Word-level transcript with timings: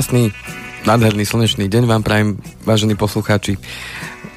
Krásny, 0.00 0.32
nádherný 0.88 1.28
slnečný 1.28 1.68
deň 1.68 1.84
vám 1.84 2.00
prajem, 2.00 2.40
vážení 2.64 2.96
poslucháči. 2.96 3.60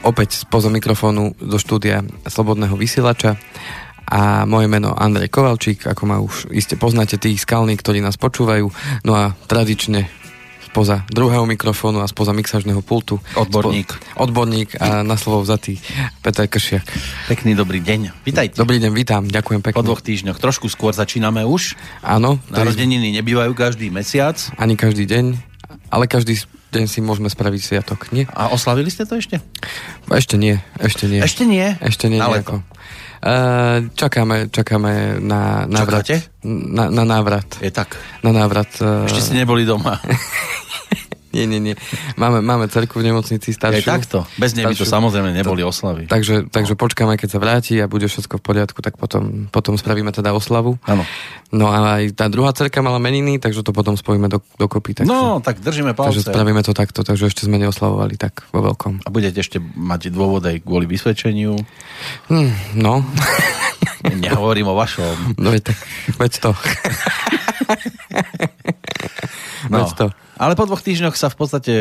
Opäť 0.04 0.44
spoza 0.44 0.68
mikrofónu 0.68 1.40
do 1.40 1.56
štúdia 1.56 2.04
Slobodného 2.28 2.76
vysielača 2.76 3.40
a 4.04 4.44
moje 4.44 4.68
meno 4.68 4.92
Andrej 4.92 5.32
Kovalčík, 5.32 5.88
ako 5.88 6.04
ma 6.04 6.20
už 6.20 6.52
iste 6.52 6.76
poznáte, 6.76 7.16
tí 7.16 7.32
skalní, 7.40 7.80
ktorí 7.80 8.04
nás 8.04 8.20
počúvajú. 8.20 8.68
No 9.08 9.16
a 9.16 9.40
tradične 9.48 10.12
spoza 10.68 11.08
druhého 11.08 11.48
mikrofónu 11.48 12.04
a 12.04 12.12
spoza 12.12 12.36
mixažného 12.36 12.84
pultu. 12.84 13.24
Odborník. 13.32 13.88
Spo, 13.88 14.28
odborník 14.28 14.76
a 14.84 15.00
na 15.00 15.16
slovo 15.16 15.48
vzatý 15.48 15.80
Peter 16.20 16.44
Kršiak. 16.44 16.84
Pekný 17.32 17.56
dobrý 17.56 17.80
deň. 17.80 18.28
Vítajte. 18.28 18.60
Dobrý 18.60 18.84
deň, 18.84 18.92
vítam, 18.92 19.22
ďakujem 19.32 19.64
pekne. 19.64 19.80
Po 19.80 19.88
dvoch 19.88 20.04
týždňoch, 20.04 20.44
trošku 20.44 20.68
skôr 20.68 20.92
začíname 20.92 21.48
už. 21.48 21.80
Áno. 22.04 22.44
Narodeniny 22.52 23.16
nebývajú 23.16 23.56
každý 23.56 23.88
mesiac. 23.94 24.36
Ani 24.60 24.76
každý 24.76 25.08
deň, 25.08 25.53
ale 25.94 26.10
každý 26.10 26.42
deň 26.74 26.90
si 26.90 27.00
môžeme 27.06 27.30
spraviť 27.30 27.62
sviatok, 27.62 28.10
nie? 28.10 28.26
A 28.34 28.50
oslavili 28.50 28.90
ste 28.90 29.06
to 29.06 29.14
ešte? 29.14 29.38
Ešte 30.10 30.42
nie, 30.42 30.58
ešte 30.82 31.06
nie. 31.06 31.22
Ešte 31.22 31.46
nie? 31.46 31.78
Ešte 31.78 32.10
nie 32.10 32.18
Ale 32.18 32.42
nejako. 32.42 32.66
Uh, 33.24 33.88
čakáme, 33.96 34.52
čakáme 34.52 35.22
na 35.22 35.64
návrat. 35.70 36.04
Čakáte? 36.04 36.28
Na, 36.44 36.92
na 36.92 37.08
návrat. 37.08 37.48
Je 37.64 37.72
tak. 37.72 37.96
Na 38.20 38.36
návrat. 38.36 38.68
Uh, 38.84 39.08
Ešte 39.08 39.32
ste 39.32 39.36
neboli 39.40 39.64
doma. 39.64 40.02
Nie, 41.34 41.50
nie, 41.50 41.58
nie. 41.58 41.74
Máme, 42.14 42.46
máme 42.46 42.70
cerku 42.70 43.02
v 43.02 43.10
nemocnici 43.10 43.50
staršiu. 43.58 43.82
Je 43.82 43.90
takto. 43.90 44.18
Bez 44.38 44.54
nej 44.54 44.70
by 44.70 44.78
to 44.78 44.86
samozrejme 44.86 45.34
neboli 45.34 45.66
oslavy. 45.66 46.06
Takže, 46.06 46.46
takže 46.46 46.78
počkáme, 46.78 47.18
keď 47.18 47.30
sa 47.34 47.40
vráti 47.42 47.82
a 47.82 47.90
bude 47.90 48.06
všetko 48.06 48.38
v 48.38 48.44
poriadku, 48.46 48.86
tak 48.86 49.02
potom, 49.02 49.50
potom 49.50 49.74
spravíme 49.74 50.14
teda 50.14 50.30
oslavu. 50.30 50.78
Áno. 50.86 51.02
No 51.50 51.74
a 51.74 52.02
aj 52.02 52.14
tá 52.14 52.30
druhá 52.30 52.54
cerka 52.54 52.86
mala 52.86 53.02
meniny, 53.02 53.42
takže 53.42 53.66
to 53.66 53.74
potom 53.74 53.98
spojíme 53.98 54.30
do, 54.30 54.46
dokopy. 54.62 55.02
Tak 55.02 55.10
No, 55.10 55.42
tak 55.42 55.58
držíme 55.58 55.98
takže 55.98 56.22
palce. 56.22 56.30
spravíme 56.30 56.62
to 56.62 56.74
takto, 56.78 57.02
takže 57.02 57.30
ešte 57.34 57.50
sme 57.50 57.58
neoslavovali 57.58 58.14
tak 58.14 58.46
vo 58.54 58.62
veľkom. 58.70 59.02
A 59.02 59.10
budete 59.10 59.42
ešte 59.42 59.58
mať 59.62 60.14
dôvod 60.14 60.46
aj 60.46 60.62
kvôli 60.62 60.86
vysvedčeniu. 60.86 61.58
Hm, 62.30 62.78
no, 62.78 63.02
Nehovorím 64.04 64.68
o 64.70 64.76
vašom. 64.76 65.40
no 65.40 65.50
veď, 65.50 65.74
tak, 65.74 65.78
veď 66.20 66.34
to. 66.44 66.52
No. 69.72 69.80
Veď 69.80 69.90
to. 69.96 70.06
Ale 70.44 70.60
po 70.60 70.68
dvoch 70.68 70.84
týždňoch 70.84 71.16
sa 71.16 71.32
v 71.32 71.40
podstate 71.40 71.74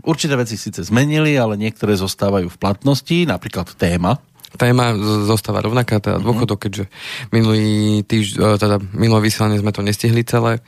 určité 0.00 0.40
veci 0.40 0.56
síce 0.56 0.80
zmenili, 0.80 1.36
ale 1.36 1.60
niektoré 1.60 1.92
zostávajú 2.00 2.48
v 2.48 2.56
platnosti, 2.56 3.28
napríklad 3.28 3.76
téma. 3.76 4.16
Téma 4.56 4.96
zostáva 5.28 5.60
rovnaká, 5.60 6.00
teda 6.00 6.16
dôchodok, 6.24 6.64
keďže 6.64 6.88
minulý 7.28 8.00
týž, 8.08 8.40
e, 8.40 8.56
teda 8.56 8.80
minulé 8.96 9.28
vysielanie 9.28 9.60
sme 9.60 9.68
to 9.68 9.84
nestihli 9.84 10.24
celé, 10.24 10.64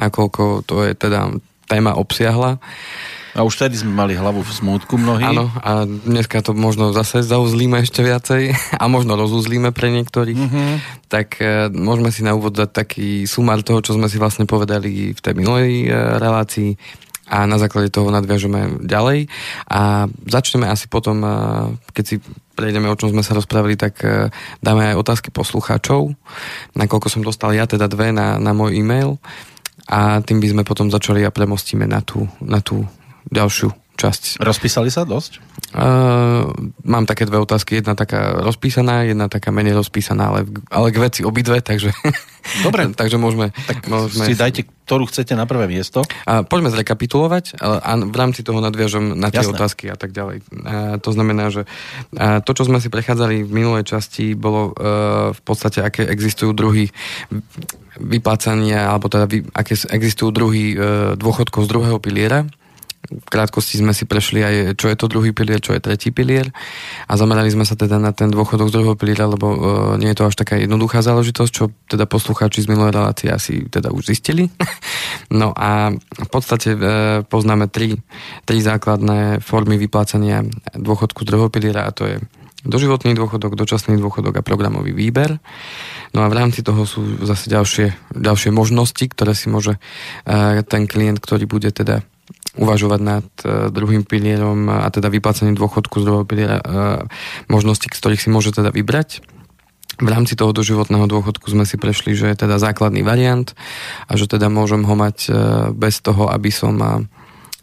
nakoľko 0.00 0.64
to 0.64 0.88
je 0.88 0.96
teda 0.96 1.36
téma 1.68 2.00
obsiahla. 2.00 2.56
A 3.36 3.44
už 3.44 3.60
vtedy 3.60 3.76
sme 3.76 3.92
mali 3.92 4.16
hlavu 4.16 4.40
v 4.40 4.48
smútku 4.48 4.96
mnohí. 4.96 5.28
Áno, 5.28 5.52
a 5.60 5.84
dneska 5.84 6.40
to 6.40 6.56
možno 6.56 6.96
zase 6.96 7.20
zauzlíme 7.20 7.84
ešte 7.84 8.00
viacej 8.00 8.56
a 8.82 8.84
možno 8.88 9.20
rozuzlíme 9.20 9.76
pre 9.76 9.92
niektorých. 9.92 10.40
Mhm. 10.40 10.62
Tak 11.12 11.28
e, 11.38 11.68
môžeme 11.68 12.08
si 12.08 12.24
na 12.24 12.32
úvod 12.32 12.56
dať 12.56 12.70
taký 12.72 13.28
sumár 13.28 13.60
toho, 13.60 13.84
čo 13.84 13.92
sme 13.92 14.08
si 14.08 14.16
vlastne 14.16 14.48
povedali 14.48 15.12
v 15.12 15.20
tej 15.20 15.34
minulej 15.36 15.84
e, 15.84 15.88
relácii 16.16 16.80
a 17.26 17.42
na 17.44 17.58
základe 17.58 17.90
toho 17.90 18.08
nadviažeme 18.08 18.86
ďalej. 18.86 19.26
A 19.66 20.06
začneme 20.30 20.70
asi 20.70 20.88
potom, 20.88 21.20
e, 21.20 21.30
keď 21.92 22.04
si 22.08 22.16
prejdeme, 22.56 22.88
o 22.88 22.96
čom 22.96 23.12
sme 23.12 23.20
sa 23.20 23.36
rozprávali, 23.36 23.76
tak 23.76 24.00
e, 24.00 24.32
dáme 24.64 24.94
aj 24.94 24.96
otázky 24.96 25.28
poslucháčov, 25.28 26.16
nakoľko 26.72 27.08
som 27.12 27.20
dostal 27.20 27.52
ja 27.52 27.68
teda 27.68 27.90
dve 27.90 28.16
na, 28.16 28.40
na 28.40 28.56
môj 28.56 28.80
e-mail 28.80 29.20
a 29.86 30.18
tým 30.22 30.42
by 30.42 30.48
sme 30.50 30.62
potom 30.66 30.90
začali 30.90 31.22
a 31.22 31.34
premostíme 31.34 31.86
na 31.86 32.02
tú, 32.02 32.26
na 32.42 32.58
tú 32.58 32.86
ďalšiu 33.30 33.74
časť 33.96 34.44
Rozpísali 34.44 34.92
sa 34.92 35.08
dosť? 35.08 35.40
Uh, 35.76 36.52
mám 36.86 37.08
také 37.08 37.26
dve 37.26 37.42
otázky, 37.42 37.80
jedna 37.80 37.98
taká 37.98 38.38
rozpísaná, 38.38 39.02
jedna 39.02 39.26
taká 39.26 39.50
menej 39.50 39.76
rozpísaná, 39.76 40.30
ale, 40.30 40.40
ale 40.72 40.88
k 40.94 41.00
veci 41.00 41.20
obidve, 41.26 41.58
takže, 41.60 41.90
Dobre. 42.62 42.88
takže 43.00 43.18
môžeme, 43.18 43.50
Tak 43.66 43.88
môžeme 43.90 44.24
si 44.30 44.38
dajte, 44.38 44.68
ktorú 44.86 45.10
chcete 45.10 45.34
na 45.34 45.44
prvé 45.44 45.66
miesto. 45.66 46.06
a 46.24 46.46
poďme 46.46 46.70
zrekapitulovať 46.70 47.58
ale, 47.58 47.76
a 47.82 47.92
v 47.98 48.16
rámci 48.16 48.40
toho 48.46 48.62
nadviažem 48.62 49.18
na 49.18 49.28
tie 49.28 49.42
Jasné. 49.42 49.52
otázky 49.58 49.84
a 49.90 49.96
tak 49.98 50.14
ďalej. 50.14 50.46
A 50.64 50.96
to 51.02 51.10
znamená, 51.10 51.50
že 51.50 51.66
a 52.14 52.40
to, 52.40 52.52
čo 52.56 52.68
sme 52.68 52.78
si 52.78 52.92
prechádzali 52.92 53.42
v 53.42 53.50
minulej 53.50 53.84
časti, 53.90 54.38
bolo 54.38 54.70
uh, 54.70 55.34
v 55.34 55.40
podstate, 55.42 55.82
aké 55.82 56.06
existujú 56.06 56.54
druhy 56.54 56.88
vyplácania, 57.96 58.92
alebo 58.92 59.08
teda 59.08 59.26
vy, 59.28 59.44
aké 59.56 59.74
existujú 59.76 60.30
druhy 60.30 60.64
uh, 60.72 60.78
dôchodkov 61.18 61.64
z 61.64 61.68
druhého 61.68 61.98
piliera. 61.98 62.46
V 63.06 63.28
krátkosti 63.30 63.78
sme 63.78 63.94
si 63.94 64.04
prešli 64.04 64.42
aj, 64.42 64.54
čo 64.76 64.90
je 64.90 64.96
to 64.98 65.06
druhý 65.06 65.30
pilier, 65.30 65.62
čo 65.62 65.72
je 65.72 65.80
tretí 65.80 66.10
pilier 66.10 66.50
a 67.06 67.12
zamerali 67.14 67.48
sme 67.48 67.62
sa 67.62 67.78
teda 67.78 68.02
na 68.02 68.10
ten 68.10 68.28
dôchodok 68.30 68.68
z 68.68 68.74
druhého 68.74 68.96
piliera, 68.98 69.30
lebo 69.30 69.46
uh, 69.46 69.58
nie 69.96 70.10
je 70.12 70.18
to 70.18 70.26
až 70.26 70.34
taká 70.34 70.58
jednoduchá 70.58 71.00
záležitosť, 71.00 71.50
čo 71.50 71.70
teda 71.86 72.04
poslucháči 72.04 72.66
z 72.66 72.70
minulej 72.70 72.94
relácie 72.94 73.30
asi 73.30 73.66
teda 73.70 73.94
už 73.94 74.10
zistili. 74.10 74.50
no 75.40 75.54
a 75.54 75.94
v 75.96 76.28
podstate 76.28 76.74
uh, 76.74 76.80
poznáme 77.24 77.70
tri, 77.70 77.96
tri 78.42 78.58
základné 78.58 79.40
formy 79.40 79.78
vyplácania 79.78 80.42
dôchodku 80.74 81.22
z 81.22 81.28
druhého 81.30 81.50
piliera 81.50 81.86
a 81.86 81.94
to 81.94 82.04
je 82.06 82.16
doživotný 82.66 83.14
dôchodok, 83.14 83.54
dočasný 83.54 83.96
dôchodok 83.96 84.42
a 84.42 84.46
programový 84.46 84.90
výber. 84.90 85.38
No 86.12 86.26
a 86.26 86.30
v 86.30 86.36
rámci 86.36 86.66
toho 86.66 86.82
sú 86.84 87.22
zase 87.22 87.46
ďalšie, 87.46 87.94
ďalšie 88.12 88.50
možnosti, 88.50 89.06
ktoré 89.06 89.32
si 89.38 89.46
môže 89.46 89.78
uh, 89.78 90.60
ten 90.66 90.90
klient, 90.90 91.22
ktorý 91.22 91.46
bude 91.46 91.70
teda 91.70 92.02
uvažovať 92.56 93.00
nad 93.02 93.26
uh, 93.44 93.68
druhým 93.68 94.02
pilierom 94.08 94.68
a 94.72 94.88
teda 94.88 95.12
vyplácaním 95.12 95.58
dôchodku 95.58 96.00
z 96.00 96.04
druhého 96.04 96.26
piliera 96.26 96.58
uh, 96.58 97.04
možnosti, 97.52 97.86
ktorých 97.86 98.22
si 98.22 98.28
môže 98.32 98.52
teda 98.54 98.72
vybrať. 98.72 99.22
V 99.96 100.08
rámci 100.12 100.36
toho 100.36 100.52
doživotného 100.52 101.08
dôchodku 101.08 101.48
sme 101.48 101.64
si 101.64 101.80
prešli, 101.80 102.12
že 102.12 102.28
je 102.28 102.36
teda 102.44 102.60
základný 102.60 103.00
variant 103.00 103.48
a 104.04 104.12
že 104.20 104.28
teda 104.28 104.52
môžem 104.52 104.84
ho 104.84 104.92
mať 104.92 105.32
bez 105.72 106.04
toho, 106.04 106.28
aby 106.28 106.52
som 106.52 106.76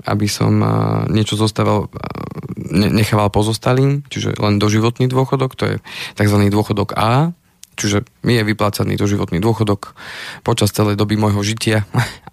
aby 0.03 0.27
som 0.27 0.57
niečo 1.13 1.37
zostával, 1.37 1.87
ne- 2.57 2.91
nechával 2.91 3.29
pozostalým, 3.29 4.03
čiže 4.09 4.35
len 4.41 4.57
doživotný 4.57 5.07
dôchodok, 5.07 5.55
to 5.55 5.63
je 5.69 5.75
tzv. 6.17 6.37
dôchodok 6.49 6.97
A, 6.97 7.31
čiže 7.75 8.05
mi 8.25 8.37
je 8.37 8.43
vyplácaný 8.43 8.95
doživotný 8.95 9.43
dôchodok 9.43 9.97
počas 10.41 10.73
celej 10.73 10.97
doby 10.97 11.17
môjho 11.17 11.41
žitia 11.43 11.85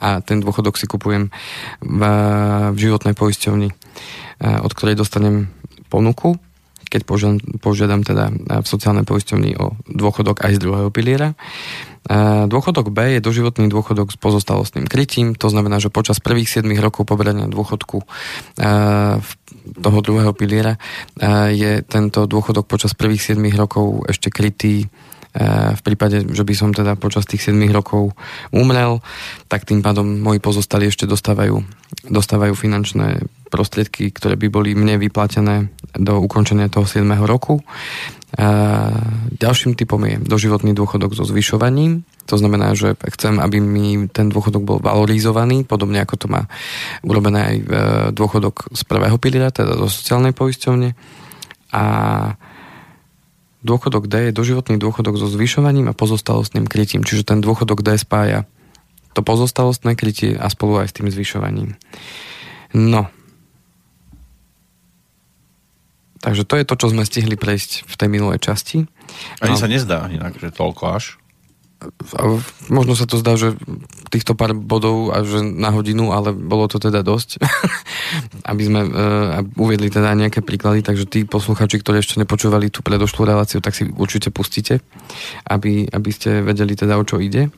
a 0.05 0.21
ten 0.21 0.41
dôchodok 0.41 0.77
si 0.77 0.89
kupujem 0.89 1.29
v, 1.83 2.03
v 2.73 2.79
životnej 2.79 3.15
poisťovni, 3.17 3.69
uh, 3.71 4.65
od 4.65 4.73
ktorej 4.73 4.99
dostanem 4.99 5.53
ponuku, 5.91 6.39
keď 6.91 7.03
požiadam, 7.07 7.39
požiadam 7.63 8.01
teda 8.03 8.35
v 8.35 8.67
sociálnej 8.67 9.07
poisťovni 9.07 9.55
o 9.63 9.79
dôchodok 9.87 10.43
aj 10.43 10.59
z 10.59 10.63
druhého 10.67 10.91
piliera. 10.91 11.39
E, 12.03 12.51
Dôchodok 12.51 12.91
B 12.91 13.15
je 13.17 13.21
doživotný 13.23 13.71
dôchodok 13.71 14.11
s 14.11 14.19
pozostalostným 14.19 14.91
krytím, 14.91 15.39
to 15.39 15.47
znamená, 15.47 15.79
že 15.79 15.95
počas 15.95 16.19
prvých 16.19 16.51
7 16.51 16.67
rokov 16.83 17.07
poberania 17.07 17.47
dôchodku 17.47 18.03
e, 18.03 18.07
toho 19.79 19.99
druhého 20.03 20.35
piliera 20.35 20.75
e, 20.75 20.79
je 21.55 21.73
tento 21.87 22.27
dôchodok 22.27 22.67
počas 22.67 22.91
prvých 22.99 23.39
7 23.39 23.39
rokov 23.55 24.11
ešte 24.11 24.35
krytý 24.35 24.83
e, 24.83 25.10
v 25.39 25.81
prípade, 25.87 26.27
že 26.27 26.43
by 26.43 26.55
som 26.59 26.71
teda 26.75 26.99
počas 26.99 27.23
tých 27.23 27.55
7 27.55 27.55
rokov 27.71 28.11
umrel, 28.51 28.99
tak 29.47 29.63
tým 29.63 29.79
pádom 29.79 30.19
moji 30.19 30.43
pozostali 30.43 30.91
ešte 30.91 31.07
dostávajú, 31.07 31.63
dostávajú 32.11 32.55
finančné 32.59 33.23
prostriedky, 33.47 34.11
ktoré 34.11 34.35
by 34.35 34.51
boli 34.51 34.71
mne 34.75 34.99
vyplatené 34.99 35.71
do 35.95 36.19
ukončenia 36.19 36.67
toho 36.67 36.83
7 36.83 37.07
roku. 37.27 37.63
A 38.39 38.47
ďalším 39.39 39.75
typom 39.75 39.99
je 40.07 40.23
doživotný 40.23 40.71
dôchodok 40.71 41.19
so 41.19 41.27
zvyšovaním. 41.27 42.07
To 42.31 42.39
znamená, 42.39 42.79
že 42.79 42.95
chcem, 43.19 43.43
aby 43.43 43.59
mi 43.59 44.07
ten 44.07 44.31
dôchodok 44.31 44.63
bol 44.63 44.79
valorizovaný, 44.79 45.67
podobne 45.67 45.99
ako 45.99 46.15
to 46.15 46.27
má 46.31 46.47
urobené 47.03 47.41
aj 47.43 47.57
e, 47.59 47.65
dôchodok 48.15 48.71
z 48.71 48.83
prvého 48.87 49.19
piliera, 49.19 49.51
teda 49.51 49.75
zo 49.75 49.91
sociálnej 49.91 50.31
poisťovne. 50.31 50.95
A 51.75 51.85
dôchodok 53.61 54.09
D 54.09 54.31
je 54.31 54.33
doživotný 54.33 54.81
dôchodok 54.81 55.21
so 55.21 55.29
zvyšovaním 55.29 55.93
a 55.93 55.97
pozostalostným 55.97 56.65
krytím, 56.65 57.05
čiže 57.05 57.29
ten 57.29 57.45
dôchodok 57.45 57.85
D 57.85 57.95
spája 58.01 58.49
to 59.13 59.21
pozostalostné 59.21 59.95
krytie 59.95 60.39
a 60.39 60.49
spolu 60.49 60.81
aj 60.81 60.89
s 60.91 60.97
tým 60.97 61.11
zvyšovaním. 61.11 61.77
No. 62.73 63.11
Takže 66.21 66.45
to 66.45 66.55
je 66.57 66.65
to, 66.65 66.75
čo 66.77 66.87
sme 66.93 67.05
stihli 67.05 67.37
prejsť 67.37 67.85
v 67.89 67.95
tej 67.97 68.09
minulej 68.09 68.41
časti. 68.41 68.85
Ani 69.41 69.57
No. 69.57 69.61
sa 69.61 69.69
nezdá 69.69 70.09
inak, 70.09 70.37
že 70.37 70.53
toľko 70.53 70.83
až. 70.97 71.20
Možno 72.69 72.93
sa 72.93 73.09
to 73.09 73.17
zdá, 73.17 73.41
že 73.41 73.57
týchto 74.13 74.37
pár 74.37 74.53
bodov 74.53 75.17
a 75.17 75.25
že 75.25 75.41
na 75.41 75.73
hodinu, 75.73 76.13
ale 76.13 76.37
bolo 76.37 76.69
to 76.69 76.77
teda 76.77 77.01
dosť, 77.01 77.41
aby 78.51 78.63
sme 78.63 78.81
uh, 78.85 79.41
uviedli 79.57 79.89
teda 79.89 80.13
nejaké 80.13 80.45
príklady, 80.45 80.85
takže 80.85 81.09
tí 81.09 81.25
posluchači, 81.25 81.81
ktorí 81.81 82.05
ešte 82.05 82.21
nepočúvali 82.21 82.69
tú 82.69 82.85
predošlú 82.85 83.25
reláciu, 83.25 83.65
tak 83.65 83.73
si 83.73 83.89
určite 83.89 84.29
pustíte, 84.29 84.85
aby, 85.49 85.89
aby 85.89 86.11
ste 86.13 86.45
vedeli 86.45 86.77
teda 86.77 87.01
o 87.01 87.05
čo 87.07 87.17
ide. 87.17 87.49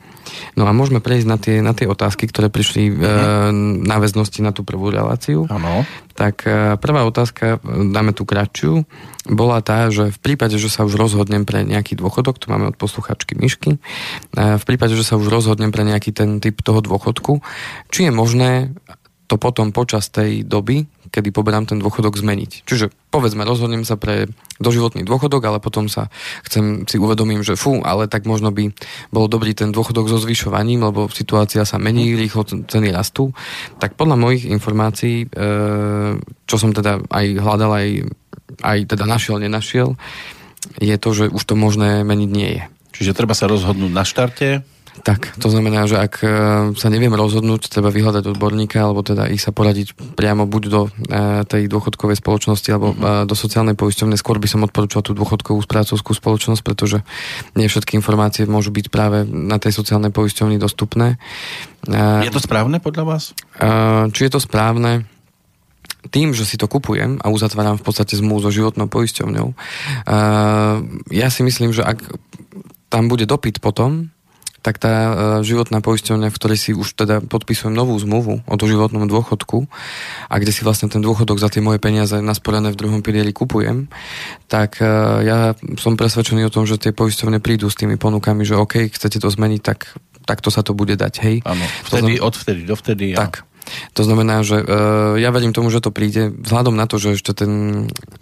No 0.55 0.65
a 0.65 0.71
môžeme 0.71 1.03
prejsť 1.03 1.27
na 1.27 1.37
tie, 1.37 1.55
na 1.59 1.73
tie 1.75 1.89
otázky, 1.89 2.29
ktoré 2.29 2.47
prišli 2.47 2.89
mm-hmm. 2.89 3.83
náväznosti 3.85 4.39
na 4.41 4.51
tú 4.55 4.61
prvú 4.65 4.89
reláciu. 4.93 5.45
Áno. 5.49 5.83
Tak 6.13 6.35
e, 6.45 6.77
prvá 6.77 7.03
otázka, 7.09 7.57
dáme 7.65 8.13
tú 8.13 8.23
kratšiu, 8.23 8.85
bola 9.25 9.63
tá, 9.65 9.89
že 9.89 10.13
v 10.13 10.19
prípade, 10.21 10.61
že 10.61 10.69
sa 10.69 10.85
už 10.85 10.93
rozhodnem 10.93 11.47
pre 11.47 11.65
nejaký 11.65 11.97
dôchodok, 11.97 12.37
to 12.37 12.51
máme 12.53 12.69
od 12.69 12.77
posluchačky 12.77 13.33
Myšky, 13.33 13.77
e, 13.77 13.79
v 14.37 14.63
prípade, 14.63 14.93
že 14.93 15.07
sa 15.07 15.17
už 15.17 15.31
rozhodnem 15.31 15.73
pre 15.73 15.81
nejaký 15.81 16.13
ten 16.13 16.37
typ 16.37 16.61
toho 16.61 16.85
dôchodku, 16.85 17.41
či 17.89 18.07
je 18.07 18.11
možné 18.13 18.77
to 19.25 19.41
potom 19.41 19.73
počas 19.73 20.13
tej 20.13 20.45
doby, 20.45 20.85
kedy 21.13 21.29
poberám 21.29 21.69
ten 21.69 21.77
dôchodok 21.77 22.17
zmeniť. 22.17 22.65
Čiže 22.65 22.89
povedzme, 23.13 23.45
rozhodnem 23.45 23.85
sa 23.85 24.01
pre 24.01 24.25
doživotný 24.57 25.05
dôchodok, 25.05 25.45
ale 25.45 25.61
potom 25.61 25.85
sa 25.85 26.09
chcem, 26.41 26.89
si 26.89 26.97
uvedomím, 26.97 27.45
že 27.45 27.53
fú, 27.53 27.85
ale 27.85 28.09
tak 28.09 28.25
možno 28.25 28.49
by 28.49 28.73
bolo 29.13 29.29
dobrý 29.29 29.53
ten 29.53 29.69
dôchodok 29.69 30.09
so 30.09 30.17
zvyšovaním, 30.17 30.81
lebo 30.81 31.05
situácia 31.13 31.61
sa 31.69 31.77
mení, 31.77 32.17
rýchlo 32.17 32.49
ceny 32.65 32.89
rastú. 32.89 33.29
Tak 33.77 33.93
podľa 33.93 34.17
mojich 34.17 34.49
informácií, 34.49 35.29
e, 35.29 35.37
čo 36.49 36.55
som 36.57 36.73
teda 36.73 37.05
aj 37.05 37.25
hľadal, 37.37 37.71
aj, 37.77 37.87
aj 38.65 38.77
teda 38.89 39.05
našiel, 39.05 39.37
nenašiel, 39.37 39.93
je 40.81 40.95
to, 40.97 41.09
že 41.13 41.25
už 41.29 41.43
to 41.45 41.53
možné 41.53 42.01
meniť 42.01 42.29
nie 42.33 42.49
je. 42.57 42.63
Čiže 42.93 43.13
treba 43.13 43.37
sa 43.37 43.45
rozhodnúť 43.45 43.91
na 43.93 44.01
štarte, 44.01 44.65
tak, 45.01 45.33
to 45.41 45.49
znamená, 45.49 45.89
že 45.89 45.97
ak 45.97 46.13
e, 46.21 46.27
sa 46.77 46.87
neviem 46.93 47.09
rozhodnúť, 47.17 47.65
treba 47.65 47.89
vyhľadať 47.89 48.29
odborníka, 48.29 48.77
alebo 48.77 49.01
teda 49.01 49.25
ich 49.25 49.41
sa 49.41 49.49
poradiť 49.49 49.97
priamo 50.13 50.45
buď 50.45 50.63
do 50.69 50.81
e, 50.85 50.89
tej 51.49 51.65
dôchodkovej 51.65 52.21
spoločnosti, 52.21 52.69
alebo 52.69 52.93
uh-huh. 52.93 53.25
do 53.25 53.33
sociálnej 53.33 53.73
poisťovne. 53.73 54.13
Skôr 54.13 54.37
by 54.37 54.45
som 54.45 54.61
odporučoval 54.61 55.01
tú 55.01 55.17
dôchodkovú 55.17 55.65
správcovskú 55.65 56.13
spoločnosť, 56.13 56.61
pretože 56.61 57.01
nie 57.57 57.65
všetky 57.65 57.97
informácie 57.97 58.45
môžu 58.45 58.69
byť 58.69 58.93
práve 58.93 59.25
na 59.25 59.57
tej 59.57 59.73
sociálnej 59.73 60.13
poisťovni 60.13 60.61
dostupné. 60.61 61.17
Je 61.89 62.31
to 62.31 62.39
správne 62.39 62.77
podľa 62.79 63.03
vás? 63.03 63.23
Či 64.13 64.21
je 64.29 64.31
to 64.31 64.39
správne? 64.39 65.09
tým, 66.11 66.35
že 66.35 66.43
si 66.43 66.59
to 66.59 66.67
kupujem 66.67 67.23
a 67.23 67.31
uzatváram 67.31 67.79
v 67.79 67.85
podstate 67.87 68.19
zmluvu 68.19 68.43
so 68.43 68.51
životnou 68.51 68.91
poisťovňou, 68.91 69.55
ja 71.15 71.27
si 71.31 71.41
myslím, 71.47 71.71
že 71.71 71.87
ak 71.87 72.03
tam 72.91 73.07
bude 73.07 73.23
dopyt 73.23 73.63
potom, 73.63 74.12
tak 74.63 74.79
tá 74.79 74.93
e, 74.95 75.11
životná 75.43 75.83
poisťovňa, 75.83 76.31
v 76.31 76.37
ktorej 76.39 76.57
si 76.57 76.71
už 76.71 76.95
teda 76.95 77.19
podpisujem 77.19 77.75
novú 77.75 77.99
zmluvu 77.99 78.47
o 78.47 78.55
doživotnom 78.55 79.03
dôchodku 79.11 79.67
a 80.31 80.35
kde 80.39 80.55
si 80.55 80.63
vlastne 80.63 80.87
ten 80.87 81.03
dôchodok 81.03 81.35
za 81.35 81.51
tie 81.51 81.59
moje 81.59 81.83
peniaze 81.83 82.15
nasporené 82.23 82.71
v 82.71 82.79
druhom 82.79 83.03
pilieri 83.03 83.35
kupujem, 83.35 83.91
tak 84.47 84.79
e, 84.79 84.87
ja 85.27 85.51
som 85.75 85.99
presvedčený 85.99 86.47
o 86.47 86.53
tom, 86.53 86.63
že 86.63 86.79
tie 86.79 86.95
poisťovne 86.95 87.43
prídu 87.43 87.67
s 87.67 87.75
tými 87.75 87.99
ponukami, 87.99 88.47
že 88.47 88.55
OK, 88.55 88.87
chcete 88.87 89.19
to 89.19 89.27
zmeniť, 89.27 89.61
tak 89.61 89.91
takto 90.23 90.47
sa 90.47 90.63
to 90.63 90.71
bude 90.71 90.95
dať, 90.95 91.13
hej. 91.27 91.35
Áno, 91.43 91.65
vtedy, 91.83 92.15
znam... 92.17 92.27
odvtedy, 92.31 92.61
dovtedy. 92.63 93.05
Tak, 93.19 93.43
to 93.93 94.01
znamená, 94.03 94.43
že 94.43 94.59
uh, 94.59 95.15
ja 95.15 95.29
verím 95.31 95.55
tomu, 95.55 95.71
že 95.71 95.79
to 95.79 95.93
príde, 95.93 96.31
vzhľadom 96.33 96.75
na 96.75 96.85
to, 96.85 96.99
že 96.99 97.19
ešte 97.19 97.31
ten 97.33 97.51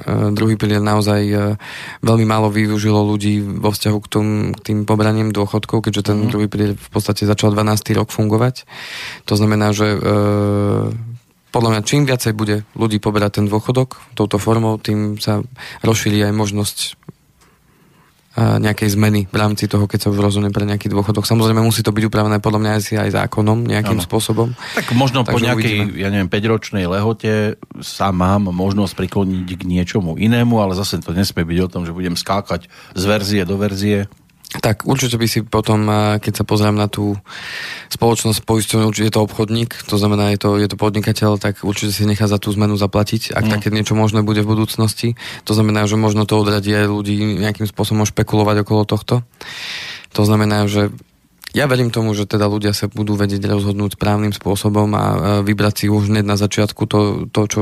uh, 0.05 0.29
druhý 0.33 0.55
pilier 0.55 0.81
naozaj 0.81 1.21
uh, 1.31 1.59
veľmi 2.05 2.25
málo 2.25 2.53
využilo 2.53 3.01
ľudí 3.03 3.41
vo 3.41 3.73
vzťahu 3.73 3.97
k, 4.03 4.07
tom, 4.07 4.25
k 4.55 4.59
tým 4.71 4.79
pobraním 4.85 5.33
dôchodkov, 5.33 5.85
keďže 5.85 6.13
ten 6.13 6.17
mm. 6.25 6.29
druhý 6.29 6.47
pilier 6.47 6.71
v 6.77 6.89
podstate 6.93 7.25
začal 7.25 7.53
12. 7.53 7.97
rok 7.97 8.13
fungovať. 8.13 8.65
To 9.25 9.33
znamená, 9.33 9.73
že 9.73 9.97
podľa 11.51 11.69
mňa 11.75 11.81
čím 11.83 12.07
viacej 12.07 12.31
bude 12.31 12.63
ľudí 12.79 13.03
poberať 13.03 13.43
ten 13.43 13.45
dôchodok 13.51 13.99
touto 14.15 14.39
formou, 14.39 14.79
tým 14.79 15.19
sa 15.19 15.43
rozšíri 15.83 16.23
aj 16.23 16.33
možnosť 16.33 16.77
nejakej 18.37 18.95
zmeny 18.95 19.27
v 19.27 19.35
rámci 19.35 19.67
toho, 19.67 19.91
keď 19.91 20.07
sa 20.07 20.11
už 20.11 20.23
rozhodne 20.23 20.55
pre 20.55 20.63
nejaký 20.63 20.87
dôchodok. 20.87 21.27
Samozrejme 21.27 21.59
musí 21.59 21.83
to 21.83 21.91
byť 21.91 22.07
upravené 22.07 22.39
podľa 22.39 22.59
mňa 22.63 22.71
asi 22.79 22.93
aj 22.95 23.11
zákonom 23.11 23.67
nejakým 23.67 23.99
ano. 23.99 24.07
spôsobom. 24.07 24.55
Tak 24.55 24.95
možno 24.95 25.27
Takže 25.27 25.35
po 25.35 25.39
nejakej, 25.43 25.75
uvidíme. 25.91 25.99
ja 25.99 26.07
neviem, 26.07 26.31
5-ročnej 26.31 26.87
lehote 26.87 27.59
sa 27.83 28.15
mám 28.15 28.47
možnosť 28.47 28.93
prikloniť 28.95 29.47
k 29.59 29.63
niečomu 29.67 30.15
inému, 30.15 30.63
ale 30.63 30.79
zase 30.79 31.03
to 31.03 31.11
nesmie 31.11 31.43
byť 31.43 31.59
o 31.59 31.71
tom, 31.71 31.83
že 31.83 31.91
budem 31.91 32.15
skákať 32.15 32.71
z 32.95 33.03
verzie 33.03 33.43
do 33.43 33.59
verzie. 33.59 34.07
Tak 34.51 34.83
určite 34.83 35.15
by 35.15 35.27
si 35.31 35.47
potom, 35.47 35.87
keď 36.19 36.33
sa 36.35 36.43
pozriem 36.43 36.75
na 36.75 36.91
tú 36.91 37.15
spoločnosť 37.87 38.43
poisťovňu, 38.43 38.91
je 38.91 39.07
to 39.07 39.23
obchodník, 39.23 39.87
to 39.87 39.95
znamená, 39.95 40.35
je 40.35 40.43
to, 40.43 40.49
je 40.59 40.67
to 40.67 40.75
podnikateľ, 40.75 41.39
tak 41.39 41.63
určite 41.63 41.95
si 41.95 42.03
nechá 42.03 42.27
za 42.27 42.35
tú 42.35 42.51
zmenu 42.51 42.75
zaplatiť, 42.75 43.31
ak 43.31 43.47
mm. 43.47 43.51
také 43.55 43.71
niečo 43.71 43.95
možné 43.95 44.27
bude 44.27 44.43
v 44.43 44.51
budúcnosti. 44.51 45.15
To 45.47 45.55
znamená, 45.55 45.87
že 45.87 45.95
možno 45.95 46.27
to 46.27 46.35
odradí 46.35 46.75
aj 46.75 46.91
ľudí 46.91 47.39
nejakým 47.39 47.63
spôsobom 47.63 48.03
špekulovať 48.03 48.67
okolo 48.67 48.83
tohto. 48.83 49.23
To 50.19 50.21
znamená, 50.27 50.67
že 50.67 50.91
ja 51.51 51.67
verím 51.67 51.91
tomu, 51.91 52.15
že 52.15 52.27
teda 52.27 52.47
ľudia 52.47 52.71
sa 52.71 52.87
budú 52.87 53.19
vedieť 53.19 53.43
rozhodnúť 53.43 53.99
správnym 53.99 54.31
spôsobom 54.31 54.87
a 54.95 55.03
vybrať 55.43 55.83
si 55.83 55.85
už 55.91 56.07
hneď 56.07 56.23
na 56.23 56.39
začiatku 56.39 56.87
to, 56.87 56.99
to 57.27 57.41
čo 57.47 57.61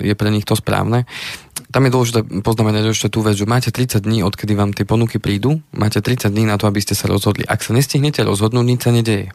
je 0.00 0.12
pre 0.16 0.32
nich 0.32 0.48
to 0.48 0.56
správne. 0.56 1.04
Tam 1.76 1.84
je 1.84 1.92
dôležité 1.92 2.24
poznamenať 2.40 2.96
ešte 2.96 3.12
tú 3.12 3.20
vec, 3.20 3.36
že 3.36 3.44
máte 3.44 3.68
30 3.68 4.00
dní, 4.00 4.24
odkedy 4.24 4.56
vám 4.56 4.72
tie 4.72 4.88
ponuky 4.88 5.20
prídu, 5.20 5.60
máte 5.76 6.00
30 6.00 6.32
dní 6.32 6.48
na 6.48 6.56
to, 6.56 6.64
aby 6.72 6.80
ste 6.80 6.96
sa 6.96 7.04
rozhodli. 7.04 7.44
Ak 7.44 7.60
sa 7.60 7.76
nestihnete 7.76 8.24
rozhodnúť, 8.24 8.64
nič 8.64 8.80
sa 8.80 8.96
nedeje. 8.96 9.28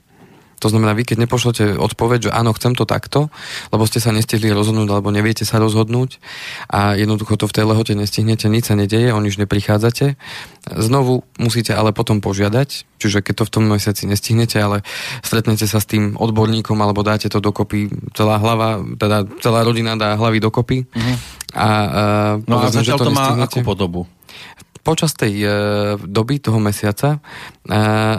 To 0.62 0.70
znamená, 0.70 0.94
vy 0.94 1.06
keď 1.06 1.26
nepošlete 1.26 1.78
odpoveď, 1.78 2.30
že 2.30 2.32
áno, 2.34 2.54
chcem 2.54 2.78
to 2.78 2.86
takto, 2.86 3.34
lebo 3.74 3.86
ste 3.90 3.98
sa 3.98 4.14
nestihli 4.14 4.54
rozhodnúť, 4.54 4.90
alebo 4.90 5.10
neviete 5.10 5.42
sa 5.42 5.58
rozhodnúť 5.58 6.22
a 6.70 6.94
jednoducho 6.94 7.34
to 7.38 7.50
v 7.50 7.56
tej 7.58 7.66
lehote 7.66 7.94
nestihnete, 7.98 8.46
nič 8.46 8.70
sa 8.70 8.78
nedeje, 8.78 9.10
o 9.10 9.22
nič 9.22 9.42
neprichádzate. 9.42 10.18
Znovu 10.70 11.26
musíte 11.42 11.74
ale 11.74 11.98
potom 11.98 12.22
požiadať, 12.22 12.86
čiže 13.02 13.26
keď 13.26 13.42
to 13.42 13.44
v 13.50 13.54
tom 13.58 13.64
mesiaci 13.70 14.06
nestihnete, 14.06 14.62
ale 14.62 14.86
stretnete 15.26 15.66
sa 15.66 15.82
s 15.82 15.90
tým 15.90 16.14
odborníkom 16.14 16.78
alebo 16.78 17.02
dáte 17.02 17.26
to 17.26 17.42
dokopy, 17.42 17.90
celá 18.14 18.38
hlava, 18.38 18.86
teda 19.02 19.26
celá 19.42 19.66
rodina 19.66 19.98
dá 19.98 20.14
hlavy 20.14 20.38
dokopy. 20.38 20.86
Uh-huh. 20.86 21.18
A, 21.52 21.68
uh, 21.68 22.34
no 22.48 22.64
a 22.64 22.72
zatiaľ 22.72 22.98
to, 23.00 23.06
to 23.08 23.12
má 23.12 23.36
akú 23.44 23.60
podobu? 23.64 24.08
Počas 24.82 25.14
tej 25.14 25.34
e, 25.42 25.48
doby, 26.02 26.42
toho 26.42 26.58
mesiaca, 26.58 27.18
e, 27.18 27.20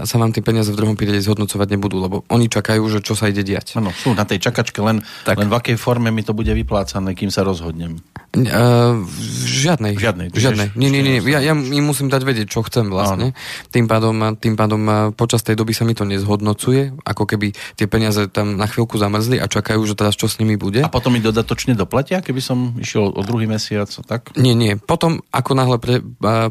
sa 0.03 0.17
vám 0.17 0.31
tie 0.31 0.41
peniaze 0.41 0.71
v 0.71 0.79
druhom 0.79 0.97
pilieri 0.97 1.19
zhodnocovať 1.21 1.69
nebudú, 1.75 1.99
lebo 1.99 2.17
oni 2.31 2.47
čakajú, 2.47 2.83
že 2.89 2.99
čo 3.03 3.19
sa 3.19 3.29
ide 3.29 3.43
diať. 3.43 3.77
Áno, 3.79 3.91
sú 3.91 4.15
na 4.15 4.23
tej 4.23 4.39
čakačke, 4.39 4.79
len, 4.81 5.03
tak. 5.27 5.37
len 5.37 5.51
v 5.51 5.55
akej 5.59 5.77
forme 5.77 6.15
mi 6.15 6.23
to 6.23 6.33
bude 6.33 6.51
vyplácané, 6.51 7.19
kým 7.19 7.29
sa 7.29 7.43
rozhodnem. 7.43 7.99
Uh, 8.33 9.05
žiadnej. 9.45 10.01
Žiadnej. 10.01 10.33
Žiadnej. 10.33 10.69
Nie, 10.73 10.89
nie, 10.89 11.05
nie. 11.05 11.21
Ja, 11.21 11.45
ja 11.45 11.53
im 11.53 11.85
musím 11.85 12.09
dať 12.09 12.25
vedieť, 12.25 12.49
čo 12.49 12.65
chcem 12.65 12.89
vlastne. 12.89 13.37
Áno. 13.37 13.69
Tým 13.69 13.85
pádom, 13.85 14.17
tým 14.41 14.57
pádom 14.57 15.13
počas 15.13 15.45
tej 15.45 15.53
doby 15.53 15.77
sa 15.77 15.85
mi 15.85 15.93
to 15.93 16.09
nezhodnocuje, 16.09 16.97
ako 17.05 17.29
keby 17.29 17.53
tie 17.77 17.85
peniaze 17.85 18.25
tam 18.33 18.57
na 18.57 18.65
chvíľku 18.65 18.97
zamrzli 18.97 19.37
a 19.37 19.45
čakajú, 19.53 19.85
že 19.85 19.93
teraz 19.93 20.17
čo 20.17 20.33
s 20.33 20.41
nimi 20.41 20.57
bude. 20.57 20.81
A 20.81 20.89
potom 20.89 21.13
mi 21.13 21.21
dodatočne 21.21 21.77
doplatia, 21.77 22.25
keby 22.25 22.41
som 22.41 22.73
išiel 22.81 23.13
o 23.13 23.21
druhý 23.21 23.45
mesiac, 23.45 23.93
tak? 24.09 24.33
Nie, 24.41 24.57
nie. 24.57 24.81
Potom, 24.81 25.21
ako 25.29 25.53
náhle 25.53 25.77
pre, 25.77 26.01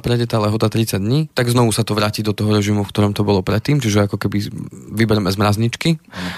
prejde 0.01 0.25
tá 0.25 0.41
lehota 0.41 0.67
30 0.67 0.97
dní, 0.97 1.29
tak 1.31 1.47
znovu 1.47 1.69
sa 1.71 1.85
to 1.85 1.93
vráti 1.93 2.25
do 2.25 2.33
toho 2.33 2.51
režimu, 2.51 2.83
v 2.83 2.91
ktorom 2.91 3.13
to 3.13 3.21
bolo 3.21 3.45
predtým, 3.45 3.79
čiže 3.79 4.09
ako 4.09 4.17
keby 4.17 4.49
vyberieme 4.91 5.29
z 5.29 5.37
mrazničky 5.37 5.89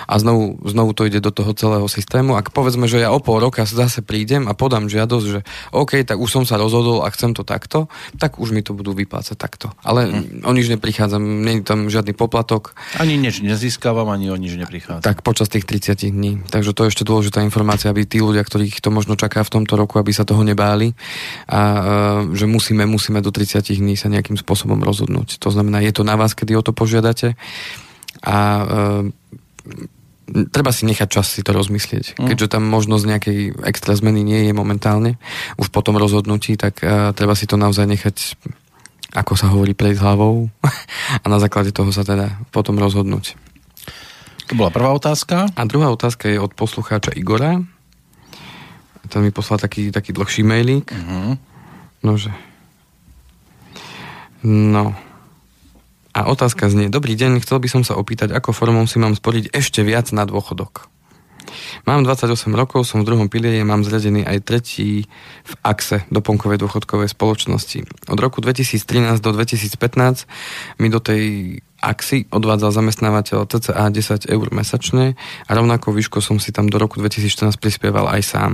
a 0.05 0.13
znovu, 0.20 0.60
znovu 0.67 0.91
to 0.93 1.08
ide 1.08 1.24
do 1.24 1.32
toho 1.32 1.55
celého 1.55 1.88
systému. 1.88 2.36
Ak 2.36 2.51
povedzme, 2.51 2.86
že 2.86 3.01
ja 3.01 3.10
o 3.15 3.24
pol 3.24 3.39
roka 3.39 3.63
zase 3.63 4.03
prídem 4.03 4.46
a 4.46 4.53
podám 4.58 4.91
žiadosť, 4.91 5.25
že 5.25 5.39
OK, 5.72 6.03
tak 6.03 6.20
už 6.20 6.29
som 6.29 6.43
sa 6.43 6.60
rozhodol 6.60 7.05
a 7.05 7.10
chcem 7.13 7.32
to 7.32 7.48
takto, 7.48 7.88
tak 8.17 8.41
už 8.41 8.51
mi 8.51 8.65
to 8.65 8.74
budú 8.74 8.91
vyplácať 8.98 9.38
takto. 9.38 9.70
Ale 9.86 10.10
mm. 10.10 10.43
o 10.43 10.51
nič 10.51 10.67
neprichádzam, 10.74 11.22
nie 11.22 11.62
je 11.62 11.63
tam 11.63 11.88
žiadny 11.88 12.17
poplatok. 12.17 12.74
Ani 12.98 13.15
nič 13.15 13.46
nezískavam, 13.46 14.10
ani 14.10 14.34
o 14.34 14.38
nič 14.38 14.58
neprichádza. 14.58 15.05
Tak 15.05 15.22
počas 15.22 15.48
tých 15.48 15.70
30 15.70 16.10
dní. 16.10 16.41
Takže 16.50 16.74
to 16.74 16.88
je 16.88 16.91
ešte 16.91 17.05
dôležitá 17.05 17.46
informácia, 17.46 17.93
aby 17.93 18.10
tí 18.10 18.17
ľudia, 18.17 18.41
ktorých 18.41 18.82
to 18.82 18.89
možno 18.89 19.13
čaká 19.13 19.46
v 19.46 19.62
tomto 19.62 19.77
roku, 19.77 20.01
aby 20.01 20.10
sa 20.10 20.25
toho 20.25 20.41
nebáli 20.41 20.98
a 21.46 21.62
uh, 21.62 21.82
že 22.34 22.50
musíme, 22.50 22.89
musíme 22.89 23.22
do 23.22 23.29
30 23.29 23.52
dní 23.62 23.93
sa 23.93 24.10
nejakým 24.10 24.39
spôsobom 24.39 24.81
rozhodnúť. 24.81 25.38
To 25.43 25.53
znamená, 25.53 25.83
je 25.86 25.93
to 25.93 26.01
na 26.01 26.17
vás, 26.17 26.33
kedy 26.33 26.57
o 26.57 26.65
to 26.65 26.74
požiadate 26.74 27.38
a 28.24 28.38
uh, 28.63 29.03
treba 30.50 30.72
si 30.74 30.89
nechať 30.89 31.10
čas 31.12 31.29
si 31.29 31.45
to 31.45 31.53
rozmyslieť. 31.53 32.17
Mm. 32.17 32.33
Keďže 32.33 32.57
tam 32.57 32.63
možnosť 32.65 33.03
nejakej 33.05 33.39
extra 33.67 33.93
zmeny 33.93 34.24
nie 34.24 34.50
je 34.50 34.53
momentálne, 34.55 35.22
už 35.62 35.69
po 35.69 35.86
tom 35.86 36.00
rozhodnutí, 36.00 36.57
tak 36.57 36.81
uh, 36.81 37.13
treba 37.13 37.38
si 37.38 37.45
to 37.45 37.60
naozaj 37.60 37.86
nechať 37.86 38.39
ako 39.13 39.38
sa 39.38 39.53
hovorí, 39.53 39.77
pred 39.77 39.93
hlavou 39.93 40.50
a 41.24 41.25
na 41.29 41.38
základe 41.38 41.69
toho 41.69 41.93
sa 41.93 42.01
teda 42.01 42.41
potom 42.50 42.81
rozhodnúť. 42.81 43.38
To 44.51 44.53
bola 44.60 44.74
prvá 44.74 44.91
otázka. 44.91 45.48
A 45.55 45.62
druhá 45.69 45.88
otázka 45.93 46.27
je 46.27 46.41
od 46.41 46.51
poslucháča 46.51 47.15
Igora. 47.15 47.63
Ten 49.07 49.22
mi 49.22 49.31
poslal 49.31 49.62
taký, 49.62 49.93
taký 49.93 50.12
dlhší 50.12 50.41
mailík. 50.43 50.89
Uh-huh. 50.89 51.38
Nože. 52.03 52.33
No. 54.43 54.93
A 56.13 56.29
otázka 56.29 56.69
znie, 56.69 56.93
dobrý 56.93 57.17
deň, 57.17 57.41
chcel 57.41 57.57
by 57.57 57.67
som 57.71 57.81
sa 57.81 57.97
opýtať, 57.97 58.35
ako 58.38 58.53
formou 58.53 58.85
si 58.85 59.01
mám 59.01 59.17
sporiť 59.17 59.50
ešte 59.50 59.81
viac 59.81 60.13
na 60.13 60.29
dôchodok. 60.29 60.92
Mám 61.83 62.07
28 62.07 62.53
rokov, 62.53 62.88
som 62.88 63.01
v 63.01 63.07
druhom 63.07 63.27
pilieri, 63.27 63.62
mám 63.65 63.86
zradený 63.86 64.24
aj 64.25 64.38
tretí 64.45 65.05
v 65.43 65.53
AXE, 65.63 66.07
doplnkovej 66.10 66.62
dôchodkovej 66.62 67.12
spoločnosti. 67.12 68.10
Od 68.10 68.19
roku 68.19 68.39
2013 68.39 69.19
do 69.19 69.31
2015 69.36 70.79
mi 70.79 70.88
do 70.88 71.00
tej 71.00 71.24
AXI 71.83 72.31
odvádzal 72.31 72.72
zamestnávateľ 72.72 73.43
TCA 73.43 73.91
10 73.91 74.31
eur 74.31 74.48
mesačne 74.55 75.19
a 75.43 75.51
rovnako 75.51 75.91
výšku 75.91 76.24
som 76.24 76.39
si 76.39 76.55
tam 76.55 76.72
do 76.72 76.79
roku 76.79 77.03
2014 77.03 77.60
prispieval 77.60 78.07
aj 78.07 78.22
sám. 78.24 78.53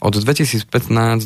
Od 0.00 0.16
2015 0.16 0.64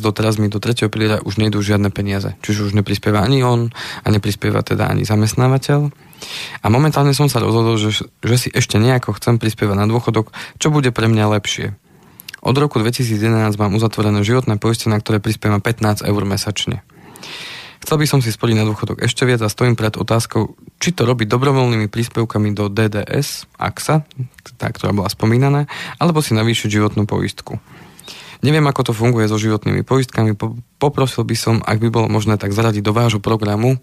do 0.03 0.11
teraz 0.11 0.35
mi 0.35 0.51
do 0.51 0.59
tretieho 0.59 0.91
piliera 0.91 1.23
už 1.23 1.39
nejdú 1.39 1.63
žiadne 1.63 1.87
peniaze. 1.95 2.35
Čiže 2.43 2.67
už 2.67 2.75
neprispieva 2.75 3.23
ani 3.23 3.39
on 3.39 3.71
a 4.03 4.07
neprispieva 4.11 4.59
teda 4.67 4.91
ani 4.91 5.07
zamestnávateľ. 5.07 5.95
A 6.63 6.71
momentálne 6.71 7.11
som 7.15 7.27
sa 7.27 7.43
rozhodol, 7.43 7.75
že, 7.75 8.05
že 8.05 8.35
si 8.39 8.49
ešte 8.51 8.79
nejako 8.79 9.15
chcem 9.19 9.39
prispievať 9.41 9.77
na 9.77 9.87
dôchodok, 9.89 10.31
čo 10.59 10.71
bude 10.71 10.93
pre 10.93 11.11
mňa 11.11 11.25
lepšie. 11.39 11.75
Od 12.43 12.55
roku 12.59 12.79
2011 12.79 13.55
mám 13.55 13.71
uzatvorené 13.71 14.19
životné 14.27 14.59
poistenie, 14.59 14.95
na 14.95 14.99
ktoré 14.99 15.23
prispievam 15.23 15.63
15 15.63 16.03
eur 16.03 16.21
mesačne. 16.27 16.83
Chcel 17.83 17.99
by 17.99 18.07
som 18.07 18.19
si 18.23 18.31
sporiť 18.31 18.55
na 18.55 18.63
dôchodok 18.63 19.03
ešte 19.03 19.27
viac 19.27 19.43
a 19.43 19.51
stojím 19.51 19.75
pred 19.75 19.99
otázkou, 19.99 20.55
či 20.79 20.95
to 20.95 21.03
robiť 21.03 21.27
dobrovoľnými 21.27 21.91
príspevkami 21.91 22.55
do 22.55 22.71
DDS, 22.71 23.47
AXA, 23.59 24.07
tá, 24.55 24.71
ktorá 24.71 24.95
bola 24.95 25.11
spomínaná, 25.11 25.67
alebo 25.99 26.23
si 26.23 26.31
navýšiť 26.31 26.79
životnú 26.79 27.03
poistku. 27.03 27.59
Neviem, 28.43 28.63
ako 28.67 28.91
to 28.91 28.93
funguje 28.95 29.27
so 29.27 29.39
životnými 29.39 29.87
poistkami. 29.87 30.35
Poprosil 30.79 31.23
by 31.23 31.35
som, 31.35 31.55
ak 31.63 31.79
by 31.79 31.87
bolo 31.91 32.07
možné, 32.11 32.35
tak 32.35 32.51
zaradiť 32.51 32.83
do 32.83 32.91
vášho 32.91 33.23
programu 33.23 33.79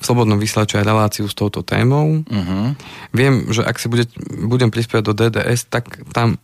v 0.00 0.04
Slobodnom 0.08 0.40
vyslače 0.40 0.80
aj 0.80 0.88
reláciu 0.88 1.28
s 1.28 1.36
touto 1.36 1.60
témou. 1.60 2.24
Uh-huh. 2.24 2.72
Viem, 3.12 3.52
že 3.52 3.60
ak 3.60 3.76
si 3.76 3.92
bude, 3.92 4.08
budem 4.48 4.72
prispievať 4.72 5.04
do 5.04 5.12
DDS, 5.12 5.68
tak 5.68 6.00
tam 6.16 6.40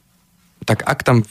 tak 0.67 0.83
ak 0.85 1.01
tam 1.07 1.23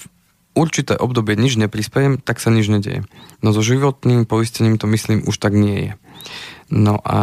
určité 0.56 0.96
obdobie 0.96 1.36
nič 1.36 1.60
neprispiejem, 1.60 2.18
tak 2.24 2.40
sa 2.40 2.50
nič 2.50 2.72
nedieje. 2.72 3.04
No 3.44 3.52
so 3.52 3.60
životným 3.60 4.24
poistením 4.24 4.80
to 4.80 4.88
myslím 4.88 5.28
už 5.28 5.36
tak 5.38 5.54
nie 5.54 5.92
je. 5.92 5.94
No 6.72 6.98
a 7.04 7.20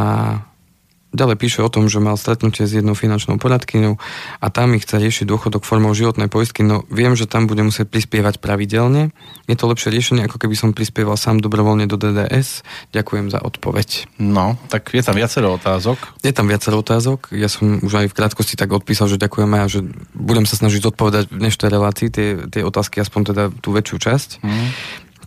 Ďalej 1.13 1.37
píše 1.37 1.61
o 1.61 1.69
tom, 1.69 1.93
že 1.93 2.01
mal 2.01 2.17
stretnutie 2.17 2.65
s 2.65 2.73
jednou 2.73 2.97
finančnou 2.97 3.37
poradkyňou 3.37 4.01
a 4.41 4.47
tam 4.49 4.73
mi 4.73 4.81
chce 4.81 4.97
riešiť 4.97 5.29
dôchodok 5.29 5.69
formou 5.69 5.93
životnej 5.93 6.33
poistky, 6.33 6.65
no 6.65 6.89
viem, 6.89 7.13
že 7.13 7.29
tam 7.29 7.45
bude 7.45 7.61
musieť 7.61 7.93
prispievať 7.93 8.41
pravidelne. 8.41 9.13
Je 9.45 9.53
to 9.53 9.69
lepšie 9.69 9.93
riešenie, 9.93 10.25
ako 10.25 10.41
keby 10.41 10.57
som 10.57 10.73
prispieval 10.73 11.21
sám 11.21 11.45
dobrovoľne 11.45 11.85
do 11.85 12.01
DDS. 12.01 12.65
Ďakujem 12.97 13.29
za 13.29 13.45
odpoveď. 13.45 14.09
No, 14.17 14.57
tak 14.73 14.89
je 14.97 15.05
tam 15.05 15.13
viacero 15.13 15.53
otázok. 15.53 16.01
Je 16.25 16.33
tam 16.33 16.49
viacero 16.49 16.81
otázok. 16.81 17.29
Ja 17.37 17.53
som 17.53 17.85
už 17.85 17.93
aj 17.93 18.07
v 18.09 18.17
krátkosti 18.17 18.57
tak 18.57 18.73
odpísal, 18.73 19.13
že 19.13 19.21
ďakujeme 19.21 19.61
a 19.61 19.69
že 19.69 19.85
budem 20.17 20.49
sa 20.49 20.57
snažiť 20.57 20.97
odpovedať 20.97 21.29
v 21.29 21.41
dnešnej 21.45 21.69
relácii 21.69 22.09
tie, 22.09 22.29
tie 22.49 22.65
otázky, 22.65 23.05
aspoň 23.05 23.21
teda 23.37 23.43
tú 23.61 23.77
väčšiu 23.77 24.01
časť. 24.01 24.31
Mm. 24.41 24.69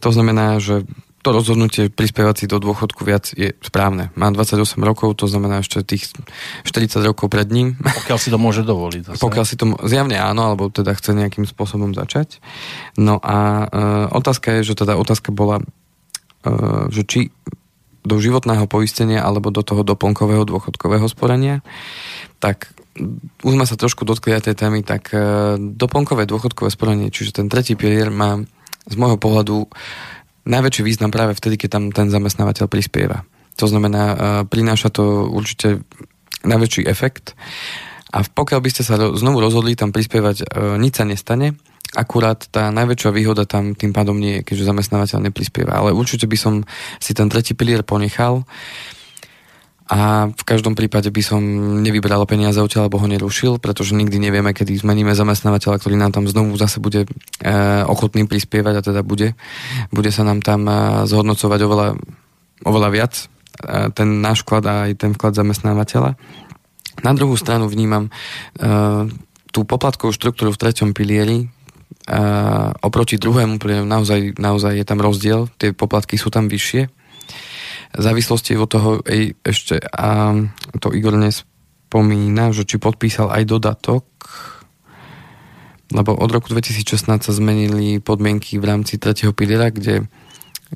To 0.01 0.10
znamená, 0.10 0.58
že 0.58 0.89
to 1.25 1.34
rozhodnutie 1.34 1.89
prispievať 1.89 2.36
si 2.38 2.46
do 2.46 2.62
dôchodku 2.62 3.01
viac 3.01 3.34
je 3.34 3.58
správne. 3.65 4.13
Mám 4.13 4.38
28 4.38 4.77
rokov, 4.86 5.17
to 5.17 5.25
znamená 5.25 5.65
ešte 5.65 5.82
tých 5.82 6.13
40 6.62 7.01
rokov 7.01 7.34
pred 7.34 7.50
ním. 7.50 7.74
Pokiaľ 7.82 8.17
si 8.22 8.29
to 8.29 8.38
môže 8.38 8.62
dovoliť. 8.62 9.01
Zase. 9.10 9.22
Pokiaľ 9.25 9.46
si 9.50 9.58
to 9.58 9.74
zjavne 9.89 10.22
áno, 10.22 10.53
alebo 10.53 10.70
teda 10.70 10.94
chce 10.94 11.17
nejakým 11.17 11.50
spôsobom 11.50 11.98
začať. 11.98 12.38
No 13.01 13.17
a 13.25 13.65
e, 13.65 13.84
otázka 14.13 14.62
je, 14.62 14.70
že 14.70 14.77
teda 14.77 14.94
otázka 15.01 15.34
bola, 15.34 15.65
e, 16.46 16.53
že 16.94 17.01
či 17.10 17.34
do 18.05 18.22
životného 18.22 18.70
poistenia 18.70 19.25
alebo 19.25 19.50
do 19.50 19.65
toho 19.65 19.82
doplnkového 19.82 20.46
dôchodkového 20.46 21.10
sporenia, 21.10 21.65
tak 22.38 22.70
už 23.41 23.51
sme 23.58 23.65
sa 23.65 23.74
trošku 23.74 24.05
dotkli 24.05 24.38
aj 24.38 24.53
tej 24.53 24.62
témy, 24.62 24.86
tak 24.86 25.10
e, 25.10 25.58
doplnkové 25.58 26.29
dôchodkové 26.29 26.70
sporenie, 26.70 27.10
čiže 27.10 27.41
ten 27.41 27.50
tretí 27.50 27.74
pilier 27.74 28.13
má 28.13 28.46
z 28.86 28.96
môjho 29.01 29.17
pohľadu 29.17 29.65
najväčší 30.46 30.82
význam 30.86 31.10
práve 31.10 31.34
vtedy, 31.34 31.58
keď 31.58 31.70
tam 31.70 31.84
ten 31.90 32.08
zamestnávateľ 32.10 32.66
prispieva. 32.70 33.25
To 33.58 33.66
znamená, 33.66 34.04
uh, 34.06 34.18
prináša 34.46 34.94
to 34.94 35.30
určite 35.30 35.82
najväčší 36.46 36.86
efekt 36.86 37.34
a 38.14 38.22
pokiaľ 38.22 38.60
by 38.62 38.70
ste 38.72 38.84
sa 38.86 38.96
znovu 38.96 39.42
rozhodli 39.42 39.74
tam 39.75 39.90
prispievať, 39.92 40.46
uh, 40.46 40.78
nič 40.80 41.02
sa 41.02 41.06
nestane, 41.08 41.58
akurát 41.96 42.46
tá 42.52 42.70
najväčšia 42.70 43.12
výhoda 43.16 43.48
tam 43.48 43.74
tým 43.74 43.96
pádom 43.96 44.20
nie 44.20 44.42
je, 44.42 44.46
keďže 44.52 44.70
zamestnávateľ 44.70 45.32
neprispieva. 45.32 45.80
Ale 45.80 45.96
určite 45.96 46.28
by 46.28 46.38
som 46.38 46.54
si 47.00 47.16
ten 47.16 47.32
tretí 47.32 47.56
pilier 47.56 47.82
ponechal 47.82 48.44
a 49.86 50.34
v 50.34 50.44
každom 50.50 50.74
prípade 50.74 51.13
by 51.13 51.22
som 51.22 51.42
nevybral 51.86 52.25
peniaze 52.25 52.58
odtiaľ 52.58 52.89
alebo 52.89 52.98
ho 52.98 53.06
nerušil, 53.06 53.62
pretože 53.62 53.94
nikdy 53.94 54.18
nevieme, 54.18 54.50
kedy 54.50 54.82
zmeníme 54.82 55.13
zamestnávateľa, 55.13 55.77
ktorý 55.77 55.94
nám 55.94 56.10
tam 56.10 56.25
znovu 56.25 56.58
zase 56.58 56.82
bude 56.82 57.06
e, 57.06 57.08
ochotný 57.86 58.25
prispievať 58.25 58.82
a 58.82 58.86
teda 58.86 59.01
bude, 59.06 59.38
bude 59.94 60.10
sa 60.10 60.25
nám 60.25 60.42
tam 60.42 60.65
e, 60.65 61.06
zhodnocovať 61.06 61.60
oveľa, 61.70 61.88
oveľa 62.65 62.89
viac 62.89 63.13
e, 63.13 63.24
ten 63.94 64.25
náš 64.25 64.42
vklad 64.42 64.65
a 64.65 64.74
aj 64.89 64.92
ten 64.98 65.13
vklad 65.13 65.38
zamestnávateľa. 65.38 66.18
Na 67.06 67.12
druhú 67.13 67.38
stranu 67.38 67.70
vnímam 67.70 68.10
e, 68.10 68.12
tú 69.54 69.70
poplatkovú 69.70 70.10
štruktúru 70.10 70.50
v 70.50 70.62
treťom 70.65 70.98
pilieri, 70.98 71.54
a 72.06 72.70
oproti 72.86 73.18
druhému 73.18 73.58
pilieru 73.58 73.86
naozaj, 73.86 74.38
naozaj 74.38 74.77
je 74.77 74.86
tam 74.86 75.01
rozdiel, 75.01 75.50
tie 75.58 75.74
poplatky 75.74 76.22
sú 76.22 76.30
tam 76.30 76.46
vyššie 76.46 77.05
závislosti 77.98 78.60
od 78.60 78.70
toho 78.70 78.90
ej, 79.08 79.36
ešte 79.44 79.80
a 79.80 80.36
to 80.80 80.92
Igor 80.92 81.16
nespomína, 81.16 82.52
že 82.52 82.68
či 82.68 82.80
podpísal 82.80 83.32
aj 83.32 83.44
dodatok, 83.48 84.06
lebo 85.94 86.18
od 86.18 86.30
roku 86.34 86.50
2016 86.50 87.08
sa 87.22 87.32
zmenili 87.32 88.02
podmienky 88.02 88.58
v 88.58 88.66
rámci 88.66 88.98
tretieho 88.98 89.32
piliera, 89.32 89.70
kde 89.70 90.10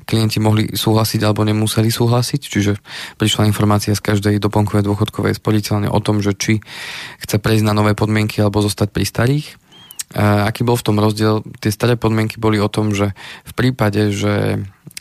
klienti 0.06 0.38
mohli 0.38 0.70
súhlasiť 0.70 1.20
alebo 1.26 1.42
nemuseli 1.42 1.90
súhlasiť, 1.90 2.40
čiže 2.40 2.72
prišla 3.18 3.50
informácia 3.50 3.92
z 3.92 4.00
každej 4.00 4.38
doplnkovej 4.38 4.86
dôchodkovej 4.86 5.34
sporiteľne 5.36 5.90
o 5.90 5.98
tom, 5.98 6.22
že 6.22 6.32
či 6.38 6.62
chce 7.20 7.36
prejsť 7.42 7.66
na 7.66 7.74
nové 7.74 7.98
podmienky 7.98 8.38
alebo 8.38 8.62
zostať 8.62 8.88
pri 8.94 9.04
starých. 9.04 9.48
A 10.10 10.50
aký 10.50 10.66
bol 10.66 10.74
v 10.74 10.86
tom 10.86 10.98
rozdiel? 10.98 11.46
Tie 11.62 11.70
staré 11.70 11.94
podmienky 11.94 12.42
boli 12.42 12.58
o 12.58 12.66
tom, 12.66 12.90
že 12.90 13.14
v 13.46 13.52
prípade, 13.54 14.10
že 14.10 14.58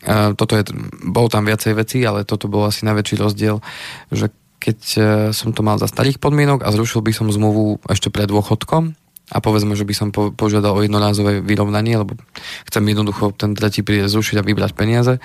toto 0.08 0.56
je, 0.56 0.64
bol 1.04 1.28
tam 1.28 1.44
viacej 1.44 1.76
veci, 1.76 2.00
ale 2.08 2.24
toto 2.24 2.48
bol 2.48 2.68
asi 2.68 2.88
najväčší 2.88 3.16
rozdiel, 3.20 3.60
že 4.12 4.32
keď 4.60 4.80
e, 4.80 5.02
som 5.32 5.56
to 5.56 5.64
mal 5.64 5.80
za 5.80 5.88
starých 5.88 6.20
podmienok 6.20 6.68
a 6.68 6.70
zrušil 6.76 7.00
by 7.00 7.16
som 7.16 7.32
zmluvu 7.32 7.80
ešte 7.88 8.12
pred 8.12 8.28
dôchodkom 8.28 8.96
a 9.30 9.38
povedzme, 9.40 9.78
že 9.78 9.88
by 9.88 9.94
som 9.96 10.08
po, 10.12 10.36
požiadal 10.36 10.76
o 10.76 10.84
jednorázové 10.84 11.40
vyrovnanie, 11.40 11.96
lebo 11.96 12.20
chcem 12.68 12.84
jednoducho 12.84 13.32
ten 13.36 13.56
tretí 13.56 13.86
príde 13.86 14.12
zrušiť 14.12 14.42
a 14.42 14.46
vybrať 14.46 14.72
peniaze, 14.76 15.24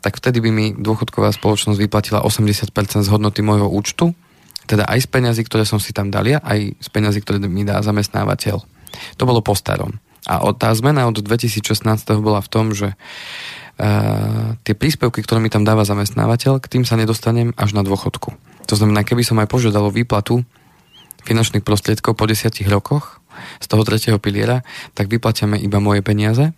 tak 0.00 0.22
vtedy 0.22 0.38
by 0.38 0.50
mi 0.54 0.66
dôchodková 0.78 1.34
spoločnosť 1.34 1.78
vyplatila 1.82 2.22
80% 2.22 2.70
z 3.02 3.08
hodnoty 3.10 3.42
môjho 3.42 3.66
účtu, 3.66 4.14
teda 4.70 4.86
aj 4.86 5.06
z 5.06 5.08
peňazí, 5.10 5.42
ktoré 5.46 5.64
som 5.66 5.82
si 5.82 5.90
tam 5.90 6.10
dali, 6.10 6.34
aj 6.34 6.78
z 6.78 6.88
peňazí, 6.90 7.22
ktoré 7.22 7.42
mi 7.42 7.66
dá 7.66 7.82
zamestnávateľ. 7.82 8.56
To 9.18 9.24
bolo 9.24 9.42
po 9.42 9.54
starom. 9.54 9.98
A 10.26 10.42
tá 10.58 10.74
zmena 10.74 11.06
od 11.06 11.22
2016 11.22 11.86
bola 12.18 12.42
v 12.42 12.48
tom, 12.50 12.74
že 12.74 12.98
tie 14.64 14.74
príspevky, 14.74 15.20
ktoré 15.20 15.38
mi 15.40 15.52
tam 15.52 15.62
dáva 15.62 15.84
zamestnávateľ, 15.84 16.64
k 16.64 16.70
tým 16.72 16.84
sa 16.88 16.96
nedostanem 16.96 17.52
až 17.60 17.76
na 17.76 17.84
dôchodku. 17.84 18.32
To 18.66 18.74
znamená, 18.74 19.04
keby 19.04 19.22
som 19.22 19.36
aj 19.38 19.52
požiadal 19.52 19.92
výplatu 19.92 20.42
finančných 21.28 21.66
prostriedkov 21.66 22.16
po 22.16 22.24
desiatich 22.24 22.66
rokoch 22.66 23.20
z 23.60 23.66
toho 23.68 23.84
tretieho 23.84 24.16
piliera, 24.16 24.64
tak 24.96 25.12
vyplatiame 25.12 25.60
iba 25.60 25.76
moje 25.76 26.00
peniaze, 26.00 26.56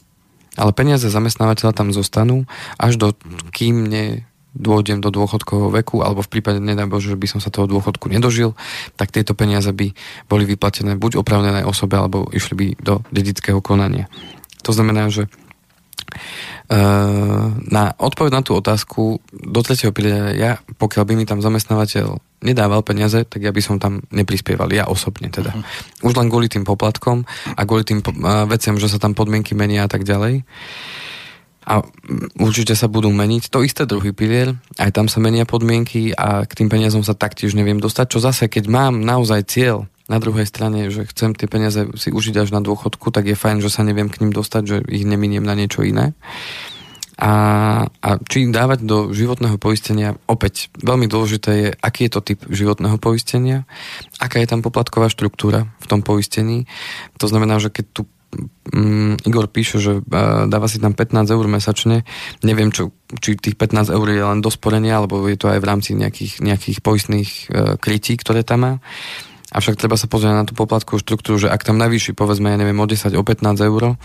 ale 0.54 0.70
peniaze 0.70 1.10
zamestnávateľa 1.10 1.72
tam 1.74 1.90
zostanú 1.90 2.46
až 2.78 3.00
do, 3.00 3.08
kým 3.50 3.90
ne 3.90 4.28
dôjdem 4.58 4.98
do 4.98 5.12
dôchodkového 5.14 5.70
veku, 5.70 6.02
alebo 6.02 6.24
v 6.24 6.32
prípade, 6.38 6.58
nedaj 6.58 6.90
Bože, 6.90 7.14
že 7.14 7.20
by 7.20 7.26
som 7.30 7.40
sa 7.42 7.52
toho 7.52 7.70
dôchodku 7.70 8.10
nedožil, 8.10 8.58
tak 8.98 9.14
tieto 9.14 9.36
peniaze 9.36 9.70
by 9.70 9.94
boli 10.26 10.44
vyplatené 10.48 10.98
buď 10.98 11.20
opravnenej 11.22 11.62
osobe, 11.62 11.94
alebo 11.94 12.26
išli 12.34 12.54
by 12.54 12.66
do 12.82 12.94
dedického 13.14 13.62
konania. 13.62 14.10
To 14.66 14.74
znamená, 14.74 15.10
že 15.14 15.30
na 17.68 17.82
odpoveď 17.96 18.32
na 18.32 18.42
tú 18.44 18.52
otázku 18.56 19.20
do 19.32 19.60
tretieho 19.64 19.92
piliera, 19.92 20.36
ja, 20.36 20.60
pokiaľ 20.76 21.04
by 21.08 21.14
mi 21.16 21.24
tam 21.24 21.40
zamestnávateľ 21.40 22.20
nedával 22.44 22.86
peniaze, 22.86 23.26
tak 23.26 23.42
ja 23.42 23.50
by 23.50 23.60
som 23.64 23.82
tam 23.82 24.04
neprispieval, 24.14 24.70
ja 24.70 24.86
osobne 24.86 25.26
teda. 25.26 25.50
Uh-huh. 25.56 26.06
Už 26.06 26.14
len 26.14 26.30
kvôli 26.30 26.46
tým 26.46 26.62
poplatkom 26.62 27.26
a 27.56 27.60
kvôli 27.66 27.82
tým 27.82 27.98
veciam, 28.46 28.78
že 28.78 28.86
sa 28.86 29.02
tam 29.02 29.16
podmienky 29.16 29.58
menia 29.58 29.84
a 29.84 29.90
tak 29.90 30.06
ďalej. 30.06 30.46
A 31.68 31.84
určite 32.40 32.72
sa 32.72 32.88
budú 32.88 33.12
meniť. 33.12 33.52
To 33.52 33.60
isté 33.60 33.84
druhý 33.84 34.16
pilier, 34.16 34.56
aj 34.80 34.88
tam 34.94 35.04
sa 35.10 35.20
menia 35.20 35.44
podmienky 35.44 36.16
a 36.16 36.48
k 36.48 36.52
tým 36.64 36.72
peniazom 36.72 37.04
sa 37.04 37.12
taktiež 37.12 37.52
neviem 37.52 37.76
dostať, 37.76 38.06
čo 38.08 38.18
zase, 38.24 38.48
keď 38.48 38.72
mám 38.72 39.04
naozaj 39.04 39.44
cieľ 39.50 39.84
na 40.08 40.18
druhej 40.18 40.48
strane, 40.48 40.88
že 40.88 41.04
chcem 41.04 41.36
tie 41.36 41.44
peniaze 41.46 41.84
si 42.00 42.08
užiť 42.08 42.34
až 42.40 42.48
na 42.50 42.64
dôchodku, 42.64 43.12
tak 43.12 43.28
je 43.28 43.36
fajn, 43.36 43.60
že 43.60 43.68
sa 43.68 43.84
neviem 43.84 44.08
k 44.08 44.24
ním 44.24 44.32
dostať, 44.32 44.62
že 44.64 44.76
ich 44.88 45.04
neminiem 45.04 45.44
na 45.44 45.52
niečo 45.52 45.84
iné. 45.84 46.16
A, 47.18 47.32
a 47.90 48.08
či 48.30 48.46
dávať 48.46 48.86
do 48.86 49.10
životného 49.10 49.58
poistenia, 49.58 50.14
opäť 50.30 50.70
veľmi 50.78 51.10
dôležité 51.10 51.50
je, 51.50 51.68
aký 51.82 52.06
je 52.06 52.12
to 52.14 52.20
typ 52.22 52.40
životného 52.46 52.94
poistenia, 53.02 53.66
aká 54.22 54.38
je 54.38 54.46
tam 54.46 54.62
poplatková 54.62 55.10
štruktúra 55.10 55.66
v 55.82 55.86
tom 55.90 56.00
poistení. 56.06 56.70
To 57.18 57.26
znamená, 57.26 57.58
že 57.58 57.74
keď 57.74 57.86
tu 57.90 58.02
um, 58.70 59.18
Igor 59.26 59.50
píše, 59.50 59.82
že 59.82 59.98
uh, 59.98 60.46
dáva 60.46 60.70
si 60.70 60.78
tam 60.78 60.94
15 60.94 61.26
eur 61.26 61.46
mesačne, 61.50 62.06
neviem, 62.46 62.70
čo, 62.70 62.94
či 63.18 63.34
tých 63.34 63.58
15 63.58 63.90
eur 63.90 64.06
je 64.06 64.22
len 64.22 64.38
do 64.38 64.50
sporenia, 64.54 65.02
alebo 65.02 65.26
je 65.26 65.38
to 65.42 65.50
aj 65.50 65.58
v 65.58 65.68
rámci 65.68 65.90
nejakých, 65.98 66.38
nejakých 66.38 66.78
poistných 66.86 67.30
uh, 67.50 67.74
krytí, 67.82 68.14
ktoré 68.14 68.46
tam 68.46 68.58
má. 68.62 68.72
Avšak 69.48 69.80
treba 69.80 69.96
sa 69.96 70.04
pozrieť 70.04 70.34
na 70.36 70.44
tú 70.44 70.52
poplatkovú 70.52 71.00
štruktúru, 71.00 71.40
že 71.40 71.48
ak 71.48 71.64
tam 71.64 71.80
navýši, 71.80 72.12
povedzme, 72.12 72.52
ja 72.52 72.60
neviem, 72.60 72.76
o 72.76 72.84
10, 72.84 73.16
o 73.16 73.24
15 73.24 73.56
eur, 73.64 73.96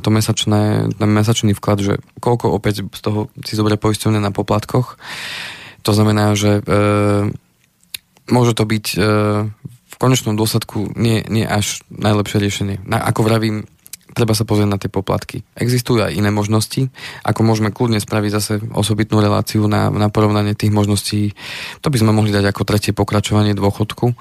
to 0.00 0.08
mesačné, 0.08 0.88
ten 0.96 1.10
mesačný 1.12 1.52
vklad, 1.52 1.78
že 1.84 1.94
koľko 2.24 2.56
opäť 2.56 2.88
z 2.88 3.00
toho 3.04 3.28
si 3.44 3.52
zoberie 3.52 3.76
poisťovne 3.76 4.16
na 4.16 4.32
poplatkoch, 4.32 4.96
to 5.84 5.92
znamená, 5.92 6.32
že 6.38 6.62
e, 6.62 6.72
môže 8.30 8.52
to 8.54 8.64
byť 8.64 8.86
e, 8.94 8.98
v 9.92 9.94
konečnom 10.00 10.38
dôsledku 10.38 10.94
nie, 10.96 11.20
nie 11.26 11.44
až 11.44 11.82
najlepšie 11.90 12.38
riešenie. 12.40 12.76
Na, 12.86 13.02
ako 13.02 13.28
vravím, 13.28 13.68
treba 14.12 14.36
sa 14.36 14.44
pozrieť 14.44 14.68
na 14.68 14.78
tie 14.80 14.92
poplatky. 14.92 15.44
Existujú 15.56 16.04
aj 16.04 16.16
iné 16.16 16.28
možnosti, 16.28 16.88
ako 17.24 17.40
môžeme 17.42 17.72
kľudne 17.72 17.98
spraviť 17.98 18.30
zase 18.30 18.52
osobitnú 18.72 19.18
reláciu 19.20 19.64
na, 19.66 19.88
na 19.88 20.12
porovnanie 20.12 20.52
tých 20.52 20.72
možností. 20.72 21.32
To 21.80 21.88
by 21.88 21.98
sme 22.00 22.12
mohli 22.12 22.30
dať 22.32 22.52
ako 22.52 22.62
tretie 22.68 22.92
pokračovanie 22.92 23.56
dôchodku, 23.56 24.14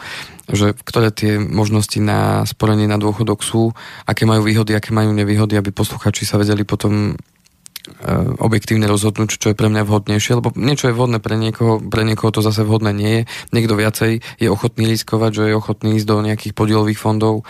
že 0.51 0.73
ktoré 0.73 1.11
tie 1.11 1.39
možnosti 1.39 1.99
na 1.99 2.43
sporenie 2.47 2.87
na 2.87 2.99
dôchodok 2.99 3.43
sú, 3.43 3.71
aké 4.07 4.27
majú 4.27 4.47
výhody, 4.47 4.75
aké 4.75 4.91
majú 4.91 5.11
nevýhody, 5.15 5.55
aby 5.55 5.71
posluchači 5.71 6.27
sa 6.27 6.39
vedeli 6.39 6.67
potom 6.67 7.15
objektívne 8.37 8.85
rozhodnúť, 8.85 9.41
čo 9.41 9.47
je 9.51 9.57
pre 9.57 9.65
mňa 9.69 9.85
vhodnejšie, 9.85 10.37
lebo 10.37 10.53
niečo 10.53 10.89
je 10.89 10.95
vhodné 10.95 11.17
pre 11.17 11.33
niekoho, 11.37 11.81
pre 11.81 12.05
niekoho 12.05 12.29
to 12.29 12.45
zase 12.45 12.61
vhodné 12.61 12.93
nie 12.93 13.11
je. 13.11 13.23
Niekto 13.53 13.73
viacej 13.73 14.11
je 14.37 14.47
ochotný 14.49 14.85
riskovať, 14.85 15.31
že 15.33 15.43
je 15.49 15.57
ochotný 15.57 15.97
ísť 15.97 16.07
do 16.07 16.21
nejakých 16.21 16.53
podielových 16.53 17.01
fondov, 17.01 17.41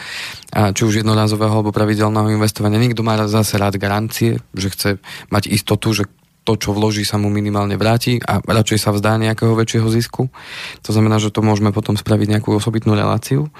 a 0.55 0.71
či 0.71 0.87
už 0.87 1.03
jednorázového 1.03 1.51
alebo 1.63 1.75
pravidelného 1.75 2.31
investovania. 2.31 2.79
Niekto 2.79 3.03
má 3.03 3.19
zase 3.27 3.59
rád 3.59 3.75
garancie, 3.75 4.39
že 4.55 4.67
chce 4.71 4.89
mať 5.31 5.51
istotu, 5.51 5.91
že 5.91 6.03
to, 6.41 6.57
čo 6.57 6.73
vloží, 6.73 7.05
sa 7.05 7.21
mu 7.21 7.29
minimálne 7.29 7.77
vráti 7.77 8.17
a 8.17 8.41
radšej 8.41 8.79
sa 8.81 8.89
vzdá 8.89 9.13
nejakého 9.21 9.53
väčšieho 9.53 9.85
zisku. 9.93 10.33
To 10.81 10.89
znamená, 10.89 11.21
že 11.21 11.29
to 11.29 11.45
môžeme 11.45 11.69
potom 11.69 11.93
spraviť 11.93 12.27
nejakú 12.33 12.57
osobitnú 12.57 12.97
reláciu 12.97 13.53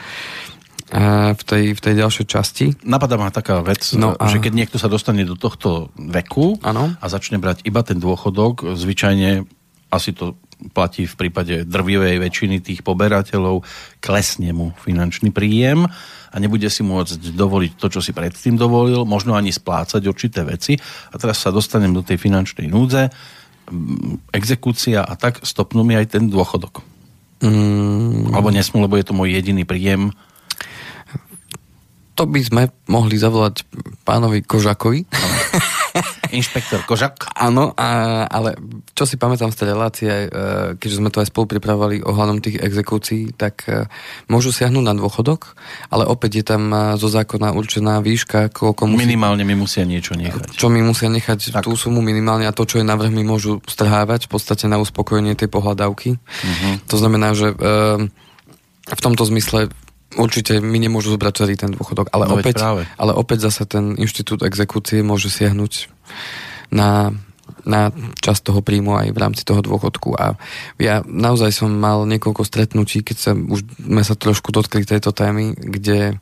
v 0.92 1.42
tej, 1.48 1.72
v 1.72 1.80
tej 1.80 1.94
ďalšej 2.04 2.26
časti. 2.28 2.66
Napadá 2.84 3.16
ma 3.16 3.32
taká 3.32 3.64
vec, 3.64 3.96
no 3.96 4.12
a... 4.20 4.28
že 4.28 4.44
keď 4.44 4.52
niekto 4.52 4.78
sa 4.78 4.92
dostane 4.92 5.24
do 5.24 5.40
tohto 5.40 5.88
veku 5.96 6.60
ano. 6.60 6.92
a 7.00 7.06
začne 7.08 7.40
brať 7.40 7.64
iba 7.64 7.80
ten 7.80 7.96
dôchodok, 7.96 8.76
zvyčajne 8.76 9.48
asi 9.88 10.12
to 10.12 10.36
platí 10.76 11.10
v 11.10 11.16
prípade 11.18 11.66
drvivej 11.66 12.22
väčšiny 12.22 12.62
tých 12.62 12.86
poberateľov, 12.86 13.66
klesne 13.98 14.54
mu 14.54 14.76
finančný 14.78 15.34
príjem 15.34 15.90
a 16.32 16.36
nebude 16.38 16.70
si 16.70 16.86
môcť 16.86 17.18
dovoliť 17.34 17.72
to, 17.82 17.88
čo 17.90 18.00
si 18.04 18.14
predtým 18.14 18.60
dovolil, 18.60 19.08
možno 19.08 19.34
ani 19.34 19.50
splácať 19.50 20.06
určité 20.06 20.46
veci. 20.46 20.78
A 21.12 21.16
teraz 21.18 21.42
sa 21.42 21.50
dostanem 21.50 21.96
do 21.96 22.06
tej 22.06 22.22
finančnej 22.22 22.70
núdze, 22.70 23.10
exekúcia 24.30 25.02
a 25.02 25.14
tak 25.18 25.42
stopnú 25.42 25.82
mi 25.82 25.98
aj 25.98 26.14
ten 26.20 26.30
dôchodok. 26.30 26.84
Mm. 27.42 28.36
Alebo 28.38 28.54
nesmú, 28.54 28.86
lebo 28.86 29.02
je 29.02 29.06
to 29.08 29.18
môj 29.18 29.34
jediný 29.34 29.66
príjem 29.66 30.14
to 32.16 32.24
by 32.28 32.42
sme 32.44 32.62
mohli 32.92 33.16
zavolať 33.16 33.64
pánovi 34.04 34.44
Kožakovi. 34.44 35.08
Inšpektor 36.32 36.88
Kožak. 36.88 37.28
Áno, 37.48 37.76
ale 37.76 38.56
čo 38.96 39.04
si 39.04 39.20
pamätám 39.20 39.52
z 39.52 39.58
tej 39.60 39.68
relácie, 39.68 40.12
e, 40.12 40.28
keďže 40.80 41.00
sme 41.04 41.12
to 41.12 41.20
aj 41.20 41.28
spolu 41.30 41.52
pripravovali 41.52 42.02
ohľadom 42.08 42.40
tých 42.40 42.64
exekúcií, 42.64 43.36
tak 43.36 43.68
e, 43.68 43.86
môžu 44.32 44.56
siahnuť 44.56 44.84
na 44.88 44.96
dôchodok, 44.96 45.60
ale 45.92 46.08
opäť 46.08 46.32
je 46.42 46.46
tam 46.48 46.72
e, 46.72 46.78
zo 46.96 47.12
zákona 47.12 47.52
určená 47.52 48.00
výška, 48.00 48.48
koľko 48.56 48.96
musí... 48.96 49.04
Minimálne 49.04 49.44
mi 49.44 49.56
musia 49.60 49.84
niečo 49.84 50.16
nechať. 50.16 50.56
Čo 50.56 50.72
mi 50.72 50.80
musia 50.80 51.12
nechať 51.12 51.52
tak. 51.52 51.68
tú 51.68 51.76
sumu 51.76 52.00
minimálne 52.00 52.48
a 52.48 52.56
to, 52.56 52.64
čo 52.64 52.80
je 52.80 52.88
navrh, 52.88 53.12
mi 53.12 53.28
môžu 53.28 53.60
strhávať 53.68 54.32
v 54.32 54.32
podstate 54.32 54.66
na 54.72 54.80
uspokojenie 54.80 55.36
tej 55.36 55.52
pohľadávky. 55.52 56.16
Uh-huh. 56.16 56.74
To 56.88 56.96
znamená, 56.96 57.36
že 57.36 57.52
v 58.92 59.02
tomto 59.02 59.24
zmysle 59.28 59.70
Určite 60.20 60.60
mi 60.60 60.76
nemôžu 60.76 61.16
zobrať 61.16 61.34
celý 61.34 61.56
ten 61.56 61.72
dôchodok, 61.72 62.12
ale, 62.12 62.28
no 62.28 62.36
opäť, 62.36 62.60
ale 63.00 63.12
opäť 63.16 63.48
zase 63.48 63.64
ten 63.64 63.96
inštitút 63.96 64.44
exekúcie 64.44 65.00
môže 65.00 65.32
siahnuť 65.32 65.88
na, 66.68 67.16
na 67.64 67.96
čas 68.20 68.44
toho 68.44 68.60
príjmu 68.60 68.98
aj 68.98 69.08
v 69.14 69.22
rámci 69.22 69.48
toho 69.48 69.64
dôchodku. 69.64 70.18
A 70.18 70.36
ja 70.82 71.06
naozaj 71.06 71.54
som 71.54 71.72
mal 71.72 72.04
niekoľko 72.10 72.44
stretnutí, 72.44 73.06
keď 73.06 73.18
sa 73.18 73.32
už 73.32 73.64
sme 73.78 74.04
sa 74.04 74.18
trošku 74.18 74.52
dotkli 74.52 74.84
tejto 74.84 75.16
témy, 75.16 75.54
kde 75.56 76.20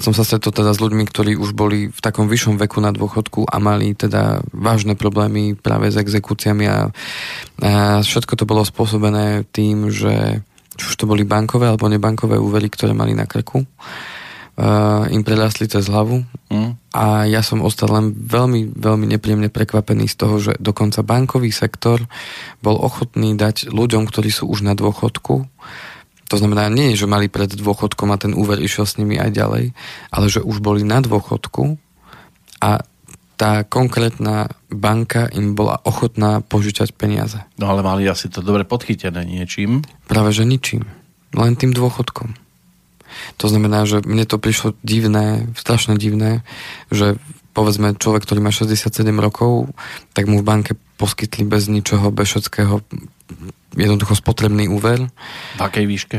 som 0.00 0.16
sa 0.16 0.24
stretol 0.24 0.50
teda 0.50 0.72
s 0.72 0.80
ľuďmi, 0.80 1.04
ktorí 1.04 1.36
už 1.36 1.52
boli 1.52 1.92
v 1.92 2.00
takom 2.00 2.24
vyššom 2.26 2.56
veku 2.56 2.80
na 2.80 2.90
dôchodku 2.90 3.44
a 3.44 3.60
mali 3.60 3.92
teda 3.92 4.40
vážne 4.50 4.96
problémy 4.96 5.52
práve 5.54 5.92
s 5.92 6.00
exekúciami 6.00 6.64
a, 6.66 6.88
a 7.60 8.00
všetko 8.00 8.32
to 8.40 8.48
bolo 8.48 8.64
spôsobené 8.64 9.44
tým, 9.52 9.92
že 9.92 10.40
či 10.76 10.84
už 10.86 10.94
to 10.98 11.08
boli 11.08 11.26
bankové 11.26 11.66
alebo 11.66 11.90
nebankové 11.90 12.38
úvery, 12.38 12.70
ktoré 12.70 12.94
mali 12.94 13.14
na 13.16 13.26
krku, 13.26 13.62
uh, 13.62 15.04
im 15.10 15.22
prerastli 15.26 15.66
cez 15.66 15.90
hlavu 15.90 16.22
mm. 16.50 16.94
a 16.94 17.26
ja 17.26 17.42
som 17.42 17.64
ostal 17.64 17.90
len 17.90 18.14
veľmi, 18.14 18.76
veľmi 18.78 19.06
nepríjemne 19.16 19.50
prekvapený 19.50 20.06
z 20.06 20.16
toho, 20.16 20.36
že 20.38 20.52
dokonca 20.62 21.02
bankový 21.02 21.50
sektor 21.50 22.04
bol 22.62 22.78
ochotný 22.78 23.34
dať 23.34 23.72
ľuďom, 23.72 24.06
ktorí 24.06 24.30
sú 24.30 24.46
už 24.46 24.62
na 24.62 24.78
dôchodku, 24.78 25.48
to 26.30 26.38
znamená, 26.38 26.70
nie, 26.70 26.94
že 26.94 27.10
mali 27.10 27.26
pred 27.26 27.50
dôchodkom 27.50 28.14
a 28.14 28.20
ten 28.22 28.38
úver 28.38 28.62
išiel 28.62 28.86
s 28.86 29.02
nimi 29.02 29.18
aj 29.18 29.34
ďalej, 29.34 29.74
ale 30.14 30.26
že 30.30 30.38
už 30.38 30.62
boli 30.62 30.86
na 30.86 31.02
dôchodku 31.02 31.74
a 32.62 32.86
tá 33.34 33.66
konkrétna 33.66 34.46
banka 34.70 35.26
im 35.34 35.58
bola 35.58 35.82
ochotná 35.82 36.40
požičať 36.40 36.94
peniaze. 36.94 37.42
No 37.58 37.70
ale 37.70 37.82
mali 37.82 38.06
asi 38.06 38.30
to 38.30 38.40
dobre 38.40 38.62
podchytené 38.64 39.26
niečím? 39.26 39.82
Práve 40.06 40.30
že 40.30 40.46
ničím. 40.46 40.86
Len 41.34 41.54
tým 41.58 41.74
dôchodkom. 41.74 42.34
To 43.42 43.46
znamená, 43.50 43.84
že 43.84 44.02
mne 44.06 44.22
to 44.26 44.38
prišlo 44.38 44.78
divné, 44.86 45.50
strašne 45.58 45.98
divné, 45.98 46.46
že 46.94 47.18
povedzme 47.52 47.98
človek, 47.98 48.22
ktorý 48.22 48.40
má 48.40 48.54
67 48.54 49.02
rokov, 49.18 49.74
tak 50.14 50.30
mu 50.30 50.38
v 50.38 50.46
banke 50.46 50.72
poskytli 50.94 51.42
bez 51.42 51.66
ničoho, 51.66 52.14
bez 52.14 52.30
všetkého 52.30 52.80
jednoducho 53.74 54.14
spotrebný 54.14 54.70
úver. 54.70 55.10
V 55.58 55.62
akej 55.62 55.86
výške? 55.86 56.16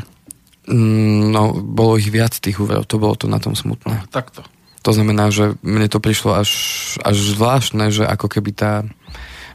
Mm, 0.67 1.31
no, 1.31 1.55
bolo 1.55 1.97
ich 1.97 2.11
viac 2.11 2.35
tých 2.37 2.59
úverov, 2.59 2.87
to 2.87 3.01
bolo 3.01 3.15
to 3.15 3.25
na 3.31 3.39
tom 3.39 3.55
smutné. 3.55 4.03
No, 4.03 4.11
takto. 4.11 4.43
To 4.81 4.91
znamená, 4.93 5.29
že 5.29 5.55
mne 5.61 5.85
to 5.87 6.01
prišlo 6.01 6.41
až, 6.41 6.49
až 7.05 7.17
zvláštne, 7.37 7.93
že 7.93 8.05
ako 8.05 8.27
keby 8.27 8.51
tá 8.53 8.73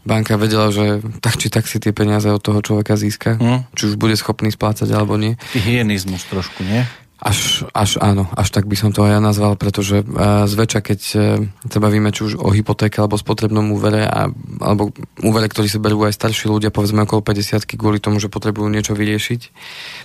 banka 0.06 0.38
vedela, 0.38 0.70
že 0.70 1.02
tak 1.18 1.34
či 1.34 1.50
tak 1.50 1.66
si 1.66 1.82
tie 1.82 1.90
peniaze 1.90 2.30
od 2.30 2.38
toho 2.38 2.62
človeka 2.62 2.94
získa. 2.94 3.34
Mm. 3.42 3.66
Či 3.74 3.82
už 3.90 3.94
bude 3.98 4.14
schopný 4.14 4.54
splácať 4.54 4.86
alebo 4.94 5.18
nie. 5.18 5.34
Hygienizmus 5.50 6.22
trošku, 6.30 6.62
nie? 6.62 6.86
Až, 7.16 7.64
až 7.72 7.96
áno, 8.04 8.28
až 8.36 8.52
tak 8.52 8.68
by 8.68 8.76
som 8.76 8.92
to 8.92 9.00
aj 9.00 9.16
ja 9.16 9.20
nazval, 9.24 9.56
pretože 9.56 10.04
uh, 10.04 10.44
zväčša, 10.44 10.80
keď 10.84 11.00
uh, 11.16 11.20
sa 11.64 11.78
bavíme 11.80 12.12
či 12.12 12.28
už 12.28 12.36
o 12.36 12.52
hypotéke 12.52 13.00
alebo 13.00 13.16
spotrebnom 13.16 13.72
úvere, 13.72 14.04
a, 14.04 14.28
alebo 14.60 14.92
úvere, 15.24 15.48
ktorý 15.48 15.64
si 15.64 15.80
berú 15.80 16.04
aj 16.04 16.12
starší 16.12 16.52
ľudia, 16.52 16.68
povedzme 16.68 17.08
okolo 17.08 17.24
50 17.24 17.64
kvôli 17.80 18.04
tomu, 18.04 18.20
že 18.20 18.28
potrebujú 18.28 18.68
niečo 18.68 18.92
vyriešiť, 18.92 19.40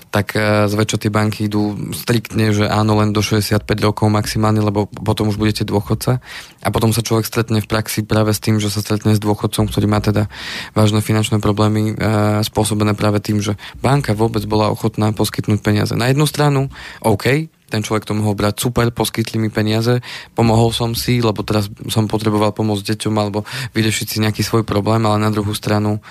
tak 0.08 0.40
uh, 0.40 0.72
zväčša 0.72 0.98
tie 1.04 1.12
banky 1.12 1.52
idú 1.52 1.76
striktne, 1.92 2.56
že 2.56 2.72
áno, 2.72 2.96
len 3.04 3.12
do 3.12 3.20
65 3.20 3.60
rokov 3.84 4.08
maximálne, 4.08 4.64
lebo 4.64 4.88
potom 4.88 5.28
už 5.28 5.36
budete 5.36 5.68
dôchodca. 5.68 6.24
A 6.64 6.70
potom 6.72 6.96
sa 6.96 7.04
človek 7.04 7.28
stretne 7.28 7.60
v 7.60 7.68
praxi 7.68 8.08
práve 8.08 8.32
s 8.32 8.40
tým, 8.40 8.64
že 8.64 8.72
sa 8.72 8.80
stretne 8.80 9.18
s 9.18 9.20
dôchodcom, 9.20 9.68
ktorý 9.68 9.86
má 9.90 10.00
teda 10.00 10.32
vážne 10.78 11.02
finančné 11.02 11.42
problémy 11.42 11.98
spôsobené 12.46 12.94
práve 12.94 13.18
tým, 13.18 13.42
že 13.42 13.58
banka 13.82 14.14
vôbec 14.14 14.46
bola 14.46 14.70
ochotná 14.70 15.10
poskytnúť 15.10 15.60
peniaze. 15.60 15.98
Na 15.98 16.14
jednu 16.14 16.30
stranu 16.30 16.70
OK, 17.02 17.26
ten 17.72 17.82
človek 17.82 18.04
to 18.04 18.14
mohol 18.14 18.36
brať 18.36 18.68
super, 18.68 18.92
poskytli 18.92 19.40
mi 19.40 19.48
peniaze, 19.48 20.04
pomohol 20.36 20.76
som 20.76 20.92
si, 20.92 21.24
lebo 21.24 21.42
teraz 21.48 21.72
som 21.88 22.12
potreboval 22.12 22.52
pomôcť 22.52 22.94
deťom 22.94 23.16
alebo 23.16 23.48
vyriešiť 23.72 24.08
si 24.12 24.18
nejaký 24.20 24.44
svoj 24.44 24.68
problém, 24.68 25.02
ale 25.08 25.24
na 25.24 25.32
druhú 25.32 25.56
stranu, 25.56 26.04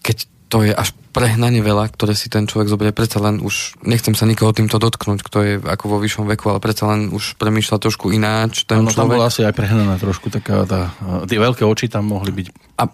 keď 0.00 0.30
to 0.52 0.68
je 0.68 0.72
až 0.76 0.92
prehnane 1.16 1.64
veľa, 1.64 1.88
ktoré 1.92 2.12
si 2.12 2.28
ten 2.28 2.44
človek 2.44 2.68
zoberie, 2.68 2.92
predsa 2.92 3.20
len 3.20 3.40
už, 3.40 3.80
nechcem 3.88 4.12
sa 4.12 4.28
nikoho 4.28 4.52
týmto 4.52 4.76
dotknúť, 4.76 5.20
kto 5.24 5.38
je 5.44 5.54
ako 5.60 5.96
vo 5.96 5.98
vyššom 6.00 6.28
veku, 6.28 6.52
ale 6.52 6.60
predsa 6.60 6.92
len 6.92 7.08
už 7.08 7.40
premýšľa 7.40 7.76
trošku 7.80 8.12
ináč 8.12 8.68
ten 8.68 8.84
ano, 8.84 8.92
človek. 8.92 9.00
tam 9.00 9.12
bola 9.16 9.28
asi 9.32 9.44
aj 9.44 9.56
prehnaná 9.56 9.96
trošku 9.96 10.28
taká 10.28 10.68
tá, 10.68 10.92
tie 11.24 11.40
veľké 11.40 11.64
oči 11.64 11.88
tam 11.88 12.08
mohli 12.12 12.32
byť. 12.32 12.46
A 12.80 12.84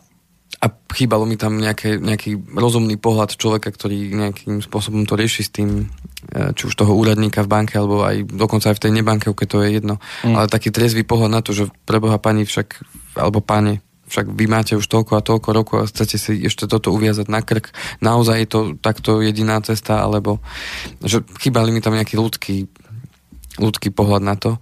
a 0.59 0.67
chýbalo 0.91 1.23
mi 1.23 1.39
tam 1.39 1.61
nejaké, 1.61 2.03
nejaký 2.03 2.35
rozumný 2.57 2.99
pohľad 2.99 3.39
človeka, 3.39 3.71
ktorý 3.71 4.11
nejakým 4.11 4.59
spôsobom 4.59 5.07
to 5.07 5.15
rieši 5.15 5.43
s 5.47 5.51
tým, 5.55 5.87
e, 6.35 6.51
či 6.57 6.67
už 6.67 6.75
toho 6.75 6.99
úradníka 6.99 7.47
v 7.47 7.53
banke, 7.53 7.79
alebo 7.79 8.03
aj 8.03 8.27
dokonca 8.27 8.75
aj 8.75 8.77
v 8.81 8.83
tej 8.89 8.93
nebanke, 8.97 9.31
keď 9.31 9.47
to 9.47 9.59
je 9.63 9.69
jedno. 9.79 9.95
Mm. 10.27 10.35
Ale 10.35 10.51
taký 10.51 10.75
triezvý 10.75 11.07
pohľad 11.07 11.31
na 11.31 11.41
to, 11.47 11.55
že 11.55 11.71
preboha 11.87 12.19
pani 12.19 12.43
však, 12.43 12.81
alebo 13.15 13.39
páne, 13.39 13.87
však 14.11 14.35
vy 14.35 14.45
máte 14.51 14.75
už 14.75 14.89
toľko 14.89 15.13
a 15.21 15.23
toľko 15.23 15.49
rokov 15.53 15.77
a 15.79 15.87
chcete 15.87 16.17
si 16.19 16.33
ešte 16.43 16.67
toto 16.67 16.91
uviazať 16.91 17.31
na 17.31 17.45
krk. 17.45 17.71
Naozaj 18.03 18.37
je 18.43 18.49
to 18.49 18.61
takto 18.81 19.23
jediná 19.23 19.63
cesta, 19.63 20.03
alebo 20.03 20.43
že 21.05 21.23
chýbali 21.39 21.71
mi 21.71 21.79
tam 21.79 21.95
nejaký 21.95 22.19
ľudský, 22.19 22.67
ľudský 23.61 23.95
pohľad 23.95 24.23
na 24.27 24.35
to. 24.35 24.57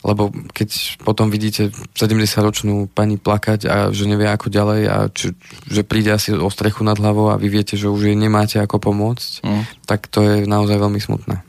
Lebo 0.00 0.32
keď 0.56 0.96
potom 1.04 1.28
vidíte 1.28 1.68
70-ročnú 1.92 2.88
pani 2.88 3.20
plakať 3.20 3.60
a 3.68 3.76
že 3.92 4.08
nevie 4.08 4.32
ako 4.32 4.48
ďalej 4.48 4.80
a 4.88 4.96
či, 5.12 5.36
že 5.68 5.84
príde 5.84 6.08
asi 6.08 6.32
o 6.32 6.48
strechu 6.48 6.80
nad 6.88 6.96
hlavou 6.96 7.28
a 7.28 7.36
vy 7.36 7.52
viete, 7.52 7.76
že 7.76 7.92
už 7.92 8.08
jej 8.08 8.16
nemáte 8.16 8.56
ako 8.56 8.80
pomôcť, 8.80 9.44
mm. 9.44 9.62
tak 9.84 10.08
to 10.08 10.24
je 10.24 10.34
naozaj 10.48 10.80
veľmi 10.80 11.00
smutné. 11.00 11.44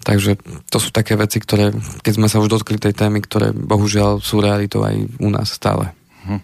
Takže 0.00 0.40
to 0.72 0.80
sú 0.80 0.88
také 0.96 1.12
veci, 1.20 1.36
ktoré, 1.36 1.76
keď 2.00 2.12
sme 2.16 2.28
sa 2.32 2.40
už 2.40 2.48
dotkli 2.48 2.80
tej 2.80 2.96
témy, 2.96 3.20
ktoré 3.20 3.52
bohužiaľ 3.52 4.24
sú 4.24 4.40
realitou 4.40 4.80
aj 4.80 4.96
u 5.20 5.28
nás 5.28 5.52
stále. 5.52 5.92
Hm. 6.24 6.40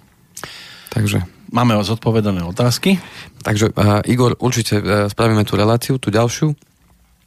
Takže... 0.93 1.19
Máme 1.49 1.73
zodpovedané 1.81 2.45
otázky. 2.45 3.01
Takže 3.41 3.73
uh, 3.73 4.05
Igor, 4.05 4.37
určite 4.37 4.77
uh, 4.77 5.09
spravíme 5.09 5.47
tú 5.49 5.57
reláciu, 5.57 5.97
tú 5.97 6.13
ďalšiu. 6.13 6.53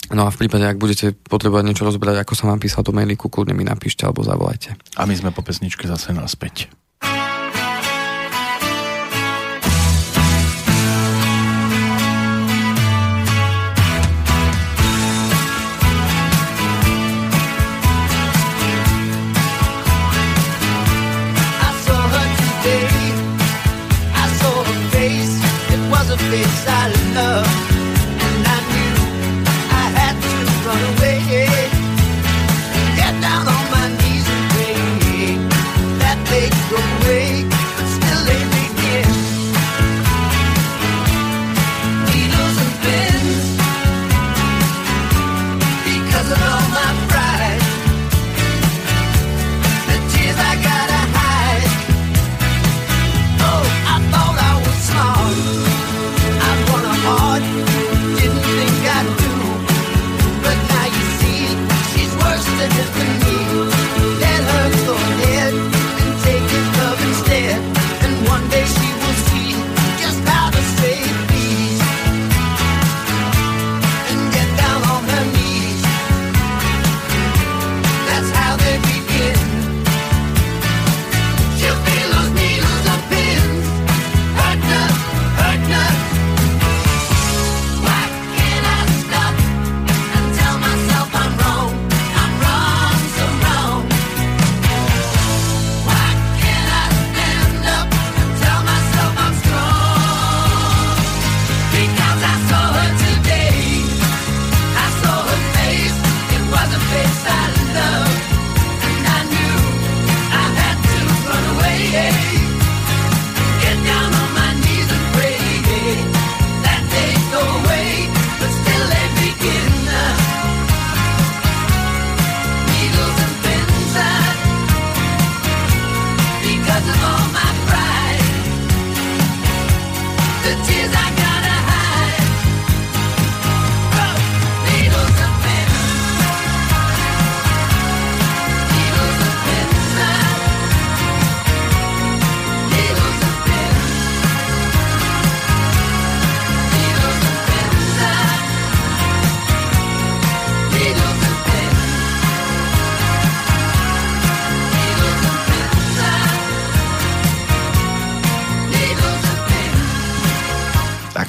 No 0.09 0.25
a 0.25 0.33
v 0.33 0.39
prípade, 0.41 0.65
ak 0.65 0.81
budete 0.81 1.13
potrebovať 1.13 1.63
niečo 1.69 1.85
rozbrať, 1.85 2.25
ako 2.25 2.33
som 2.33 2.49
vám 2.49 2.57
písal 2.57 2.81
do 2.81 2.95
mailiku, 2.95 3.29
kľudne 3.29 3.53
mi 3.53 3.61
napíšte 3.61 4.09
alebo 4.09 4.25
zavolajte. 4.25 4.73
A 4.97 5.05
my 5.05 5.13
sme 5.13 5.29
po 5.29 5.45
pesničke 5.45 5.85
zase 5.85 6.15
naspäť. 6.15 6.71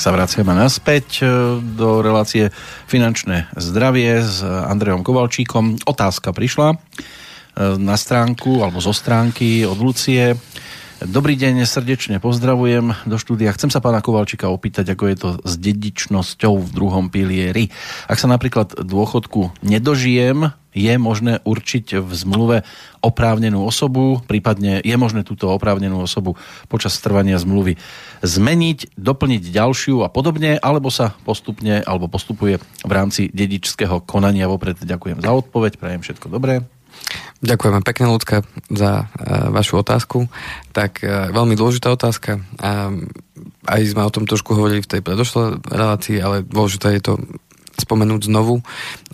Sa 0.01 0.17
vraciame 0.17 0.57
naspäť 0.57 1.21
e, 1.21 1.25
do 1.61 2.01
relácie 2.01 2.49
Finančné 2.89 3.53
zdravie 3.53 4.25
s 4.25 4.41
Andrejom 4.41 5.05
Kovalčíkom. 5.05 5.85
Otázka 5.85 6.33
prišla 6.33 6.73
e, 6.73 6.77
na 7.77 8.01
stránku 8.01 8.65
alebo 8.65 8.81
zo 8.81 8.97
stránky 8.97 9.69
od 9.69 9.77
Lucie. 9.77 10.41
Dobrý 11.05 11.37
deň, 11.37 11.69
srdečne 11.69 12.17
pozdravujem 12.17 12.97
do 13.05 13.17
štúdia. 13.21 13.53
Chcem 13.53 13.69
sa 13.69 13.85
pána 13.85 14.01
Kovalčíka 14.01 14.49
opýtať, 14.49 14.97
ako 14.97 15.05
je 15.05 15.17
to 15.21 15.29
s 15.45 15.55
dedičnosťou 15.61 16.61
v 16.61 16.71
druhom 16.73 17.13
pilieri. 17.13 17.69
Ak 18.09 18.17
sa 18.17 18.29
napríklad 18.29 18.81
dôchodku 18.81 19.53
nedožijem, 19.61 20.49
je 20.71 20.95
možné 20.99 21.43
určiť 21.43 21.99
v 21.99 22.11
zmluve 22.15 22.57
oprávnenú 23.01 23.65
osobu, 23.65 24.21
prípadne 24.25 24.79
je 24.85 24.97
možné 24.97 25.27
túto 25.27 25.51
oprávnenú 25.51 26.05
osobu 26.05 26.37
počas 26.71 26.95
trvania 27.01 27.41
zmluvy 27.41 27.81
zmeniť, 28.21 28.95
doplniť 28.95 29.43
ďalšiu 29.51 30.05
a 30.05 30.09
podobne, 30.13 30.61
alebo 30.61 30.93
sa 30.93 31.17
postupne, 31.25 31.81
alebo 31.83 32.07
postupuje 32.07 32.61
v 32.61 32.93
rámci 32.93 33.33
dedičského 33.33 34.05
konania. 34.05 34.51
Vopred 34.51 34.79
ďakujem 34.79 35.25
za 35.25 35.31
odpoveď, 35.33 35.81
prajem 35.81 36.03
všetko 36.05 36.29
dobré. 36.29 36.63
Ďakujeme 37.41 37.81
pekne, 37.81 38.13
ľudka, 38.13 38.45
za 38.69 39.09
uh, 39.09 39.49
vašu 39.49 39.81
otázku. 39.81 40.29
Tak 40.77 41.01
uh, 41.01 41.33
veľmi 41.33 41.57
dôležitá 41.57 41.89
otázka. 41.89 42.37
Uh, 42.61 43.09
aj 43.65 43.81
sme 43.89 44.05
o 44.05 44.13
tom 44.13 44.29
trošku 44.29 44.53
hovorili 44.53 44.85
v 44.85 44.91
tej 44.91 45.01
predošlej 45.01 45.65
relácii, 45.65 46.21
ale 46.21 46.45
dôležité 46.45 47.01
je 47.01 47.03
to 47.09 47.13
spomenúť 47.79 48.27
znovu. 48.27 48.63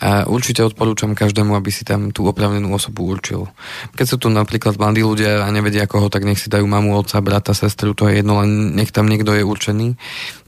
A 0.01 0.25
určite 0.25 0.65
odporúčam 0.65 1.13
každému, 1.13 1.53
aby 1.57 1.71
si 1.73 1.85
tam 1.85 2.15
tú 2.15 2.25
opravnenú 2.25 2.73
osobu 2.73 3.05
určil. 3.07 3.51
Keď 3.95 4.07
sú 4.07 4.17
tu 4.17 4.29
napríklad 4.33 4.79
mladí 4.81 5.05
ľudia 5.05 5.45
a 5.45 5.53
nevedia 5.53 5.85
koho, 5.91 6.09
tak 6.09 6.25
nech 6.25 6.41
si 6.41 6.49
dajú 6.49 6.65
mamu, 6.65 6.97
otca, 6.97 7.21
brata, 7.21 7.53
sestru, 7.53 7.93
to 7.93 8.09
je 8.09 8.21
jedno, 8.21 8.41
len 8.41 8.77
nech 8.77 8.95
tam 8.95 9.11
niekto 9.11 9.35
je 9.35 9.45
určený. 9.45 9.97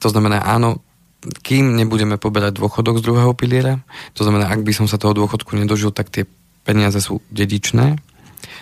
To 0.00 0.08
znamená, 0.08 0.44
áno, 0.44 0.80
kým 1.18 1.74
nebudeme 1.74 2.14
poberať 2.16 2.62
dôchodok 2.62 3.02
z 3.02 3.04
druhého 3.04 3.32
piliera, 3.34 3.82
to 4.14 4.22
znamená, 4.22 4.54
ak 4.54 4.62
by 4.62 4.70
som 4.70 4.86
sa 4.86 5.02
toho 5.02 5.18
dôchodku 5.18 5.58
nedožil, 5.58 5.90
tak 5.90 6.14
tie 6.14 6.24
peniaze 6.62 7.02
sú 7.02 7.18
dedičné, 7.34 7.98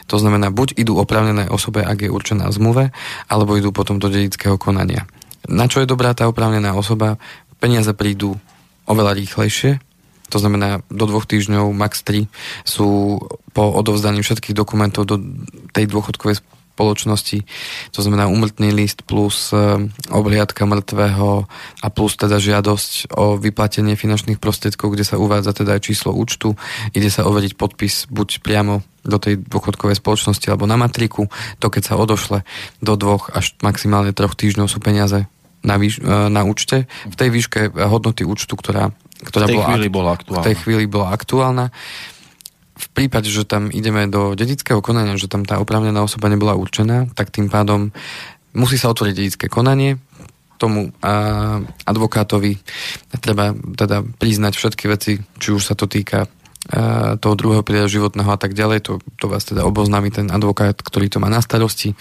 to 0.06 0.16
znamená, 0.16 0.54
buď 0.54 0.78
idú 0.78 0.96
opravnené 0.96 1.50
osobe, 1.50 1.82
ak 1.82 2.06
je 2.06 2.11
určená 2.11 2.46
v 2.48 2.56
zmluve, 2.56 2.85
alebo 3.26 3.59
idú 3.59 3.74
potom 3.74 3.98
do 3.98 4.06
dedického 4.06 4.56
konania. 4.56 5.04
Na 5.50 5.66
čo 5.66 5.82
je 5.82 5.90
dobrá 5.90 6.14
tá 6.14 6.30
opravnená 6.30 6.74
osoba? 6.78 7.18
Peniaze 7.59 7.90
prídu 7.92 8.38
oveľa 8.87 9.12
rýchlejšie, 9.18 9.83
to 10.27 10.38
znamená 10.42 10.83
do 10.90 11.05
dvoch 11.07 11.27
týždňov, 11.27 11.70
max 11.70 12.03
3 12.03 12.27
sú 12.66 13.20
po 13.55 13.64
odovzdaní 13.79 14.27
všetkých 14.27 14.59
dokumentov 14.59 15.07
do 15.07 15.22
tej 15.70 15.87
dôchodkovej 15.87 16.42
spoločnosti, 16.77 17.40
to 17.88 18.01
znamená 18.05 18.29
umrtný 18.29 18.68
list 18.68 19.09
plus 19.09 19.49
e, 19.49 19.88
obhliadka 20.12 20.68
mŕtvého 20.68 21.49
a 21.81 21.87
plus 21.88 22.20
teda 22.20 22.37
žiadosť 22.37 23.16
o 23.16 23.40
vyplatenie 23.40 23.96
finančných 23.96 24.37
prostriedkov, 24.37 24.92
kde 24.92 25.09
sa 25.09 25.16
uvádza 25.16 25.57
teda 25.57 25.81
aj 25.81 25.88
číslo 25.88 26.12
účtu, 26.12 26.53
ide 26.92 27.09
sa 27.09 27.25
overiť 27.25 27.57
podpis 27.57 28.05
buď 28.12 28.44
priamo 28.44 28.85
do 29.09 29.16
tej 29.16 29.40
dôchodkovej 29.40 29.96
spoločnosti 29.96 30.44
alebo 30.53 30.68
na 30.68 30.77
matriku, 30.77 31.33
to 31.64 31.72
keď 31.72 31.83
sa 31.94 31.94
odošle 31.96 32.44
do 32.85 32.92
dvoch 33.01 33.33
až 33.33 33.57
maximálne 33.64 34.12
troch 34.12 34.37
týždňov 34.37 34.68
sú 34.68 34.77
peniaze 34.85 35.25
na, 35.64 35.76
výš- 35.80 36.02
e, 36.02 36.28
na 36.28 36.42
účte, 36.44 36.90
v 37.08 37.16
tej 37.16 37.28
výške 37.32 37.60
hodnoty 37.72 38.26
účtu, 38.26 38.56
ktorá, 38.58 38.92
ktorá 39.24 39.46
v 39.46 39.50
tej 39.50 39.56
bola, 39.56 39.66
chvíli 39.72 39.88
bola 39.88 40.10
aktuálna. 40.16 40.42
V 40.42 40.46
tej 40.46 40.56
chvíli 40.60 40.84
bola 40.88 41.06
aktuálna. 41.14 41.66
V 42.76 42.86
prípade, 42.92 43.32
že 43.32 43.48
tam 43.48 43.72
ideme 43.72 44.04
do 44.04 44.36
dedického 44.36 44.84
konania, 44.84 45.16
že 45.16 45.32
tam 45.32 45.48
tá 45.48 45.56
oprávnená 45.56 46.04
osoba 46.04 46.28
nebola 46.28 46.52
určená, 46.58 47.08
tak 47.16 47.32
tým 47.32 47.48
pádom 47.48 47.88
musí 48.52 48.76
sa 48.76 48.92
otvoriť 48.92 49.14
dedické 49.16 49.46
konanie, 49.48 49.96
tomu 50.56 50.88
a, 51.04 51.60
advokátovi 51.84 52.56
treba 53.20 53.52
teda 53.52 54.00
priznať 54.16 54.56
všetky 54.56 54.84
veci, 54.88 55.12
či 55.36 55.48
už 55.52 55.62
sa 55.62 55.74
to 55.76 55.84
týka 55.84 56.24
a, 56.24 56.28
toho 57.20 57.34
druhého 57.36 57.64
príledu 57.64 58.00
životného 58.00 58.28
a 58.32 58.40
tak 58.40 58.56
ďalej, 58.56 58.84
to, 58.84 58.92
to 59.20 59.28
vás 59.28 59.44
teda 59.44 59.64
oboznámi 59.68 60.08
ten 60.08 60.32
advokát, 60.32 60.76
ktorý 60.80 61.12
to 61.12 61.20
má 61.20 61.28
na 61.28 61.44
starosti. 61.44 61.92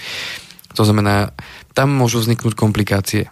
To 0.76 0.84
znamená, 0.84 1.36
tam 1.76 1.92
môžu 1.92 2.24
vzniknúť 2.24 2.56
komplikácie, 2.56 3.32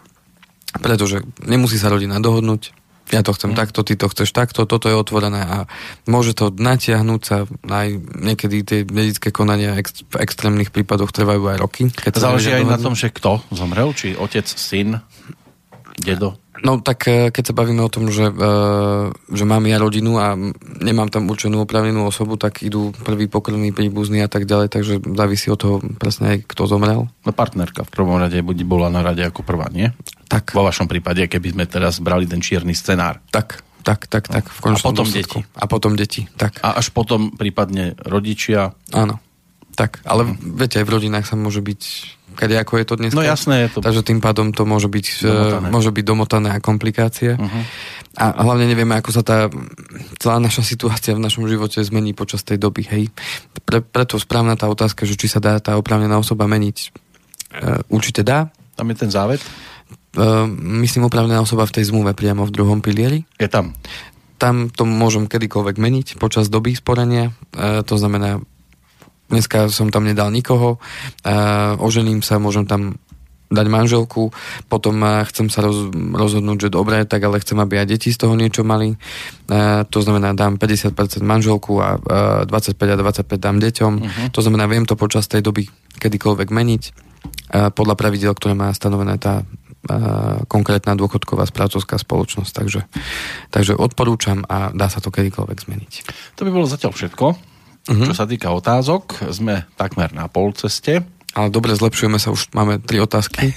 pretože 0.78 1.22
nemusí 1.44 1.78
sa 1.78 1.92
rodina 1.92 2.18
dohodnúť, 2.18 2.74
ja 3.12 3.20
to 3.20 3.36
chcem 3.36 3.52
mm. 3.52 3.58
takto, 3.58 3.84
ty 3.84 4.00
to 4.00 4.08
chceš 4.08 4.32
takto, 4.32 4.64
toto 4.64 4.88
je 4.88 4.96
otvorené 4.96 5.44
a 5.44 5.56
môže 6.08 6.32
to 6.32 6.48
natiahnuť 6.48 7.20
sa 7.20 7.44
aj 7.68 7.88
niekedy 8.16 8.56
tie 8.64 8.80
dedické 8.88 9.28
konania 9.28 9.76
ex, 9.76 10.08
v 10.08 10.24
extrémnych 10.24 10.72
prípadoch 10.72 11.12
trvajú 11.12 11.44
aj 11.52 11.58
roky. 11.60 11.82
Keď 11.92 12.16
Záleží 12.16 12.50
aj 12.56 12.64
na 12.64 12.80
tom, 12.80 12.96
že 12.96 13.12
kto 13.12 13.44
zomrel, 13.52 13.92
či 13.92 14.16
otec, 14.16 14.48
syn, 14.48 15.04
dedo? 16.00 16.40
No 16.64 16.80
tak 16.80 17.04
e, 17.10 17.28
keď 17.28 17.50
sa 17.50 17.54
bavíme 17.54 17.82
o 17.84 17.92
tom, 17.92 18.08
že, 18.08 18.30
e, 18.30 18.52
že 19.12 19.44
mám 19.44 19.68
ja 19.68 19.76
rodinu 19.76 20.16
a 20.16 20.32
nemám 20.80 21.12
tam 21.12 21.28
určenú 21.28 21.66
opravnenú 21.66 22.08
osobu, 22.08 22.40
tak 22.40 22.64
idú 22.64 22.94
prvý 23.04 23.28
pokrvný 23.28 23.74
príbuzný 23.76 24.24
a 24.24 24.30
tak 24.30 24.48
ďalej, 24.48 24.72
takže 24.72 25.02
závisí 25.02 25.52
od 25.52 25.60
toho 25.60 25.76
presne 25.98 26.38
aj 26.38 26.38
kto 26.48 26.64
zomrel. 26.64 27.10
No 27.26 27.30
partnerka 27.36 27.84
v 27.84 27.92
prvom 27.92 28.16
rade 28.16 28.40
buď 28.40 28.64
bola 28.64 28.88
na 28.88 29.04
rade 29.04 29.20
ako 29.26 29.44
prvá, 29.44 29.68
nie? 29.68 29.92
Tak. 30.26 30.56
Vo 30.56 30.64
vašom 30.64 30.88
prípade, 30.88 31.24
keby 31.28 31.54
sme 31.54 31.64
teraz 31.68 32.00
brali 32.00 32.24
ten 32.24 32.40
čierny 32.40 32.72
scenár. 32.72 33.20
Tak, 33.30 33.60
tak, 33.84 34.08
tak, 34.08 34.28
tak. 34.32 34.48
V 34.48 34.60
a 34.64 34.76
potom 34.80 35.04
deti. 35.04 35.40
A 35.54 35.64
potom 35.68 35.92
deti, 35.92 36.24
tak. 36.40 36.58
A 36.64 36.80
až 36.80 36.88
potom 36.90 37.36
prípadne 37.36 37.92
rodičia. 38.00 38.72
Áno. 38.96 39.20
Tak, 39.74 40.06
ale 40.06 40.24
hm. 40.24 40.54
viete, 40.54 40.78
aj 40.80 40.86
v 40.86 40.94
rodinách 40.94 41.26
sa 41.26 41.34
môže 41.34 41.58
byť 41.60 41.82
kade 42.34 42.58
ako 42.58 42.82
je 42.82 42.84
to 42.84 42.94
dnes. 42.98 43.12
No 43.14 43.22
jasné, 43.22 43.70
je 43.70 43.78
to. 43.78 43.80
Takže 43.80 44.02
tým 44.02 44.18
pádom 44.18 44.50
to 44.50 44.66
môže 44.66 44.90
byť 44.90 45.06
e, 45.06 45.14
domotané, 45.22 45.66
môže 45.70 45.90
byť 45.94 46.04
domotané 46.04 46.48
a 46.50 46.58
komplikácie. 46.58 47.38
Uh-huh. 47.38 47.62
A 48.18 48.42
hlavne 48.42 48.66
nevieme, 48.66 48.98
ako 48.98 49.10
sa 49.14 49.22
tá 49.22 49.38
celá 50.18 50.42
naša 50.42 50.66
situácia 50.66 51.14
v 51.14 51.22
našom 51.22 51.46
živote 51.46 51.78
zmení 51.82 52.10
počas 52.10 52.42
tej 52.42 52.58
doby. 52.58 52.86
Hej. 52.90 53.14
Pre, 53.62 53.80
preto 53.80 54.18
správna 54.18 54.58
tá 54.58 54.66
otázka, 54.66 55.06
že 55.06 55.14
či 55.14 55.30
sa 55.30 55.38
dá 55.38 55.62
tá 55.62 55.78
oprávnená 55.78 56.18
osoba 56.18 56.50
meniť. 56.50 56.76
E, 56.82 56.88
určite 57.86 58.26
dá. 58.26 58.50
Tam 58.74 58.90
je 58.90 58.96
ten 58.98 59.10
závet? 59.14 59.38
E, 60.14 60.46
myslím, 60.82 61.10
oprávnená 61.10 61.42
osoba 61.42 61.66
v 61.66 61.74
tej 61.80 61.90
zmluve 61.90 62.14
priamo 62.14 62.46
v 62.46 62.54
druhom 62.54 62.78
pilieri. 62.78 63.26
Je 63.38 63.50
tam? 63.50 63.74
Tam 64.38 64.70
to 64.70 64.86
môžem 64.86 65.26
kedykoľvek 65.26 65.76
meniť 65.78 66.06
počas 66.22 66.50
doby 66.50 66.74
sporenia. 66.74 67.34
E, 67.54 67.82
to 67.82 67.94
znamená, 67.98 68.42
Dneska 69.24 69.72
som 69.72 69.88
tam 69.88 70.04
nedal 70.04 70.28
nikoho, 70.28 70.76
ožením 71.80 72.20
sa, 72.20 72.36
môžem 72.36 72.68
tam 72.68 73.00
dať 73.48 73.66
manželku, 73.72 74.34
potom 74.68 75.00
chcem 75.26 75.48
sa 75.48 75.64
roz, 75.64 75.88
rozhodnúť, 75.94 76.68
že 76.68 76.74
dobre, 76.74 77.02
tak 77.08 77.24
ale 77.24 77.40
chcem, 77.40 77.56
aby 77.56 77.80
aj 77.80 77.88
deti 77.88 78.12
z 78.12 78.20
toho 78.20 78.36
niečo 78.36 78.66
mali. 78.66 79.00
to 79.88 79.98
znamená, 80.04 80.36
dám 80.36 80.60
50% 80.60 81.24
manželku 81.24 81.80
a 81.80 81.96
25 82.44 82.76
a 82.76 82.96
25 83.00 83.40
dám 83.40 83.56
deťom. 83.64 83.92
Uh-huh. 83.96 84.26
To 84.34 84.40
znamená, 84.44 84.68
viem 84.68 84.84
to 84.84 84.98
počas 84.98 85.24
tej 85.24 85.40
doby 85.40 85.72
kedykoľvek 85.96 86.48
meniť 86.52 86.82
podľa 87.72 87.94
pravidel, 87.96 88.36
ktoré 88.36 88.52
má 88.52 88.68
stanovené 88.76 89.16
tá 89.16 89.46
konkrétna 90.48 90.96
dôchodková 90.96 91.44
správcovská 91.48 92.00
spoločnosť. 92.00 92.52
Takže, 92.52 92.80
takže 93.52 93.72
odporúčam 93.76 94.42
a 94.48 94.72
dá 94.72 94.88
sa 94.88 94.98
to 95.04 95.12
kedykoľvek 95.12 95.58
zmeniť. 95.64 95.92
To 96.40 96.44
by 96.44 96.50
bolo 96.50 96.66
zatiaľ 96.66 96.92
všetko. 96.96 97.26
Uh-huh. 97.84 98.06
Čo 98.08 98.16
sa 98.16 98.24
týka 98.24 98.48
otázok, 98.48 99.28
sme 99.28 99.68
takmer 99.76 100.08
na 100.16 100.24
pol 100.32 100.56
ceste. 100.56 101.04
Ale 101.34 101.50
dobre, 101.50 101.74
zlepšujeme 101.74 102.22
sa, 102.22 102.30
už 102.30 102.54
máme 102.54 102.78
tri 102.78 103.02
otázky. 103.02 103.50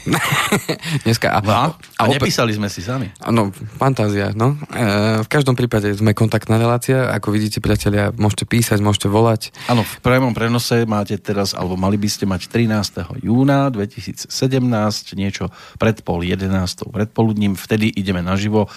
Dneska. 1.05 1.29
A, 1.29 1.39
a, 1.45 1.61
a 1.77 2.03
nepísali 2.09 2.57
sme 2.57 2.73
si 2.73 2.81
sami. 2.81 3.13
No, 3.29 3.53
fantázia, 3.77 4.33
no. 4.33 4.57
E, 4.73 5.21
v 5.21 5.27
každom 5.29 5.53
prípade 5.53 5.93
sme 5.93 6.17
kontaktná 6.17 6.57
relácia. 6.57 7.13
Ako 7.13 7.29
vidíte, 7.29 7.61
priatelia, 7.61 8.09
môžete 8.17 8.49
písať, 8.49 8.81
môžete 8.81 9.13
volať. 9.13 9.53
Áno, 9.69 9.85
v 9.85 10.01
priamom 10.01 10.33
prenose 10.33 10.89
máte 10.89 11.21
teraz, 11.21 11.53
alebo 11.53 11.77
mali 11.77 12.01
by 12.01 12.09
ste 12.09 12.25
mať 12.25 12.49
13. 12.49 13.21
júna 13.21 13.69
2017, 13.69 14.25
niečo 15.13 15.53
pred 15.77 16.01
pol 16.01 16.25
11. 16.25 16.49
predpoludním. 16.89 17.53
Vtedy 17.53 17.93
ideme 17.93 18.25
naživo 18.25 18.73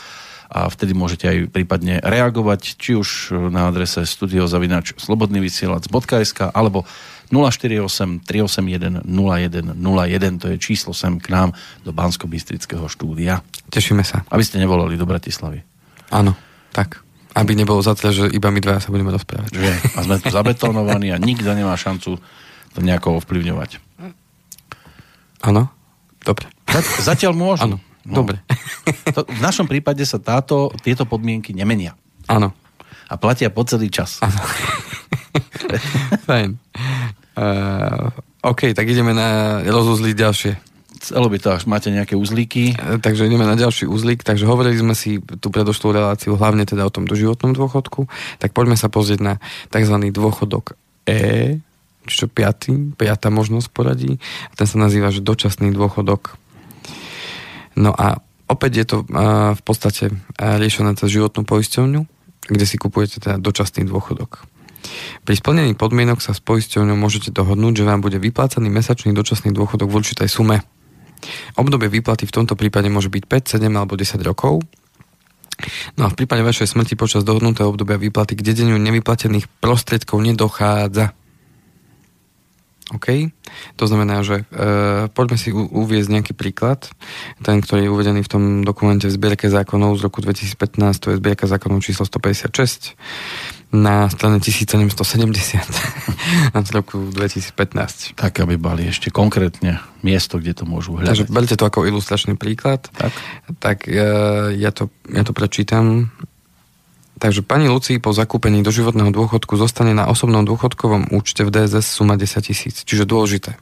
a 0.51 0.67
vtedy 0.67 0.99
môžete 0.99 1.25
aj 1.31 1.39
prípadne 1.55 2.03
reagovať, 2.03 2.75
či 2.75 2.99
už 2.99 3.39
na 3.55 3.71
adrese 3.71 4.03
studiozavinač 4.03 4.99
slobodnyvysielac.sk 4.99 6.51
alebo 6.51 6.83
048 7.31 8.27
381 8.27 9.07
0101, 9.07 10.43
to 10.43 10.47
je 10.51 10.57
číslo 10.59 10.91
sem 10.91 11.23
k 11.23 11.31
nám 11.31 11.55
do 11.87 11.95
bansko 11.95 12.27
bystrického 12.27 12.91
štúdia. 12.91 13.41
Tešíme 13.71 14.03
sa. 14.03 14.27
Aby 14.29 14.43
ste 14.43 14.59
nevolali 14.59 14.99
do 14.99 15.07
Bratislavy. 15.07 15.63
Áno, 16.11 16.35
tak. 16.75 17.07
Aby 17.39 17.55
nebolo 17.55 17.79
za 17.79 17.95
to, 17.95 18.11
že 18.11 18.35
iba 18.35 18.51
my 18.51 18.59
dva 18.59 18.83
sa 18.83 18.91
budeme 18.91 19.15
rozprávať. 19.15 19.55
Že? 19.55 19.73
A 19.95 19.99
sme 20.03 20.17
tu 20.19 20.29
zabetonovaní 20.35 21.15
a 21.15 21.23
nikto 21.23 21.55
nemá 21.55 21.79
šancu 21.79 22.19
to 22.75 22.79
nejako 22.83 23.23
ovplyvňovať. 23.23 23.79
Áno, 25.47 25.71
dobre. 26.27 26.51
Zatiaľ 27.01 27.33
môžu. 27.39 27.63
Áno. 27.65 27.79
No. 28.01 28.25
Dobre. 28.25 28.41
To, 29.13 29.29
v 29.29 29.41
našom 29.45 29.69
prípade 29.69 30.01
sa 30.09 30.17
táto, 30.17 30.73
tieto 30.81 31.05
podmienky 31.05 31.53
nemenia. 31.53 31.95
Áno. 32.27 32.57
A 33.07 33.15
platia 33.21 33.53
po 33.53 33.63
celý 33.63 33.93
čas. 33.93 34.19
Áno. 34.25 34.41
Fajn. 36.29 36.57
Uh, 37.35 38.11
OK, 38.43 38.73
tak 38.73 38.87
ideme 38.89 39.15
na 39.15 39.61
rozuzliť 39.67 40.15
ďalšie. 40.17 40.53
Celo 41.01 41.33
by 41.33 41.39
to 41.41 41.49
až 41.57 41.65
máte 41.65 41.89
nejaké 41.89 42.19
uzlíky. 42.19 42.77
Uh, 42.77 42.99
takže 43.01 43.27
ideme 43.27 43.47
na 43.47 43.57
ďalší 43.59 43.87
uzlík. 43.87 44.25
Takže 44.27 44.49
hovorili 44.49 44.77
sme 44.79 44.95
si 44.95 45.19
tú 45.21 45.49
predošlú 45.53 45.95
reláciu 45.95 46.35
hlavne 46.37 46.65
teda 46.67 46.87
o 46.87 46.93
tom 46.93 47.07
doživotnom 47.07 47.55
dôchodku. 47.57 48.11
Tak 48.43 48.55
poďme 48.55 48.77
sa 48.77 48.91
pozrieť 48.93 49.21
na 49.23 49.35
tzv. 49.73 49.97
dôchodok 50.11 50.77
E, 51.09 51.59
čo 52.07 52.29
piatý, 52.29 52.93
piatá 52.95 53.33
možnosť 53.33 53.69
poradí. 53.73 54.21
A 54.51 54.53
ten 54.55 54.69
sa 54.69 54.77
nazýva, 54.77 55.11
že 55.11 55.25
dočasný 55.25 55.73
dôchodok 55.73 56.41
No 57.79 57.95
a 57.95 58.19
opäť 58.51 58.73
je 58.83 58.87
to 58.87 58.97
uh, 59.07 59.55
v 59.55 59.63
podstate 59.63 60.11
uh, 60.11 60.59
riešené 60.59 60.99
cez 60.99 61.15
životnú 61.15 61.47
poisťovňu, 61.47 62.01
kde 62.51 62.65
si 62.67 62.77
kupujete 62.77 63.23
teda 63.23 63.37
dočasný 63.39 63.87
dôchodok. 63.87 64.50
Pri 65.25 65.35
splnení 65.37 65.77
podmienok 65.77 66.25
sa 66.25 66.33
s 66.33 66.41
poisťovňou 66.41 66.97
môžete 66.97 67.31
dohodnúť, 67.31 67.85
že 67.85 67.89
vám 67.89 68.01
bude 68.01 68.17
vyplácaný 68.17 68.73
mesačný 68.73 69.13
dočasný 69.13 69.53
dôchodok 69.53 69.89
v 69.93 69.99
určitej 70.01 70.29
sume. 70.29 70.65
Obdobie 71.57 71.93
výplaty 71.93 72.25
v 72.25 72.35
tomto 72.35 72.57
prípade 72.57 72.89
môže 72.89 73.13
byť 73.13 73.25
5, 73.29 73.61
7 73.61 73.69
alebo 73.77 73.97
10 73.97 74.17
rokov. 74.25 74.65
No 76.01 76.09
a 76.09 76.13
v 76.13 76.17
prípade 76.17 76.41
vašej 76.41 76.73
smrti 76.73 76.97
počas 76.97 77.21
dohodnutého 77.21 77.69
obdobia 77.69 78.01
výplaty 78.01 78.33
k 78.33 78.45
dedeniu 78.45 78.81
nevyplatených 78.81 79.45
prostriedkov 79.61 80.25
nedochádza. 80.25 81.13
OK? 82.91 83.31
To 83.79 83.85
znamená, 83.87 84.25
že 84.27 84.43
e, 84.43 84.45
poďme 85.15 85.39
si 85.39 85.55
u, 85.55 85.63
uviezť 85.63 86.11
nejaký 86.11 86.33
príklad, 86.35 86.91
ten, 87.39 87.63
ktorý 87.63 87.87
je 87.87 87.93
uvedený 87.93 88.21
v 88.27 88.31
tom 88.33 88.43
dokumente 88.67 89.07
v 89.07 89.15
zbierke 89.15 89.47
zákonov 89.47 90.01
z 90.01 90.11
roku 90.11 90.19
2015, 90.19 90.99
to 90.99 91.07
je 91.15 91.21
zbierka 91.23 91.47
zákonov 91.47 91.87
číslo 91.87 92.03
156 92.03 92.99
na 93.71 94.11
strane 94.11 94.43
1770 94.43 94.99
na 96.55 96.61
roku 96.75 96.99
2015. 97.15 98.19
Tak, 98.19 98.43
aby 98.43 98.59
boli 98.59 98.91
ešte 98.91 99.15
konkrétne 99.15 99.79
miesto, 100.03 100.43
kde 100.43 100.59
to 100.59 100.65
môžu 100.67 100.99
hľadať. 100.99 101.07
Takže 101.07 101.25
berte 101.31 101.55
to 101.55 101.65
ako 101.67 101.87
ilustračný 101.87 102.35
príklad. 102.35 102.91
Tak, 102.99 103.15
tak 103.63 103.79
e, 103.87 104.03
ja, 104.59 104.71
to, 104.75 104.91
ja 105.07 105.23
to 105.23 105.31
prečítam. 105.31 106.11
Takže 107.23 107.47
pani 107.47 107.71
Luci 107.71 108.03
po 108.03 108.11
zakúpení 108.11 108.65
doživotného 108.67 109.15
dôchodku 109.15 109.55
zostane 109.55 109.95
na 109.95 110.11
osobnom 110.11 110.43
dôchodkovom 110.43 111.15
účte 111.15 111.47
v 111.47 111.53
DSS 111.55 112.01
suma 112.01 112.19
10 112.19 112.27
tisíc. 112.43 112.83
Čiže 112.83 113.07
dôležité. 113.07 113.55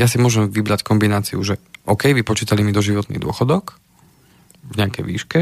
Ja 0.00 0.08
si 0.08 0.16
môžem 0.16 0.48
vybrať 0.48 0.86
kombináciu, 0.86 1.42
že 1.44 1.60
OK, 1.84 2.08
vypočítali 2.14 2.64
mi 2.64 2.72
doživotný 2.72 3.20
dôchodok 3.20 3.76
v 4.70 4.74
nejakej 4.78 5.04
výške 5.04 5.40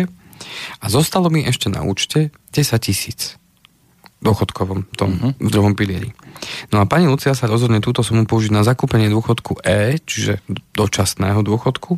a 0.81 0.85
zostalo 0.89 1.29
mi 1.29 1.45
ešte 1.45 1.69
na 1.69 1.85
účte 1.85 2.33
10 2.57 2.81
tisíc. 2.81 3.40
Dôchodkovom, 4.21 4.93
tom 4.97 5.11
uh-huh. 5.17 5.33
v 5.41 5.49
druhom 5.49 5.73
pilieri. 5.73 6.13
No 6.73 6.81
a 6.81 6.85
pani 6.85 7.09
Lucia 7.09 7.33
sa 7.33 7.49
rozhodne 7.49 7.81
túto 7.81 8.05
sumu 8.05 8.29
použiť 8.29 8.53
na 8.53 8.65
zakúpenie 8.65 9.09
dôchodku 9.09 9.65
E, 9.65 9.97
čiže 10.01 10.45
dočasného 10.77 11.41
dôchodku, 11.41 11.97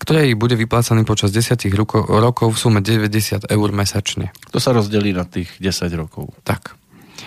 ktorý 0.00 0.36
bude 0.36 0.54
vyplácaný 0.56 1.08
počas 1.08 1.32
10 1.32 1.56
roko- 1.72 2.04
rokov 2.04 2.54
v 2.54 2.58
sume 2.60 2.80
90 2.84 3.48
eur 3.48 3.68
mesačne. 3.72 4.32
To 4.52 4.60
sa 4.60 4.76
rozdelí 4.76 5.16
na 5.16 5.24
tých 5.24 5.52
10 5.60 5.88
rokov. 5.96 6.32
Tak. 6.44 6.76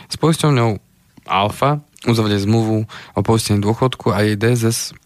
S 0.08 0.16
poisťovňou 0.22 0.78
Alfa 1.30 1.82
uzavrie 2.10 2.42
zmluvu 2.42 2.86
o 2.90 3.22
poistení 3.22 3.62
dôchodku 3.62 4.10
a 4.10 4.26
jej 4.26 4.38
DSS 4.38 4.98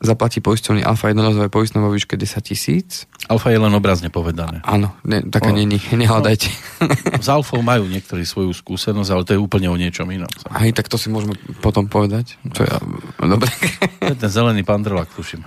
zaplatí 0.00 0.40
poisťovný 0.40 0.80
Alfa 0.80 1.12
jednorazové 1.12 1.52
poistné 1.52 1.78
vo 1.78 1.92
výške 1.92 2.16
10 2.16 2.40
tisíc. 2.40 3.04
Alfa 3.28 3.52
je 3.52 3.60
len 3.60 3.70
obrazne 3.76 4.08
povedané. 4.08 4.64
Áno, 4.64 4.96
ne, 5.04 5.20
taká 5.28 5.52
není, 5.52 5.76
nehľadajte. 5.92 6.48
No, 6.80 7.20
s 7.20 7.28
Alfou 7.28 7.60
majú 7.60 7.84
niektorí 7.84 8.24
svoju 8.24 8.56
skúsenosť, 8.56 9.10
ale 9.12 9.22
to 9.28 9.36
je 9.36 9.40
úplne 9.40 9.68
o 9.68 9.76
niečom 9.76 10.08
inom. 10.08 10.28
Aj 10.48 10.72
tak 10.72 10.88
to 10.88 10.96
si 10.96 11.12
môžeme 11.12 11.36
potom 11.60 11.86
povedať. 11.86 12.40
To 12.56 12.64
je, 12.64 12.72
dobre. 13.20 13.52
To 14.00 14.16
je 14.16 14.18
ten 14.18 14.32
zelený 14.32 14.64
pandrelak, 14.64 15.12
tuším. 15.12 15.44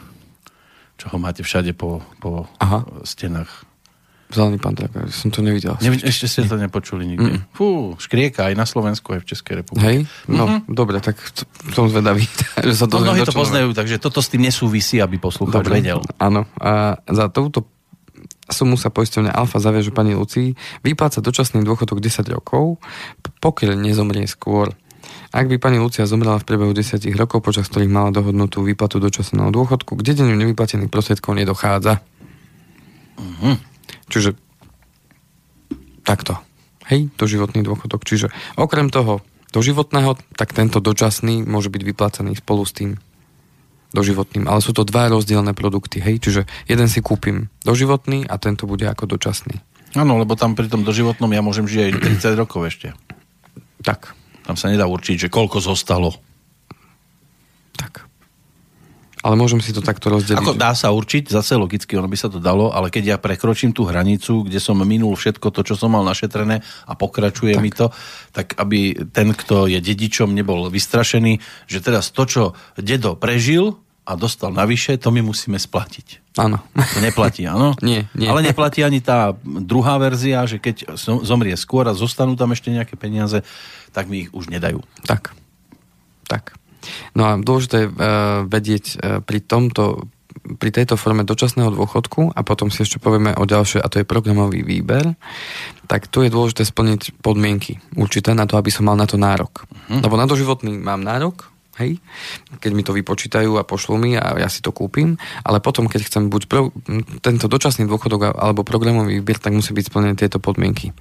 Čo 1.02 1.10
ho 1.10 1.18
máte 1.18 1.42
všade 1.42 1.74
po, 1.74 2.06
po 2.22 2.46
Aha. 2.62 2.86
stenách. 3.02 3.66
Zelený 4.34 4.58
tak 4.58 4.89
som 5.13 5.30
to 5.30 5.46
nevidel. 5.46 5.78
Ne, 5.78 5.93
ešte 5.93 6.26
ste 6.26 6.50
to 6.50 6.58
nepočuli 6.58 7.06
nikde. 7.06 7.38
Mm. 7.38 7.41
Fú, 7.54 7.93
škrieka 8.02 8.50
aj 8.50 8.58
na 8.58 8.65
Slovensku, 8.65 9.13
aj 9.13 9.22
v 9.22 9.28
Českej 9.30 9.54
republike. 9.62 9.86
Hej, 9.86 9.98
no 10.26 10.50
mm-hmm. 10.50 10.74
dobre, 10.74 10.98
tak 11.06 11.22
som 11.69 11.86
zvedavý. 11.86 12.26
že 12.67 12.74
sa 12.74 12.89
to 12.89 12.98
no, 12.98 13.13
mnohí 13.13 13.22
to 13.22 13.30
poznajú, 13.30 13.78
takže 13.78 14.02
toto 14.02 14.26
s 14.26 14.34
tým 14.34 14.50
nesúvisí, 14.50 14.98
aby 14.98 15.22
poslúchač 15.22 15.69
vedel. 15.69 16.02
Áno, 16.17 16.50
a 16.58 16.98
za 17.06 17.30
touto 17.30 17.69
sumu 18.50 18.76
sa 18.76 18.89
poistovňa 18.89 19.32
Alfa 19.32 19.62
zaviaže 19.62 19.93
pani 19.93 20.17
Lucii 20.17 20.58
vypláca 20.84 21.24
dočasný 21.24 21.63
dôchodok 21.63 22.02
10 22.02 22.28
rokov, 22.34 22.82
pokiaľ 23.39 23.78
nezomrie 23.80 24.26
skôr. 24.26 24.74
Ak 25.34 25.50
by 25.50 25.58
pani 25.58 25.82
Lucia 25.82 26.06
zomrela 26.06 26.38
v 26.38 26.46
priebehu 26.46 26.74
10 26.74 27.06
rokov, 27.17 27.41
počas 27.41 27.65
ktorých 27.69 27.89
mala 27.89 28.13
dohodnutú 28.13 28.62
výplatu 28.62 29.02
dočasného 29.02 29.50
dôchodku, 29.50 29.98
k 29.98 30.06
dedeniu 30.13 30.38
nevyplatených 30.38 30.93
prostriedkov 30.93 31.38
nedochádza. 31.38 32.02
Mm-hmm. 33.17 33.72
Čiže 34.13 34.38
takto. 36.06 36.38
Hej, 36.86 37.10
doživotný 37.17 37.65
dôchodok. 37.65 38.06
Čiže 38.06 38.30
okrem 38.54 38.93
toho 38.93 39.26
doživotného, 39.49 40.13
tak 40.38 40.54
tento 40.54 40.78
dočasný 40.78 41.41
môže 41.41 41.73
byť 41.73 41.82
vyplácaný 41.82 42.38
spolu 42.38 42.62
s 42.62 42.78
tým 42.78 43.02
doživotným. 43.93 44.45
Ale 44.45 44.62
sú 44.62 44.73
to 44.78 44.86
dva 44.86 45.10
rozdielne 45.10 45.58
produkty. 45.58 45.97
Hej, 45.97 46.21
čiže 46.21 46.41
jeden 46.69 46.86
si 46.86 47.02
kúpim 47.02 47.49
doživotný 47.65 48.30
a 48.30 48.38
tento 48.38 48.69
bude 48.69 48.86
ako 48.86 49.17
dočasný. 49.17 49.58
Áno, 49.93 50.17
lebo 50.17 50.34
tam 50.34 50.58
pri 50.58 50.69
tom 50.69 50.82
doživotnom 50.82 51.30
ja 51.30 51.41
môžem 51.45 51.69
žiť 51.69 51.82
aj 51.82 51.91
30 52.34 52.41
rokov 52.41 52.65
ešte. 52.69 52.97
Tak. 53.86 54.17
Tam 54.43 54.60
sa 54.60 54.67
nedá 54.67 54.89
určiť, 54.89 55.30
že 55.30 55.34
koľko 55.34 55.62
zostalo. 55.63 56.17
Ale 59.23 59.39
môžem 59.39 59.63
si 59.63 59.71
to 59.71 59.79
takto 59.79 60.12
rozdeliť. 60.12 60.43
Ako 60.43 60.59
dá 60.59 60.75
sa 60.75 60.91
určiť, 60.91 61.31
zase 61.31 61.55
logicky, 61.55 61.95
ono 61.95 62.12
by 62.12 62.17
sa 62.19 62.27
to 62.27 62.43
dalo, 62.43 62.75
ale 62.75 62.91
keď 62.91 63.15
ja 63.15 63.17
prekročím 63.17 63.71
tú 63.71 63.88
hranicu, 63.88 64.43
kde 64.43 64.59
som 64.59 64.75
minul 64.83 65.15
všetko 65.15 65.47
to, 65.47 65.63
čo 65.63 65.79
som 65.79 65.95
mal 65.95 66.03
našetrené 66.03 66.59
a 66.59 66.91
pokračuje 66.91 67.55
tak. 67.55 67.63
mi 67.63 67.71
to, 67.71 67.88
tak 68.36 68.51
aby 68.59 69.07
ten, 69.15 69.31
kto 69.31 69.71
je 69.71 69.79
dedičom, 69.79 70.36
nebol 70.36 70.67
vystrašený, 70.67 71.39
že 71.71 71.79
teraz 71.79 72.12
to, 72.12 72.27
čo 72.27 72.43
dedo 72.75 73.15
prežil 73.15 73.79
a 74.03 74.19
dostal 74.19 74.51
navyše, 74.51 74.99
to 74.99 75.15
my 75.15 75.23
musíme 75.23 75.55
splatiť. 75.55 76.36
Áno. 76.36 76.59
To 76.75 76.99
neplatí, 76.99 77.47
áno? 77.47 77.79
nie, 77.86 78.03
nie. 78.19 78.27
Ale 78.27 78.43
neplatí 78.43 78.83
ani 78.83 78.99
tá 78.99 79.31
druhá 79.43 79.95
verzia, 80.03 80.43
že 80.43 80.59
keď 80.59 80.99
zomrie 80.99 81.55
skôr 81.55 81.88
a 81.88 81.95
zostanú 81.95 82.36
tam 82.36 82.51
ešte 82.51 82.75
nejaké 82.75 82.99
peniaze, 82.99 83.39
tak 83.95 84.12
mi 84.12 84.27
ich 84.27 84.29
už 84.36 84.51
nedajú. 84.51 84.83
Tak. 85.07 85.31
Tak. 86.27 86.59
No 87.15 87.28
a 87.30 87.39
dôležité 87.39 87.86
je 87.86 87.88
uh, 87.89 87.96
vedieť 88.48 88.86
uh, 88.96 89.19
pri 89.24 89.39
tomto 89.43 90.08
pri 90.43 90.69
tejto 90.76 91.00
forme 91.00 91.24
dočasného 91.24 91.72
dôchodku 91.72 92.36
a 92.36 92.41
potom 92.43 92.67
si 92.67 92.84
ešte 92.84 93.00
povieme 93.00 93.32
o 93.38 93.48
ďalšie 93.48 93.80
a 93.80 93.88
to 93.88 94.02
je 94.02 94.10
programový 94.10 94.65
výber, 94.65 95.15
tak 95.88 96.12
tu 96.12 96.26
je 96.26 96.34
dôležité 96.34 96.67
splniť 96.67 97.22
podmienky 97.24 97.80
určité 97.96 98.36
na 98.36 98.43
to, 98.43 98.60
aby 98.60 98.67
som 98.74 98.89
mal 98.89 98.98
na 99.00 99.08
to 99.08 99.15
nárok. 99.15 99.63
Uh-huh. 99.63 100.04
Lebo 100.04 100.19
na 100.19 100.28
doživotný 100.28 100.76
mám 100.76 101.00
nárok, 101.00 101.54
hej, 101.82 101.98
keď 102.62 102.72
mi 102.76 102.86
to 102.86 102.93
vypočítajú 102.93 103.58
a 103.58 103.65
pošlú 103.65 103.98
mi 103.98 104.13
a 104.13 104.38
ja 104.38 104.50
si 104.50 104.62
to 104.62 104.69
kúpim, 104.69 105.17
ale 105.41 105.58
potom, 105.58 105.89
keď 105.89 106.06
chcem 106.06 106.24
buď 106.30 106.41
pro, 106.46 106.69
tento 107.24 107.50
dočasný 107.50 107.89
dôchodok 107.89 108.38
alebo 108.38 108.67
programový 108.67 109.22
výber, 109.22 109.41
tak 109.41 109.58
musí 109.58 109.74
byť 109.74 109.86
splnené 109.89 110.13
tieto 110.13 110.38
podmienky. 110.38 110.93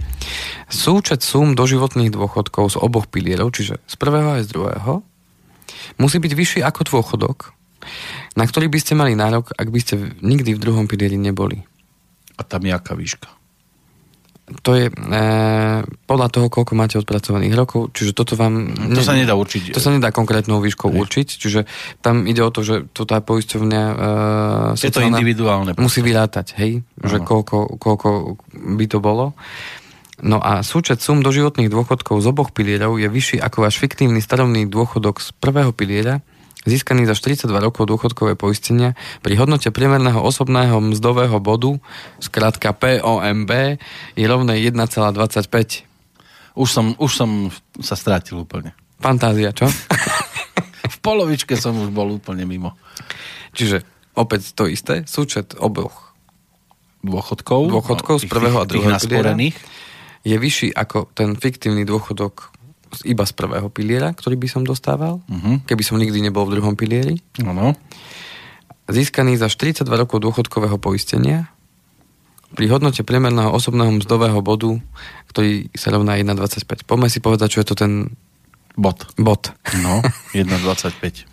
Súčet 0.72 1.20
sum 1.20 1.52
doživotných 1.52 2.14
dôchodkov 2.14 2.72
z 2.72 2.76
oboch 2.80 3.10
pilierov, 3.10 3.52
čiže 3.52 3.84
z 3.84 3.94
prvého 4.00 4.40
aj 4.40 4.48
z 4.48 4.50
druhého, 4.54 5.04
musí 5.98 6.16
byť 6.20 6.32
vyšší 6.32 6.60
ako 6.64 6.80
dôchodok, 6.88 7.52
na 8.38 8.44
ktorý 8.46 8.70
by 8.70 8.78
ste 8.78 8.94
mali 8.94 9.12
nárok, 9.18 9.52
ak 9.56 9.68
by 9.68 9.80
ste 9.82 9.94
nikdy 10.22 10.56
v 10.56 10.62
druhom 10.62 10.86
pilieri 10.86 11.18
neboli. 11.18 11.60
A 12.38 12.42
tam 12.46 12.64
je 12.64 12.72
aká 12.72 12.96
výška? 12.96 13.42
To 14.60 14.76
je 14.76 14.90
e, 14.90 14.92
podľa 15.86 16.28
toho, 16.28 16.46
koľko 16.52 16.76
máte 16.76 17.00
odpracovaných 17.00 17.54
rokov, 17.56 17.94
čiže 17.96 18.12
toto 18.12 18.36
vám... 18.36 18.74
To 18.74 19.00
ne, 19.00 19.06
sa 19.06 19.16
nedá 19.16 19.32
určiť. 19.32 19.72
To 19.72 19.80
sa 19.80 19.94
nedá 19.94 20.12
konkrétnou 20.12 20.60
výškou 20.60 20.92
Hej. 20.92 20.98
určiť, 20.98 21.28
čiže 21.40 21.60
tam 22.04 22.28
ide 22.28 22.44
o 22.44 22.50
to, 22.52 22.60
že 22.60 22.90
to 22.92 23.08
tá 23.08 23.24
poisťovňa 23.24 23.82
e, 23.86 23.94
je 24.76 24.92
to 24.92 25.00
individuálne. 25.00 25.72
Musí 25.80 26.04
vyrátať, 26.04 26.58
hej, 26.60 26.84
že 27.00 27.22
koľko, 27.22 27.80
koľko 27.80 28.36
by 28.52 28.86
to 28.90 28.98
bolo. 29.00 29.32
No 30.22 30.38
a 30.38 30.62
súčet 30.62 31.02
sum 31.02 31.18
doživotných 31.18 31.66
dôchodkov 31.66 32.22
z 32.22 32.30
oboch 32.30 32.54
pilierov 32.54 32.94
je 32.94 33.10
vyšší 33.10 33.42
ako 33.42 33.66
váš 33.66 33.82
fiktívny 33.82 34.22
starovný 34.22 34.70
dôchodok 34.70 35.18
z 35.18 35.34
prvého 35.34 35.74
piliera, 35.74 36.22
získaný 36.62 37.10
za 37.10 37.18
42 37.18 37.50
rokov 37.58 37.90
dôchodkové 37.90 38.38
poistenia 38.38 38.94
pri 39.26 39.34
hodnote 39.34 39.74
priemerného 39.74 40.22
osobného 40.22 40.78
mzdového 40.78 41.42
bodu, 41.42 41.74
skrátka 42.22 42.70
POMB, 42.70 43.82
je 44.14 44.24
rovné 44.30 44.62
1,25. 44.62 45.90
Už 46.54 46.68
som, 46.70 46.94
už 47.02 47.10
som 47.10 47.50
sa 47.82 47.98
strátil 47.98 48.38
úplne. 48.38 48.78
Fantázia, 49.02 49.50
čo? 49.50 49.66
v 50.94 50.96
polovičke 51.02 51.58
som 51.58 51.74
už 51.82 51.90
bol 51.90 52.06
úplne 52.14 52.46
mimo. 52.46 52.78
Čiže 53.58 53.82
opäť 54.14 54.54
to 54.54 54.70
isté, 54.70 55.02
súčet 55.02 55.58
oboch 55.58 56.14
dôchodkov, 57.02 57.74
dôchodkov 57.74 58.22
z 58.22 58.30
prvého 58.30 58.62
a 58.62 58.66
druhého 58.70 59.02
piliera 59.02 59.34
je 60.22 60.36
vyšší 60.38 60.74
ako 60.74 61.10
ten 61.12 61.34
fiktívny 61.34 61.82
dôchodok 61.82 62.54
iba 63.08 63.24
z 63.24 63.32
prvého 63.32 63.72
piliera, 63.72 64.12
ktorý 64.12 64.36
by 64.36 64.48
som 64.48 64.62
dostával, 64.62 65.24
uh-huh. 65.24 65.64
keby 65.64 65.82
som 65.82 65.96
nikdy 65.96 66.20
nebol 66.20 66.44
v 66.44 66.60
druhom 66.60 66.76
pilieri. 66.76 67.24
Ano. 67.40 67.72
Získaný 68.86 69.40
za 69.40 69.48
42 69.48 69.88
rokov 69.88 70.20
dôchodkového 70.20 70.76
poistenia 70.76 71.48
pri 72.52 72.68
hodnote 72.68 73.00
priemerného 73.00 73.48
osobného 73.48 73.96
mzdového 73.96 74.44
bodu, 74.44 74.76
ktorý 75.32 75.72
sa 75.72 75.88
rovná 75.96 76.20
1,25. 76.20 76.84
Poďme 76.84 77.08
si 77.08 77.24
povedať, 77.24 77.56
čo 77.56 77.60
je 77.64 77.68
to 77.72 77.76
ten 77.80 78.12
bod. 78.76 79.08
Bod. 79.16 79.56
No, 79.80 80.04
1,25. 80.36 81.32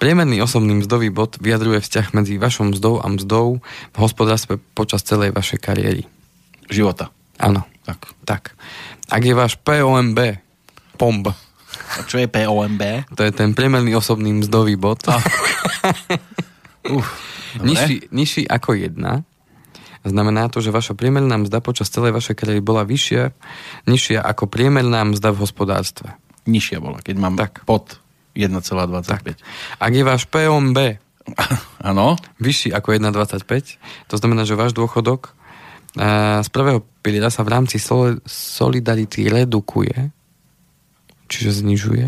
Priemerný 0.00 0.40
osobný 0.40 0.80
mzdový 0.80 1.12
bod 1.12 1.36
vyjadruje 1.44 1.84
vzťah 1.84 2.16
medzi 2.16 2.40
vašou 2.40 2.72
mzdou 2.72 3.04
a 3.04 3.06
mzdou 3.12 3.60
v 3.92 3.96
hospodárstve 4.00 4.56
počas 4.72 5.04
celej 5.04 5.36
vašej 5.36 5.60
kariéry. 5.60 6.08
Života. 6.72 7.12
Áno. 7.36 7.69
Tak. 7.84 7.98
tak. 8.24 8.42
Ak 9.08 9.22
je 9.24 9.34
váš 9.34 9.56
POMB, 9.60 10.38
POMB. 11.00 11.26
A 11.98 12.00
čo 12.06 12.20
je 12.20 12.28
POMB? 12.28 13.08
To 13.16 13.22
je 13.24 13.32
ten 13.32 13.56
priemerný 13.56 13.96
osobný 13.96 14.30
mzdový 14.44 14.76
bod. 14.76 15.00
Ah. 15.08 15.18
Uf, 16.94 17.08
nižší, 17.60 18.12
nižší 18.12 18.42
ako 18.46 18.76
jedna. 18.76 19.24
Znamená 20.00 20.48
to, 20.48 20.64
že 20.64 20.72
vaša 20.72 20.96
priemerná 20.96 21.36
mzda 21.36 21.60
počas 21.60 21.92
celej 21.92 22.16
vašej 22.16 22.36
kariéry 22.36 22.64
bola 22.64 22.88
vyššia, 22.88 23.36
nižšia 23.84 24.24
ako 24.24 24.48
priemerná 24.48 25.04
mzda 25.04 25.36
v 25.36 25.44
hospodárstve. 25.44 26.16
Nižšia 26.48 26.80
bola, 26.80 27.04
keď 27.04 27.16
mám 27.20 27.36
tak. 27.36 27.60
pod 27.68 28.00
1,25. 28.32 29.04
Tak. 29.04 29.36
Ak 29.76 29.92
je 29.92 30.04
váš 30.04 30.24
POMB 30.24 30.78
Áno. 31.90 32.16
vyšší 32.40 32.72
ako 32.72 32.96
1,25, 32.96 33.76
to 34.08 34.14
znamená, 34.16 34.48
že 34.48 34.56
váš 34.56 34.72
dôchodok 34.72 35.36
z 36.40 36.48
prvého 36.54 36.86
piliera 37.02 37.32
sa 37.34 37.42
v 37.42 37.50
rámci 37.50 37.82
solidarity 38.26 39.26
redukuje, 39.26 40.14
čiže 41.26 41.64
znižuje, 41.66 42.06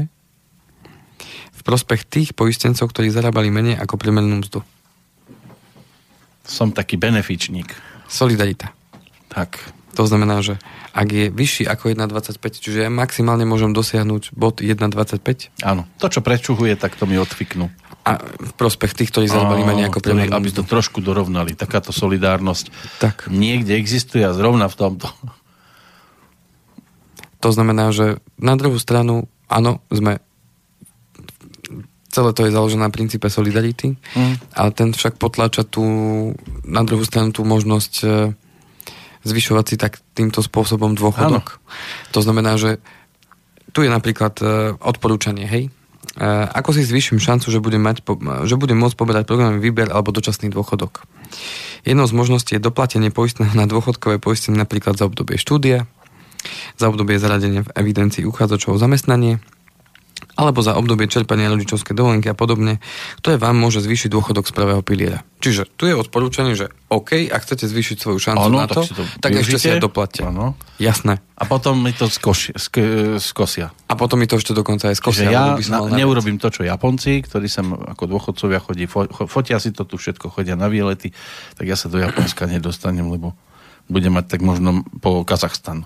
v 1.53 1.61
prospech 1.67 2.07
tých 2.07 2.31
poistencov, 2.35 2.91
ktorí 2.91 3.11
zarábali 3.11 3.51
menej 3.51 3.79
ako 3.79 3.95
priemernú 3.95 4.43
mzdu. 4.43 4.67
Som 6.43 6.75
taký 6.75 6.99
benefičník. 6.99 7.71
Solidarita. 8.11 8.75
Tak. 9.31 9.82
To 9.93 10.09
znamená, 10.09 10.41
že 10.41 10.57
ak 10.97 11.09
je 11.09 11.27
vyšší 11.29 11.69
ako 11.69 11.93
1,25, 11.93 12.41
čiže 12.65 12.79
ja 12.87 12.91
maximálne 12.91 13.45
môžem 13.45 13.77
dosiahnuť 13.77 14.33
bod 14.33 14.65
1,25. 14.65 15.65
Áno. 15.65 15.85
To, 16.01 16.07
čo 16.09 16.25
prečuhuje, 16.25 16.77
tak 16.81 16.97
to 16.97 17.05
mi 17.05 17.21
odfiknú 17.21 17.69
a 18.03 18.19
v 18.19 18.53
prospech 18.59 18.99
tých, 18.99 19.15
ktorí 19.15 19.31
zarábali 19.31 19.63
menej 19.63 19.87
ako 19.87 20.03
priemer. 20.03 20.27
Aby 20.35 20.51
to 20.51 20.67
trošku 20.67 20.99
dorovnali. 20.99 21.55
Takáto 21.55 21.95
solidárnosť 21.95 22.99
tak. 22.99 23.31
niekde 23.31 23.79
existuje 23.79 24.27
a 24.27 24.35
zrovna 24.35 24.67
v 24.67 24.75
tomto. 24.75 25.07
To 27.43 27.49
znamená, 27.55 27.95
že 27.95 28.19
na 28.39 28.59
druhú 28.59 28.79
stranu, 28.83 29.31
áno, 29.47 29.83
sme 29.91 30.19
celé 32.13 32.31
to 32.37 32.45
je 32.45 32.53
založené 32.53 32.85
na 32.85 32.93
princípe 32.93 33.27
solidarity, 33.33 33.97
mm. 33.97 34.53
ale 34.53 34.71
ten 34.77 34.93
však 34.93 35.17
potláča 35.17 35.65
tú, 35.65 35.83
na 36.67 36.85
druhú 36.85 37.09
stranu 37.09 37.33
tú 37.33 37.41
možnosť 37.49 37.93
e, 38.05 38.07
zvyšovať 39.23 39.65
si 39.67 39.77
tak 39.79 40.03
týmto 40.15 40.43
spôsobom 40.43 40.99
dôchodok. 40.99 41.47
Ano. 41.59 42.13
To 42.15 42.21
znamená, 42.23 42.59
že 42.59 42.83
tu 43.73 43.87
je 43.87 43.91
napríklad 43.91 44.35
e, 44.43 44.45
odporúčanie, 44.77 45.49
hej, 45.49 45.65
e, 45.69 46.27
ako 46.53 46.77
si 46.77 46.85
zvýšim 46.85 47.23
šancu, 47.23 47.49
že 47.49 47.63
budem, 47.63 47.81
mať, 47.81 48.05
že 48.45 48.61
budem 48.61 48.77
môcť 48.77 48.97
poberať 48.99 49.25
programový 49.31 49.73
výber 49.73 49.89
alebo 49.89 50.13
dočasný 50.13 50.53
dôchodok. 50.53 51.09
Jednou 51.83 52.07
z 52.07 52.15
možností 52.15 52.59
je 52.59 52.63
doplatenie 52.63 53.11
poistného 53.11 53.55
na 53.57 53.65
dôchodkové 53.65 54.21
poistenie 54.21 54.61
napríklad 54.61 55.01
za 55.01 55.09
obdobie 55.09 55.41
štúdia, 55.41 55.89
za 56.77 56.87
obdobie 56.91 57.17
zaradenia 57.17 57.65
v 57.65 57.73
evidencii 57.75 58.29
uchádzačov 58.29 58.77
o 58.77 58.83
zamestnanie, 58.83 59.41
alebo 60.33 60.65
za 60.65 60.73
obdobie 60.81 61.05
čerpania 61.13 61.53
rodičovskej 61.53 61.93
dovolenky 61.93 62.33
a 62.33 62.37
podobne, 62.37 62.81
ktoré 63.21 63.37
vám 63.37 63.53
môže 63.53 63.85
zvýšiť 63.85 64.09
dôchodok 64.09 64.49
z 64.49 64.53
prvého 64.57 64.81
piliera. 64.81 65.21
Čiže 65.45 65.69
tu 65.77 65.85
je 65.85 65.93
odporúčanie, 65.93 66.57
že 66.57 66.73
OK, 66.89 67.29
ak 67.29 67.43
chcete 67.45 67.69
zvýšiť 67.69 67.97
svoju 68.01 68.19
šancu 68.23 68.47
ano, 68.49 68.59
na 68.63 68.67
to, 68.71 68.81
tak, 68.81 68.97
to 68.97 69.03
tak 69.21 69.31
ešte 69.43 69.59
si 69.61 69.69
aj 69.69 69.83
doplatte. 69.83 70.23
Ano. 70.25 70.57
Jasné. 70.81 71.21
A 71.37 71.45
potom 71.45 71.77
mi 71.77 71.93
to 71.93 72.09
skoši, 72.09 72.57
sk, 72.57 72.77
skosia. 73.21 73.75
A 73.91 73.95
potom 73.99 74.17
mi 74.17 74.31
to 74.31 74.41
ešte 74.41 74.57
dokonca 74.57 74.89
aj 74.89 74.97
skosia. 74.97 75.29
Čiže 75.29 75.35
ja 75.35 75.59
na, 75.59 75.79
neurobím 75.93 76.41
to, 76.41 76.49
čo 76.49 76.65
Japonci, 76.65 77.21
ktorí 77.21 77.51
sem 77.51 77.69
ako 77.69 78.09
dôchodcovia 78.09 78.63
chodí, 78.63 78.89
fo, 78.89 79.05
fotia 79.29 79.61
si 79.61 79.75
to 79.75 79.85
tu 79.85 80.01
všetko, 80.01 80.33
chodia 80.33 80.57
na 80.57 80.73
výlety, 80.73 81.13
tak 81.59 81.69
ja 81.69 81.77
sa 81.77 81.93
do 81.93 82.01
Japonska 82.01 82.49
nedostanem, 82.49 83.05
lebo 83.05 83.37
budem 83.91 84.15
mať 84.17 84.39
tak 84.39 84.41
možno 84.41 84.87
po 85.05 85.27
Kazachstanu. 85.29 85.85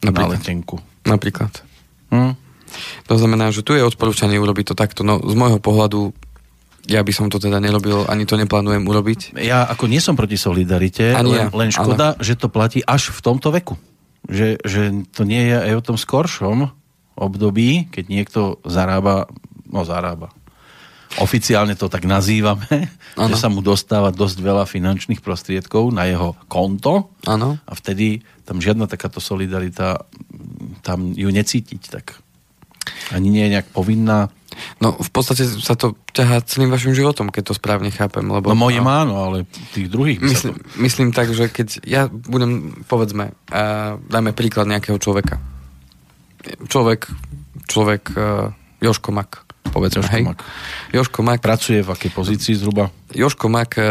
Napríklad. 0.00 0.32
Na 0.32 0.32
letenku. 0.32 0.76
Napríklad. 1.04 1.52
Hm? 2.08 2.32
To 3.10 3.14
znamená, 3.18 3.50
že 3.50 3.66
tu 3.66 3.74
je 3.74 3.82
odporúčanie 3.84 4.38
urobiť 4.38 4.72
to 4.72 4.74
takto. 4.78 5.02
No 5.02 5.18
z 5.20 5.34
môjho 5.34 5.58
pohľadu 5.58 6.14
ja 6.88 7.04
by 7.04 7.12
som 7.12 7.28
to 7.28 7.36
teda 7.36 7.60
nerobil, 7.60 8.08
ani 8.08 8.24
to 8.24 8.34
neplánujem 8.40 8.82
urobiť. 8.82 9.36
Ja 9.38 9.68
ako 9.68 9.86
nie 9.86 10.00
som 10.00 10.16
proti 10.16 10.40
solidarite, 10.40 11.12
ani 11.12 11.30
len, 11.36 11.46
ja, 11.46 11.46
len 11.52 11.70
škoda, 11.70 12.16
ale... 12.16 12.24
že 12.24 12.34
to 12.40 12.48
platí 12.48 12.80
až 12.82 13.12
v 13.12 13.20
tomto 13.20 13.52
veku. 13.52 13.76
Že, 14.26 14.58
že 14.64 14.82
to 15.12 15.22
nie 15.28 15.48
je 15.48 15.56
aj 15.70 15.72
o 15.76 15.84
tom 15.92 15.96
skoršom 16.00 16.72
období, 17.20 17.92
keď 17.92 18.04
niekto 18.08 18.40
zarába, 18.64 19.28
no 19.68 19.84
zarába, 19.84 20.32
oficiálne 21.18 21.74
to 21.74 21.90
tak 21.90 22.06
nazývame, 22.06 22.90
ano. 23.18 23.28
že 23.28 23.36
sa 23.36 23.50
mu 23.50 23.60
dostáva 23.60 24.14
dosť 24.14 24.38
veľa 24.40 24.64
finančných 24.64 25.20
prostriedkov 25.20 25.90
na 25.90 26.06
jeho 26.06 26.38
konto 26.46 27.10
ano. 27.26 27.58
a 27.58 27.72
vtedy 27.74 28.22
tam 28.46 28.62
žiadna 28.62 28.86
takáto 28.86 29.18
solidarita, 29.18 30.06
tam 30.86 31.10
ju 31.10 31.28
necítiť 31.28 31.82
tak 31.90 32.18
ani 33.14 33.28
nie 33.30 33.42
je 33.46 33.52
nejak 33.58 33.68
povinná? 33.74 34.30
No 34.82 34.98
v 34.98 35.10
podstate 35.14 35.46
sa 35.46 35.78
to 35.78 35.94
ťahá 36.10 36.42
celým 36.42 36.74
vašim 36.74 36.92
životom, 36.92 37.30
keď 37.30 37.52
to 37.52 37.54
správne 37.56 37.88
chápem. 37.94 38.26
Lebo, 38.26 38.50
no 38.50 38.58
moje 38.58 38.82
no, 38.82 38.90
áno, 38.90 39.14
ale 39.30 39.36
tých 39.72 39.86
druhých... 39.88 40.18
Myslím, 40.18 40.58
to... 40.58 40.82
myslím 40.82 41.08
tak, 41.14 41.30
že 41.30 41.46
keď 41.48 41.68
ja 41.86 42.10
budem, 42.10 42.82
povedzme, 42.90 43.32
uh, 43.50 43.96
dajme 44.10 44.34
príklad 44.34 44.66
nejakého 44.66 44.98
človeka. 44.98 45.38
Človek, 46.66 47.08
človek 47.70 48.02
uh, 48.16 48.50
Joško 48.82 49.12
Mak, 49.14 49.30
povedzme, 49.70 50.02
Joško 50.02 50.14
hej. 50.18 50.22
Mak. 50.26 50.40
Joško 50.92 51.20
Mak. 51.22 51.40
Pracuje 51.44 51.80
v 51.84 51.90
akej 51.94 52.10
pozícii 52.10 52.54
zhruba? 52.58 52.90
Joško 53.14 53.46
Mak 53.46 53.70
uh, 53.78 53.84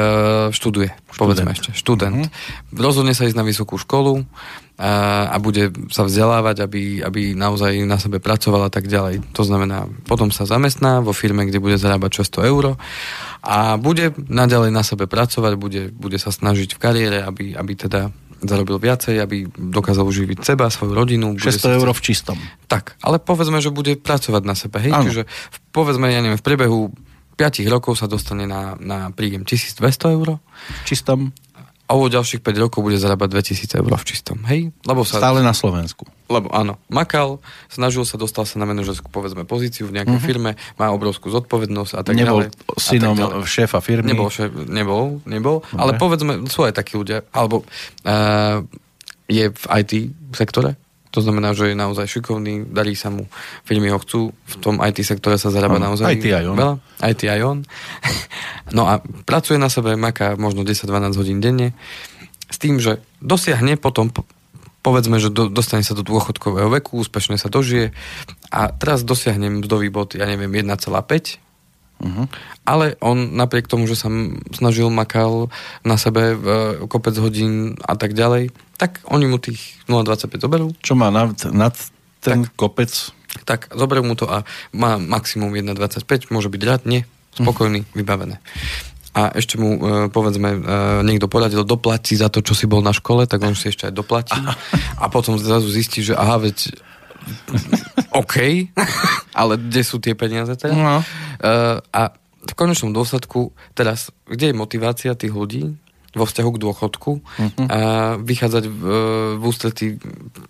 študuje, 0.51 0.91
študent. 0.91 1.17
povedzme 1.17 1.49
ešte, 1.55 1.69
študent. 1.71 2.27
Uh-huh. 2.27 2.75
Rozhodne 2.75 3.15
sa 3.15 3.23
ísť 3.29 3.37
na 3.37 3.45
vysokú 3.47 3.79
školu, 3.79 4.27
a, 4.79 5.27
a 5.27 5.37
bude 5.43 5.75
sa 5.91 6.07
vzdelávať, 6.07 6.63
aby, 6.63 7.03
aby 7.03 7.35
naozaj 7.35 7.83
na 7.83 7.99
sebe 7.99 8.23
pracovala 8.23 8.71
a 8.71 8.73
tak 8.73 8.87
ďalej. 8.87 9.35
To 9.35 9.43
znamená, 9.43 9.91
potom 10.07 10.31
sa 10.31 10.47
zamestná 10.47 11.03
vo 11.03 11.11
firme, 11.11 11.43
kde 11.43 11.59
bude 11.59 11.75
zarábať 11.75 12.23
600 12.23 12.47
eur 12.47 12.79
a 13.43 13.75
bude 13.75 14.15
naďalej 14.15 14.71
na 14.71 14.79
sebe 14.87 15.03
pracovať, 15.11 15.53
bude, 15.59 15.91
bude 15.91 16.15
sa 16.15 16.31
snažiť 16.31 16.79
v 16.79 16.81
kariére, 16.81 17.19
aby, 17.27 17.59
aby 17.59 17.73
teda 17.75 18.07
zarobil 18.39 18.79
viacej, 18.79 19.19
aby 19.19 19.51
dokázal 19.51 20.07
uživiť 20.07 20.47
seba, 20.47 20.71
svoju 20.71 20.95
rodinu. 20.95 21.35
600 21.35 21.75
eur 21.75 21.91
v 21.91 21.99
čistom. 21.99 22.39
Tak, 22.71 22.95
ale 23.03 23.19
povedzme, 23.19 23.59
že 23.59 23.75
bude 23.75 23.99
pracovať 23.99 24.43
na 24.47 24.55
sebe. 24.55 24.79
Hej? 24.79 24.95
Čiže 24.95 25.21
povedzme, 25.75 26.07
ja 26.07 26.23
neviem, 26.23 26.39
v 26.39 26.47
priebehu 26.47 26.95
5 27.35 27.67
rokov 27.71 27.99
sa 27.99 28.07
dostane 28.07 28.47
na, 28.47 28.79
na 28.79 29.11
príjem 29.11 29.43
1200 29.43 30.15
eur. 30.15 30.39
V 30.39 30.83
čistom 30.87 31.35
a 31.89 31.97
o 31.97 32.05
ďalších 32.05 32.45
5 32.45 32.63
rokov 32.69 32.85
bude 32.85 33.01
zarábať 33.01 33.41
2000 33.57 33.81
eur 33.81 33.89
v 33.89 34.05
čistom. 34.05 34.37
Hej? 34.45 34.69
Lebo 34.85 35.01
sa, 35.01 35.17
Stále 35.17 35.41
na 35.41 35.57
Slovensku. 35.57 36.05
Lebo 36.29 36.53
áno, 36.53 36.77
makal, 36.85 37.41
snažil 37.65 38.05
sa, 38.05 38.21
dostal 38.21 38.45
sa 38.45 38.61
na 38.61 38.69
manažerskú 38.69 39.09
povedzme 39.09 39.41
pozíciu 39.49 39.89
v 39.89 39.97
nejakej 39.97 40.21
uh-huh. 40.21 40.29
firme, 40.29 40.51
má 40.77 40.93
obrovskú 40.93 41.33
zodpovednosť 41.33 41.93
a 41.97 41.99
tak 42.05 42.13
nebol 42.13 42.45
ďalej. 42.45 42.77
synom 42.77 43.17
tak 43.17 43.25
ďalej. 43.25 43.49
šéfa 43.49 43.79
firmy. 43.81 44.13
Nebol, 44.13 44.29
šéf, 44.29 44.53
nebol, 44.69 45.17
nebol 45.25 45.65
ale 45.73 45.97
povedzme, 45.97 46.45
sú 46.45 46.69
aj 46.69 46.77
takí 46.77 46.93
ľudia, 46.93 47.25
alebo 47.33 47.65
uh, 48.05 48.61
je 49.25 49.49
v 49.49 49.63
IT 49.81 49.91
sektore, 50.37 50.77
to 51.09 51.25
znamená, 51.25 51.57
že 51.57 51.73
je 51.73 51.75
naozaj 51.77 52.05
šikovný, 52.05 52.69
darí 52.69 52.93
sa 52.93 53.09
mu, 53.09 53.25
firmy 53.65 53.89
ho 53.89 53.97
chcú, 53.97 54.29
v 54.29 54.55
tom 54.61 54.77
IT 54.77 55.01
sektore 55.01 55.41
sa 55.41 55.49
zarába 55.49 55.81
no, 55.81 55.93
naozaj 55.93 56.21
IT 56.21 56.25
aj 56.29 56.45
on. 56.53 56.57
veľa. 56.57 56.75
IT 57.01 57.21
aj 57.25 57.41
on. 57.41 57.57
no 58.77 58.85
a 58.85 59.01
pracuje 59.25 59.57
na 59.57 59.73
sebe, 59.73 59.97
maká 59.97 60.37
možno 60.37 60.61
10-12 60.61 61.17
hodín 61.17 61.41
denne, 61.41 61.73
s 62.49 62.57
tým, 62.61 62.77
že 62.77 63.01
dosiahne 63.21 63.73
potom, 63.81 64.13
povedzme, 64.85 65.17
že 65.17 65.33
do, 65.33 65.49
dostane 65.49 65.81
sa 65.81 65.97
do 65.97 66.05
dôchodkového 66.05 66.69
veku, 66.77 67.01
úspešne 67.01 67.41
sa 67.41 67.49
dožije 67.49 67.89
a 68.53 68.69
teraz 68.69 69.01
dosiahnem 69.01 69.65
mzdový 69.65 69.89
bod, 69.89 70.13
ja 70.13 70.29
neviem, 70.29 70.53
1,5 70.53 71.49
Uh-huh. 71.99 72.31
Ale 72.63 72.95
on 73.03 73.35
napriek 73.35 73.67
tomu, 73.67 73.83
že 73.83 73.99
sa 73.99 74.07
snažil, 74.55 74.87
makal 74.87 75.51
na 75.83 75.99
sebe 75.99 76.31
v 76.31 76.47
kopec 76.87 77.11
hodín 77.19 77.75
a 77.83 77.99
tak 77.99 78.15
ďalej, 78.15 78.55
tak 78.79 79.03
oni 79.11 79.27
mu 79.27 79.37
tých 79.43 79.75
0,25 79.91 80.39
zoberú. 80.39 80.71
Čo 80.79 80.95
má 80.95 81.11
nad, 81.11 81.35
nad 81.51 81.75
ten 82.23 82.47
tak, 82.47 82.55
kopec? 82.55 82.91
Tak, 83.43 83.75
zoberú 83.75 84.07
mu 84.07 84.15
to 84.15 84.23
a 84.31 84.47
má 84.71 84.95
maximum 84.95 85.51
1,25, 85.51 86.31
môže 86.31 86.47
byť 86.47 86.61
rád, 86.63 86.81
nie, 86.87 87.03
spokojný, 87.35 87.83
uh-huh. 87.83 87.95
vybavené. 87.99 88.39
A 89.11 89.35
ešte 89.35 89.59
mu, 89.59 89.75
e, 89.75 90.07
povedzme, 90.07 90.49
e, 90.55 90.59
niekto 91.03 91.27
poradil, 91.27 91.67
doplatí 91.67 92.15
za 92.15 92.31
to, 92.31 92.39
čo 92.39 92.55
si 92.55 92.71
bol 92.71 92.79
na 92.79 92.95
škole, 92.95 93.27
tak 93.27 93.43
on 93.43 93.57
si 93.57 93.67
ešte 93.67 93.91
aj 93.91 93.93
doplatí. 93.93 94.39
A 94.95 95.11
potom 95.11 95.35
zrazu 95.35 95.67
zistí, 95.67 95.99
že 95.99 96.15
aha, 96.15 96.39
veď 96.39 96.71
OK, 98.15 98.35
ale 99.39 99.53
kde 99.59 99.81
sú 99.83 99.99
tie 99.99 100.15
peniaze 100.15 100.55
teda? 100.55 100.71
No. 100.71 100.97
Uh, 101.43 101.83
a 101.91 102.15
v 102.39 102.53
konečnom 102.55 102.95
dôsledku, 102.95 103.51
teraz, 103.75 104.09
kde 104.23 104.53
je 104.53 104.55
motivácia 104.55 105.11
tých 105.13 105.35
ľudí 105.35 105.75
vo 106.15 106.25
vzťahu 106.25 106.49
k 106.55 106.61
dôchodku 106.61 107.11
uh-huh. 107.21 107.65
a 107.69 107.79
vychádzať 108.17 108.63
v, 108.65 108.81
v 109.37 109.43
ústretí 109.43 109.85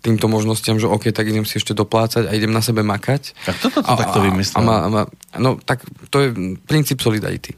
týmto 0.00 0.26
možnostiam, 0.30 0.80
že 0.80 0.88
OK, 0.88 1.12
tak 1.12 1.28
idem 1.28 1.44
si 1.44 1.60
ešte 1.60 1.76
doplácať 1.76 2.28
a 2.28 2.32
idem 2.32 2.48
na 2.48 2.64
sebe 2.64 2.80
makať. 2.80 3.36
Tak 3.44 3.56
toto 3.60 3.78
to 3.84 3.92
takto 3.92 4.20
vymyslel. 4.24 4.64
A, 4.64 4.64
a, 4.64 4.76
a, 4.88 5.02
a, 5.04 5.36
no, 5.36 5.60
tak 5.60 5.84
to 6.08 6.16
je 6.24 6.28
princíp 6.64 7.04
solidarity. 7.04 7.52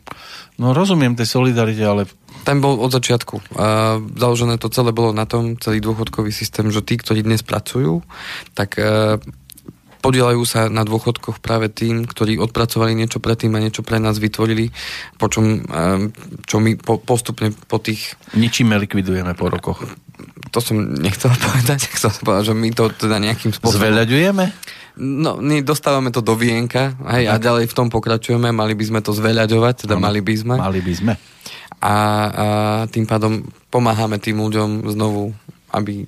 No 0.58 0.74
rozumiem 0.74 1.14
tej 1.14 1.30
solidarite, 1.30 1.82
ale 1.82 2.02
ten 2.42 2.58
bol 2.58 2.74
od 2.82 2.90
začiatku. 2.90 3.54
A 3.54 3.98
založené 4.18 4.58
to 4.58 4.66
celé 4.66 4.90
bolo 4.90 5.14
na 5.14 5.24
tom, 5.24 5.54
celý 5.62 5.78
dôchodkový 5.78 6.34
systém, 6.34 6.66
že 6.74 6.82
tí, 6.82 6.98
ktorí 6.98 7.22
dnes 7.22 7.46
pracujú, 7.46 8.02
tak 8.58 8.82
e, 8.82 9.18
podielajú 10.02 10.42
sa 10.42 10.66
na 10.66 10.82
dôchodkoch 10.82 11.38
práve 11.38 11.70
tým, 11.70 12.04
ktorí 12.04 12.42
odpracovali 12.42 12.98
niečo 12.98 13.22
predtým 13.22 13.54
a 13.54 13.62
niečo 13.62 13.86
pre 13.86 14.02
nás 14.02 14.18
vytvorili, 14.18 14.74
po 15.16 15.30
čom, 15.30 15.62
e, 15.62 16.10
čo 16.44 16.58
my 16.58 16.74
po, 16.76 16.98
postupne 16.98 17.54
po 17.54 17.78
tých... 17.78 18.18
Ničíme 18.34 18.74
likvidujeme 18.82 19.38
po 19.38 19.46
rokoch. 19.46 19.86
To 20.50 20.58
som 20.58 20.76
nechcel 20.98 21.30
povedať, 21.46 21.86
chcel 21.94 22.10
som 22.10 22.26
povedať, 22.26 22.50
že 22.50 22.54
my 22.58 22.68
to 22.74 22.90
teda 22.90 23.22
nejakým 23.22 23.54
spôsobom... 23.54 23.78
Zveľaďujeme? 23.78 24.44
No, 25.00 25.40
my 25.40 25.64
dostávame 25.64 26.12
to 26.12 26.20
do 26.20 26.36
vienka 26.36 26.92
hej, 27.16 27.24
a 27.24 27.40
ďalej 27.40 27.64
v 27.64 27.76
tom 27.78 27.88
pokračujeme, 27.88 28.52
mali 28.52 28.76
by 28.76 28.84
sme 28.84 29.00
to 29.00 29.16
zveľaďovať, 29.16 29.88
teda 29.88 29.96
mali 29.96 30.20
by 30.20 30.34
sme. 30.36 30.54
Mali 30.60 30.84
by 30.84 30.92
sme 30.92 31.14
a, 31.82 31.94
a 31.94 31.94
tým 32.86 33.10
pádom 33.10 33.42
pomáhame 33.66 34.22
tým 34.22 34.38
ľuďom 34.38 34.86
znovu, 34.94 35.34
aby 35.74 36.06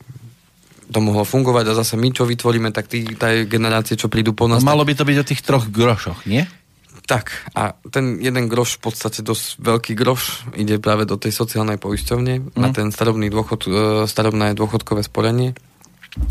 to 0.91 0.99
mohlo 1.01 1.25
fungovať 1.25 1.65
a 1.73 1.79
zase 1.79 1.97
my, 1.97 2.13
čo 2.13 2.29
vytvoríme, 2.29 2.71
tak 2.75 2.89
tí, 2.89 3.05
tá 3.17 3.33
generácie, 3.45 3.97
čo 3.97 4.13
prídu 4.13 4.37
po 4.37 4.49
nás... 4.49 4.61
No, 4.61 4.73
malo 4.73 4.85
by 4.85 4.95
to 4.97 5.09
byť 5.09 5.17
o 5.21 5.29
tých 5.29 5.41
troch 5.41 5.67
grošoch, 5.69 6.29
nie? 6.29 6.45
Tak, 7.05 7.53
a 7.53 7.77
ten 7.93 8.17
jeden 8.17 8.49
groš, 8.49 8.81
v 8.81 8.89
podstate 8.89 9.21
dosť 9.21 9.61
veľký 9.61 9.93
groš, 9.93 10.49
ide 10.57 10.81
práve 10.81 11.05
do 11.05 11.21
tej 11.21 11.37
sociálnej 11.37 11.77
poisťovne, 11.77 12.35
mm. 12.41 12.57
na 12.57 12.73
ten 12.73 12.89
starobný 12.89 13.29
dôchod, 13.29 13.69
e, 13.69 13.71
starobné 14.09 14.57
dôchodkové 14.57 15.05
sporenie. 15.05 15.53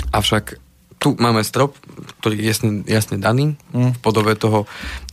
Avšak 0.09 0.57
tu 0.97 1.13
máme 1.19 1.45
strop, 1.45 1.77
ktorý 2.23 2.41
je 2.41 2.45
jasne, 2.47 2.69
jasne 2.89 3.21
daný 3.21 3.59
mm. 3.69 3.91
v 3.95 3.99
podobe 4.01 4.33
toho 4.33 4.65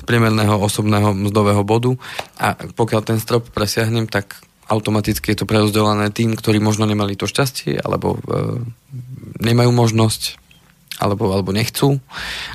priemerného 0.08 0.56
osobného 0.56 1.12
mzdového 1.12 1.60
bodu 1.66 1.92
a 2.40 2.56
pokiaľ 2.56 3.00
ten 3.04 3.18
strop 3.20 3.50
presiahnem, 3.52 4.08
tak 4.08 4.40
automaticky 4.70 5.34
je 5.34 5.42
to 5.42 5.50
prerozdelené 5.50 6.14
tým, 6.14 6.38
ktorí 6.38 6.62
možno 6.62 6.86
nemali 6.86 7.18
to 7.18 7.26
šťastie 7.26 7.82
alebo 7.82 8.16
e, 8.16 8.18
nemajú 9.42 9.74
možnosť 9.74 10.38
alebo, 11.00 11.32
alebo 11.32 11.50
nechcú, 11.50 11.96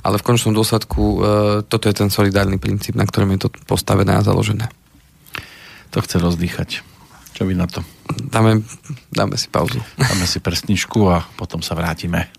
ale 0.06 0.22
v 0.22 0.26
končnom 0.26 0.54
dôsledku 0.54 1.02
e, 1.02 1.18
toto 1.66 1.90
je 1.90 1.96
ten 1.98 2.14
solidárny 2.14 2.62
princíp, 2.62 2.94
na 2.94 3.04
ktorom 3.04 3.34
je 3.36 3.46
to 3.46 3.50
postavené 3.66 4.16
a 4.16 4.26
založené. 4.26 4.70
To 5.92 6.00
chce 6.00 6.22
rozdýchať. 6.22 6.86
Čo 7.36 7.44
vy 7.44 7.58
na 7.58 7.68
to? 7.68 7.84
Dáme, 8.32 8.64
dáme 9.12 9.36
si 9.36 9.52
pauzu. 9.52 9.82
Dáme 10.00 10.24
si 10.30 10.40
prstničku 10.40 11.10
a 11.10 11.26
potom 11.36 11.60
sa 11.60 11.76
vrátime. 11.76 12.32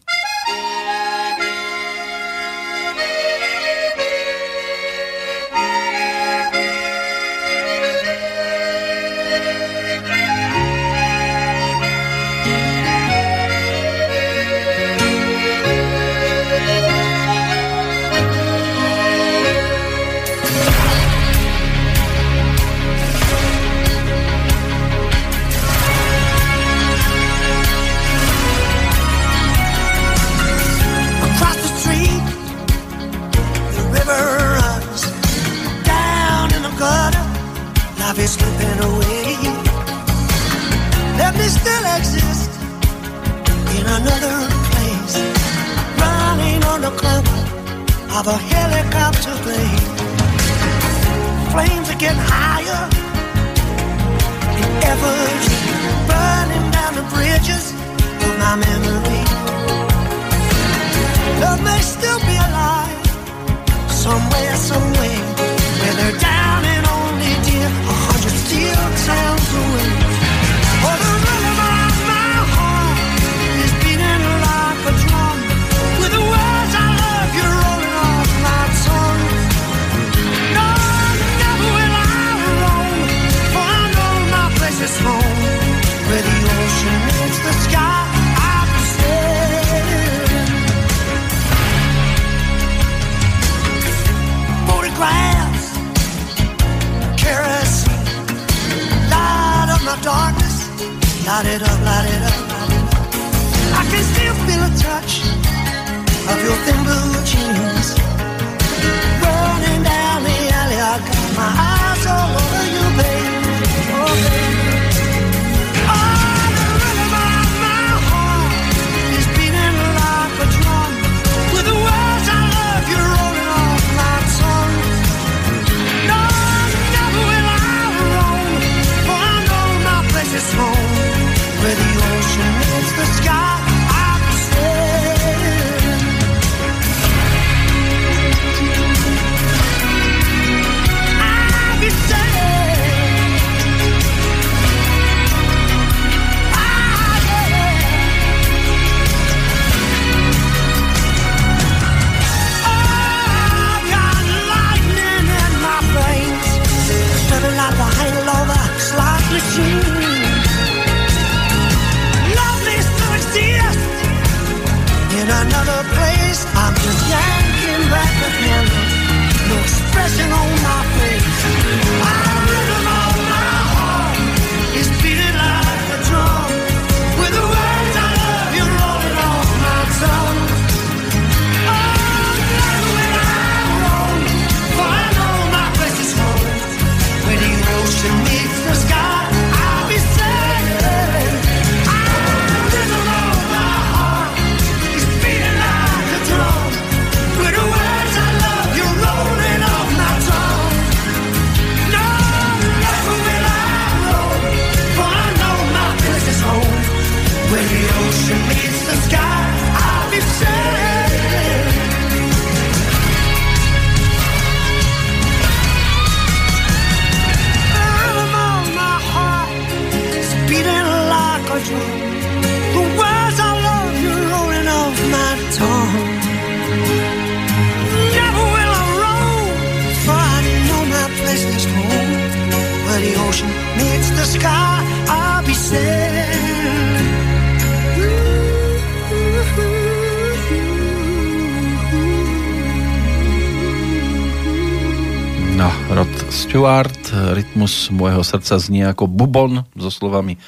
Stewart. 246.56 247.12
Rytmus 247.12 247.92
môjho 247.92 248.24
srdca 248.24 248.56
znie 248.56 248.88
ako 248.88 249.10
bubon 249.10 249.68
so 249.76 249.92
slovami 249.92 250.40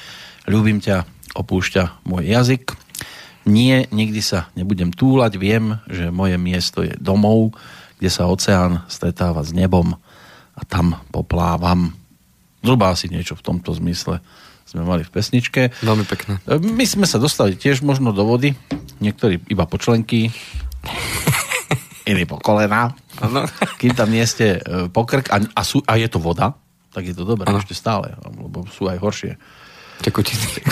Ľúbim 0.49 0.81
ťa, 0.81 1.05
opúšťa 1.37 2.01
môj 2.07 2.33
jazyk. 2.33 2.73
Nie, 3.45 3.85
nikdy 3.93 4.25
sa 4.25 4.49
nebudem 4.57 4.89
túlať, 4.89 5.37
viem, 5.37 5.77
že 5.85 6.09
moje 6.09 6.41
miesto 6.41 6.81
je 6.81 6.97
domov, 6.97 7.53
kde 8.01 8.09
sa 8.09 8.25
oceán 8.25 8.81
stretáva 8.89 9.45
s 9.45 9.53
nebom 9.53 9.93
a 10.57 10.61
tam 10.65 10.97
poplávam. 11.13 11.98
Zhruba 12.59 12.91
asi 12.91 13.07
niečo 13.07 13.35
v 13.39 13.43
tomto 13.45 13.71
zmysle 13.75 14.19
sme 14.69 14.85
mali 14.85 15.01
v 15.01 15.09
pesničke. 15.09 15.73
Veľmi 15.81 16.05
pekné. 16.05 16.37
My 16.61 16.85
sme 16.85 17.09
sa 17.09 17.17
dostali 17.17 17.57
tiež 17.57 17.81
možno 17.81 18.13
do 18.13 18.21
vody, 18.21 18.53
niektorí 19.01 19.41
iba 19.49 19.65
po 19.65 19.81
členky, 19.81 20.29
iní 22.05 22.23
po 22.29 22.37
kolena. 22.37 22.93
Ano. 23.17 23.49
Kým 23.81 23.97
tam 23.97 24.13
nie 24.13 24.21
ste 24.29 24.61
e, 24.61 24.85
pokrk 24.93 25.33
a, 25.33 25.41
a, 25.41 25.61
sú, 25.65 25.81
a 25.89 25.97
je 25.97 26.05
to 26.05 26.21
voda, 26.21 26.53
tak 26.93 27.01
je 27.09 27.17
to 27.17 27.25
dobré 27.25 27.49
ano. 27.49 27.57
ešte 27.57 27.73
stále, 27.73 28.13
lebo 28.21 28.69
sú 28.69 28.85
aj 28.85 29.01
horšie 29.01 29.33
Tekutiny. 29.99 30.63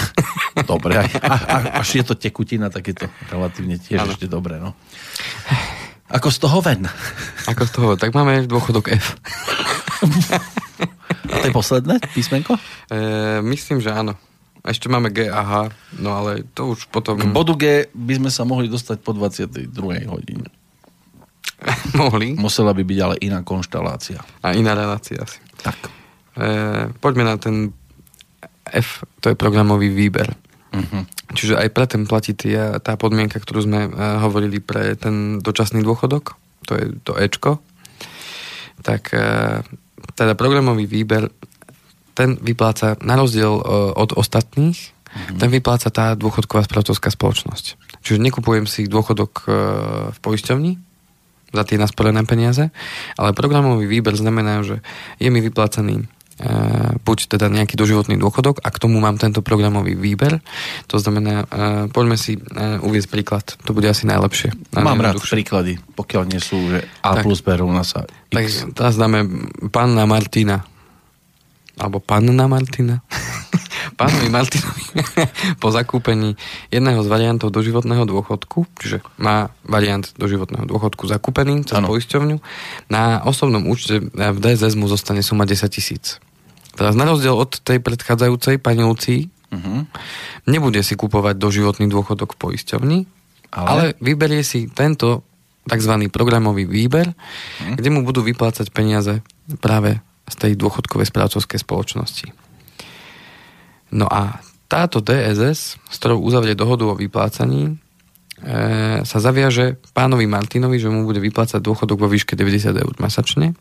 Dobre, 0.71 1.03
aj, 1.03 1.09
a, 1.19 1.35
a, 1.35 1.55
až 1.83 1.99
je 1.99 2.03
to 2.07 2.15
tekutina, 2.15 2.71
tak 2.71 2.87
je 2.87 2.95
to 2.95 3.11
relatívne 3.27 3.75
tiež 3.75 4.07
ano. 4.07 4.15
ešte 4.15 4.31
dobre. 4.31 4.55
No. 4.55 4.71
Ako 6.07 6.31
z 6.31 6.39
toho 6.39 6.63
ven? 6.63 6.87
Ako 7.51 7.67
z 7.67 7.71
toho 7.75 7.87
Tak 7.99 8.15
máme 8.15 8.47
dôchodok 8.47 8.95
F. 8.95 9.19
A 11.27 11.35
to 11.43 11.47
je 11.47 11.55
posledné 11.55 11.95
písmenko? 12.15 12.55
E, 12.89 13.39
myslím, 13.43 13.83
že 13.83 13.91
áno. 13.91 14.15
Ešte 14.67 14.91
máme 14.91 15.13
G 15.15 15.31
a 15.31 15.41
H, 15.43 15.51
no 16.03 16.11
ale 16.11 16.43
to 16.51 16.75
už 16.75 16.91
potom... 16.91 17.15
K 17.15 17.31
bodu 17.31 17.55
G 17.55 17.87
by 17.95 18.19
sme 18.19 18.29
sa 18.31 18.43
mohli 18.43 18.67
dostať 18.67 18.99
po 18.99 19.15
22. 19.15 19.71
hodine. 20.11 20.47
mohli. 22.01 22.35
Musela 22.35 22.75
by 22.75 22.83
byť 22.83 22.99
ale 22.99 23.15
iná 23.23 23.39
konštalácia. 23.41 24.19
A 24.43 24.53
iná 24.53 24.75
relácia 24.75 25.23
asi. 25.23 25.39
Tak. 25.63 25.77
E, 26.35 26.91
poďme 26.99 27.23
na 27.23 27.35
ten 27.39 27.71
F, 28.67 29.07
to 29.23 29.31
je 29.31 29.39
programový 29.39 29.87
výber. 29.87 30.35
Uh-huh. 30.75 31.07
Čiže 31.31 31.55
aj 31.55 31.69
pre 31.71 31.85
ten 31.87 32.03
platí 32.03 32.35
tie, 32.35 32.79
tá 32.83 32.99
podmienka, 32.99 33.39
ktorú 33.39 33.63
sme 33.63 33.87
uh, 33.87 34.19
hovorili 34.23 34.59
pre 34.59 34.95
ten 34.99 35.39
dočasný 35.39 35.79
dôchodok, 35.83 36.35
to 36.67 36.75
je 36.75 36.85
to 37.07 37.15
Ečko, 37.15 37.63
tak 38.83 39.15
uh, 39.15 39.63
teda 40.13 40.37
programový 40.37 40.85
výber, 40.85 41.33
ten 42.13 42.37
vypláca, 42.39 42.97
na 43.03 43.17
rozdiel 43.17 43.51
uh, 43.51 43.93
od 43.93 44.13
ostatných, 44.17 44.77
uh-huh. 44.77 45.37
ten 45.37 45.49
vypláca 45.51 45.89
tá 45.89 46.13
dôchodková 46.17 46.65
správcovská 46.65 47.13
spoločnosť. 47.13 47.77
Čiže 48.01 48.23
nekupujem 48.23 48.65
si 48.65 48.87
dôchodok 48.87 49.31
uh, 49.45 49.53
v 50.13 50.17
poisťovni, 50.21 50.73
za 51.47 51.63
tie 51.63 51.79
nasporené 51.79 52.27
peniaze, 52.27 52.75
ale 53.15 53.31
programový 53.31 53.87
výber 53.87 54.19
znamená, 54.19 54.67
že 54.67 54.83
je 55.15 55.31
mi 55.31 55.39
vyplácaný 55.39 56.03
E, 56.03 56.16
buď 57.01 57.17
teda 57.33 57.49
nejaký 57.49 57.73
doživotný 57.73 58.21
dôchodok 58.21 58.61
a 58.61 58.69
k 58.69 58.77
tomu 58.77 59.01
mám 59.01 59.17
tento 59.17 59.41
programový 59.41 59.97
výber. 59.97 60.37
To 60.93 61.01
znamená, 61.01 61.45
e, 61.49 61.89
poďme 61.89 62.13
si 62.13 62.37
e, 62.37 62.41
uvieť 62.77 63.09
príklad. 63.09 63.57
To 63.65 63.73
bude 63.73 63.89
asi 63.89 64.05
najlepšie. 64.05 64.53
Mám 64.77 65.01
rád 65.01 65.17
príklady, 65.17 65.81
pokiaľ 65.97 66.23
nie 66.29 66.37
sú, 66.37 66.61
že 66.69 66.85
A 67.01 67.17
tak, 67.17 67.25
plus 67.25 67.41
B 67.41 67.57
rovná 67.57 67.81
sa 67.81 68.05
X. 68.05 68.29
Tak 68.29 68.45
teraz 68.77 68.93
dáme 69.01 69.25
panna 69.73 70.05
Martina. 70.05 70.61
Alebo 71.77 71.97
panna 71.97 72.45
Martina. 72.45 73.01
Pánovi 73.97 74.29
Martinovi 74.29 74.83
po 75.61 75.73
zakúpení 75.73 76.37
jedného 76.69 77.01
z 77.01 77.07
variantov 77.09 77.49
doživotného 77.49 78.05
dôchodku, 78.05 78.69
čiže 78.77 79.01
má 79.17 79.49
variant 79.65 80.05
doživotného 80.21 80.69
dôchodku 80.69 81.09
zakúpený 81.09 81.65
cez 81.65 81.81
poisťovňu, 81.81 82.37
na 82.93 83.25
osobnom 83.25 83.65
účte 83.65 84.05
v 84.13 84.37
DZS 84.37 84.77
mu 84.77 84.85
zostane 84.85 85.25
suma 85.25 85.49
10 85.49 85.65
tisíc. 85.73 86.21
Teraz 86.77 86.93
na 86.93 87.09
rozdiel 87.09 87.33
od 87.33 87.57
tej 87.57 87.81
predchádzajúcej 87.81 88.61
Lucí, 88.85 89.33
uh-huh. 89.49 89.89
nebude 90.45 90.85
si 90.85 90.93
kupovať 90.93 91.41
doživotný 91.41 91.89
dôchodok 91.89 92.37
v 92.37 92.39
poisťovni, 92.53 92.99
ale, 93.49 93.65
ale 93.65 93.83
vyberie 93.97 94.45
si 94.45 94.69
tento 94.69 95.25
tzv. 95.65 95.93
programový 96.13 96.69
výber, 96.69 97.09
uh-huh. 97.09 97.75
kde 97.81 97.89
mu 97.89 98.05
budú 98.05 98.21
vyplácať 98.21 98.69
peniaze 98.69 99.25
práve 99.57 99.97
z 100.29 100.35
tej 100.37 100.51
dôchodkovej 100.53 101.09
správcovskej 101.09 101.59
spoločnosti. 101.65 102.29
No 103.89 104.05
a 104.05 104.43
táto 104.67 104.99
DSS, 104.99 105.79
s 105.79 105.95
ktorou 105.97 106.19
uzavrie 106.19 106.53
dohodu 106.53 106.83
o 106.83 106.99
vyplácaní, 106.99 107.71
e, 107.71 107.73
sa 109.07 109.17
zaviaže 109.23 109.79
pánovi 109.95 110.27
Martinovi, 110.27 110.75
že 110.75 110.91
mu 110.91 111.07
bude 111.07 111.23
vyplácať 111.23 111.63
dôchodok 111.63 112.03
vo 112.03 112.11
výške 112.11 112.35
90 112.35 112.75
eur 112.75 112.93
mesačne 112.99 113.55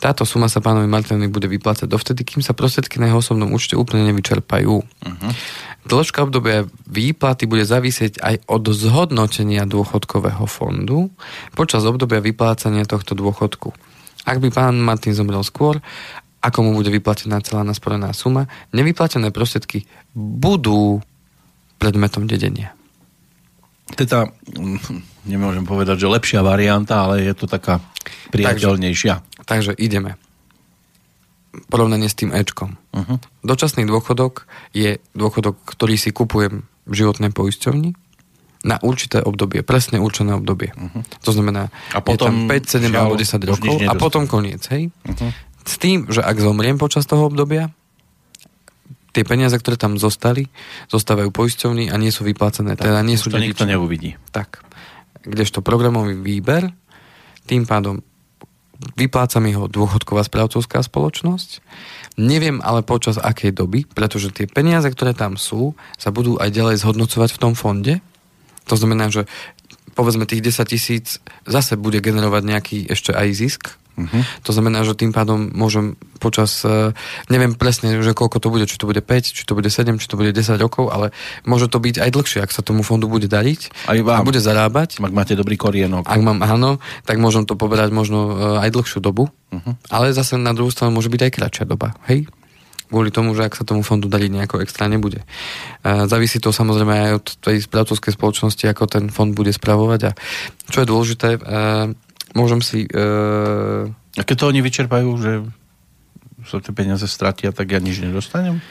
táto 0.00 0.24
suma 0.24 0.48
sa 0.48 0.64
pánovi 0.64 0.88
Martinovi 0.88 1.28
bude 1.28 1.44
vyplácať 1.44 1.84
dovtedy, 1.84 2.24
kým 2.24 2.40
sa 2.40 2.56
prostriedky 2.56 2.96
na 2.96 3.12
jeho 3.12 3.20
osobnom 3.20 3.52
účte 3.52 3.76
úplne 3.76 4.08
nevyčerpajú. 4.08 4.74
Uh-huh. 4.80 5.30
Dĺžka 5.84 6.24
obdobia 6.24 6.64
výplaty 6.88 7.44
bude 7.44 7.68
závisieť 7.68 8.16
aj 8.24 8.48
od 8.48 8.64
zhodnotenia 8.72 9.68
dôchodkového 9.68 10.48
fondu 10.48 11.12
počas 11.52 11.84
obdobia 11.84 12.24
vyplácania 12.24 12.88
tohto 12.88 13.12
dôchodku. 13.12 13.76
Ak 14.24 14.40
by 14.40 14.48
pán 14.48 14.80
Martin 14.80 15.12
zomrel 15.12 15.44
skôr, 15.44 15.80
ako 16.40 16.58
mu 16.64 16.70
bude 16.72 16.88
vyplatená 16.88 17.44
celá 17.44 17.60
nasporená 17.60 18.16
suma, 18.16 18.48
nevyplatené 18.72 19.28
prostriedky 19.28 19.84
budú 20.16 21.04
predmetom 21.76 22.24
dedenia. 22.24 22.72
Teda, 23.92 24.28
mm, 24.56 25.28
nemôžem 25.28 25.64
povedať, 25.68 26.04
že 26.04 26.12
lepšia 26.12 26.40
varianta, 26.40 27.04
ale 27.04 27.26
je 27.26 27.34
to 27.36 27.44
taká 27.44 27.84
priateľnejšia. 28.32 29.14
Takže 29.20 29.29
ideme. 29.78 30.16
Porovnanie 31.66 32.06
s 32.06 32.14
tým 32.14 32.30
Ečkom. 32.30 32.78
Uh-huh. 32.94 33.18
Dočasný 33.42 33.82
dôchodok 33.82 34.46
je 34.70 35.02
dôchodok, 35.18 35.58
ktorý 35.66 35.98
si 35.98 36.14
kupujem 36.14 36.62
v 36.86 36.92
životnej 36.94 37.34
poisťovni 37.34 37.98
na 38.60 38.76
určité 38.84 39.24
obdobie, 39.24 39.64
presne 39.64 39.98
určené 39.98 40.36
obdobie. 40.36 40.70
Uh-huh. 40.76 41.02
To 41.26 41.30
znamená, 41.32 41.72
a 41.96 41.98
potom, 42.04 42.46
je 42.46 42.62
tam 42.70 42.86
5, 42.86 42.92
7 42.92 43.00
alebo 43.00 43.16
10 43.18 43.50
rokov 43.50 43.74
a 43.88 43.92
potom 43.96 44.28
koniec, 44.30 44.62
hej? 44.70 44.94
Uh-huh. 45.02 45.30
S 45.64 45.74
tým, 45.80 46.06
že 46.06 46.22
ak 46.22 46.38
zomriem 46.38 46.78
počas 46.78 47.08
toho 47.08 47.26
obdobia, 47.26 47.72
tie 49.10 49.26
peniaze, 49.26 49.58
ktoré 49.58 49.74
tam 49.74 49.98
zostali, 49.98 50.46
zostávajú 50.86 51.34
poisťovní 51.34 51.90
a 51.90 51.98
nie 51.98 52.14
sú 52.14 52.22
vyplácené. 52.22 52.78
Tak, 52.78 52.86
teda 52.86 53.00
nie 53.02 53.18
sú 53.18 53.32
to 53.32 53.42
nikto 53.42 53.66
neuvidí. 53.66 54.14
Tak. 54.30 54.62
Kdežto 55.26 55.60
programový 55.60 56.14
výber, 56.14 56.70
tým 57.50 57.66
pádom 57.66 58.00
vypláca 58.96 59.38
mi 59.38 59.52
ho 59.52 59.68
dôchodková 59.68 60.24
správcovská 60.24 60.80
spoločnosť. 60.80 61.60
Neviem 62.16 62.60
ale 62.64 62.84
počas 62.84 63.20
akej 63.20 63.52
doby, 63.54 63.84
pretože 63.88 64.32
tie 64.32 64.48
peniaze, 64.48 64.88
ktoré 64.88 65.12
tam 65.12 65.36
sú, 65.36 65.76
sa 65.96 66.12
budú 66.12 66.40
aj 66.40 66.50
ďalej 66.52 66.76
zhodnocovať 66.80 67.30
v 67.36 67.40
tom 67.40 67.52
fonde. 67.56 68.00
To 68.68 68.74
znamená, 68.76 69.12
že 69.12 69.28
povedzme 69.92 70.24
tých 70.24 70.44
10 70.44 70.72
tisíc 70.72 71.06
zase 71.44 71.76
bude 71.76 72.00
generovať 72.00 72.42
nejaký 72.44 72.78
ešte 72.88 73.12
aj 73.12 73.28
zisk, 73.36 73.62
Uh-huh. 74.06 74.22
To 74.46 74.50
znamená, 74.54 74.86
že 74.86 74.96
tým 74.96 75.10
pádom 75.12 75.50
môžem 75.52 75.98
počas, 76.20 76.62
e, 76.62 76.92
neviem 77.32 77.56
presne, 77.56 78.00
že 78.04 78.12
koľko 78.12 78.38
to 78.38 78.48
bude, 78.52 78.64
či 78.68 78.76
to 78.76 78.84
bude 78.84 79.00
5, 79.00 79.36
či 79.36 79.42
to 79.48 79.52
bude 79.56 79.66
7, 79.66 79.96
či 79.96 80.06
to 80.06 80.20
bude 80.20 80.30
10 80.30 80.60
rokov, 80.60 80.92
ale 80.92 81.10
môže 81.48 81.72
to 81.72 81.80
byť 81.80 82.00
aj 82.00 82.10
dlhšie, 82.12 82.38
ak 82.44 82.52
sa 82.52 82.60
tomu 82.60 82.84
fondu 82.84 83.08
bude 83.08 83.26
dariť 83.26 83.88
aj 83.88 83.98
vám, 84.04 84.20
a 84.20 84.26
bude 84.26 84.40
zarábať. 84.40 85.00
Ak 85.00 85.14
máte 85.16 85.34
dobrý 85.34 85.56
korienok. 85.56 86.04
Ak 86.04 86.20
mám 86.20 86.44
áno, 86.44 86.78
tak 87.08 87.16
môžem 87.16 87.48
to 87.48 87.56
poberať 87.56 87.90
možno 87.90 88.18
e, 88.32 88.32
aj 88.64 88.70
dlhšiu 88.72 89.00
dobu, 89.00 89.32
uh-huh. 89.52 89.74
ale 89.88 90.12
zase 90.12 90.36
na 90.36 90.52
druhú 90.52 90.68
stranu 90.68 90.96
môže 90.96 91.08
byť 91.08 91.20
aj 91.24 91.32
kratšia 91.32 91.64
doba. 91.64 91.96
Hej? 92.06 92.28
kvôli 92.90 93.14
tomu, 93.14 93.38
že 93.38 93.46
ak 93.46 93.54
sa 93.54 93.62
tomu 93.62 93.86
fondu 93.86 94.10
dariť 94.10 94.30
nejako 94.34 94.66
extra 94.66 94.90
nebude. 94.90 95.22
A 95.86 96.10
závisí 96.10 96.42
to 96.42 96.50
samozrejme 96.50 96.90
aj 96.90 97.12
od 97.22 97.26
tej 97.38 97.56
správcovskej 97.62 98.18
spoločnosti, 98.18 98.66
ako 98.66 98.84
ten 98.90 99.04
fond 99.14 99.30
bude 99.30 99.54
spravovať 99.54 100.10
a 100.10 100.12
čo 100.66 100.82
je 100.82 100.90
dôležité, 100.90 101.38
môžem 102.34 102.60
si... 102.62 102.86
Uh... 102.90 103.90
A 104.18 104.22
keď 104.26 104.36
to 104.44 104.48
oni 104.50 104.60
vyčerpajú, 104.60 105.08
že 105.20 105.32
sa 106.46 106.58
tie 106.58 106.72
peniaze 106.72 107.04
stratia, 107.06 107.52
tak 107.52 107.70
ja 107.70 107.78
nič 107.78 108.00
nedostanem? 108.00 108.64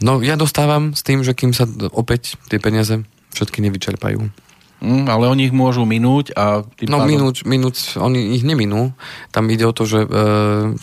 No 0.00 0.24
ja 0.24 0.34
dostávam 0.40 0.96
s 0.96 1.04
tým, 1.04 1.20
že 1.20 1.36
kým 1.36 1.52
sa 1.52 1.68
opäť 1.92 2.40
tie 2.48 2.56
peniaze 2.56 3.04
všetky 3.36 3.60
nevyčerpajú. 3.60 4.32
Mm, 4.80 5.12
ale 5.12 5.28
oni 5.28 5.52
ich 5.52 5.54
môžu 5.54 5.84
minúť 5.84 6.32
a... 6.32 6.64
No 6.88 7.04
pádom... 7.04 7.08
minúť, 7.12 7.44
minúť, 7.44 8.00
oni 8.00 8.32
ich 8.32 8.40
neminú. 8.48 8.96
Tam 9.28 9.44
ide 9.52 9.68
o 9.68 9.76
to, 9.76 9.84
že 9.84 10.08
e, 10.08 10.10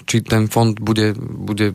či 0.06 0.22
ten 0.22 0.46
fond 0.46 0.78
bude, 0.78 1.18
bude 1.18 1.74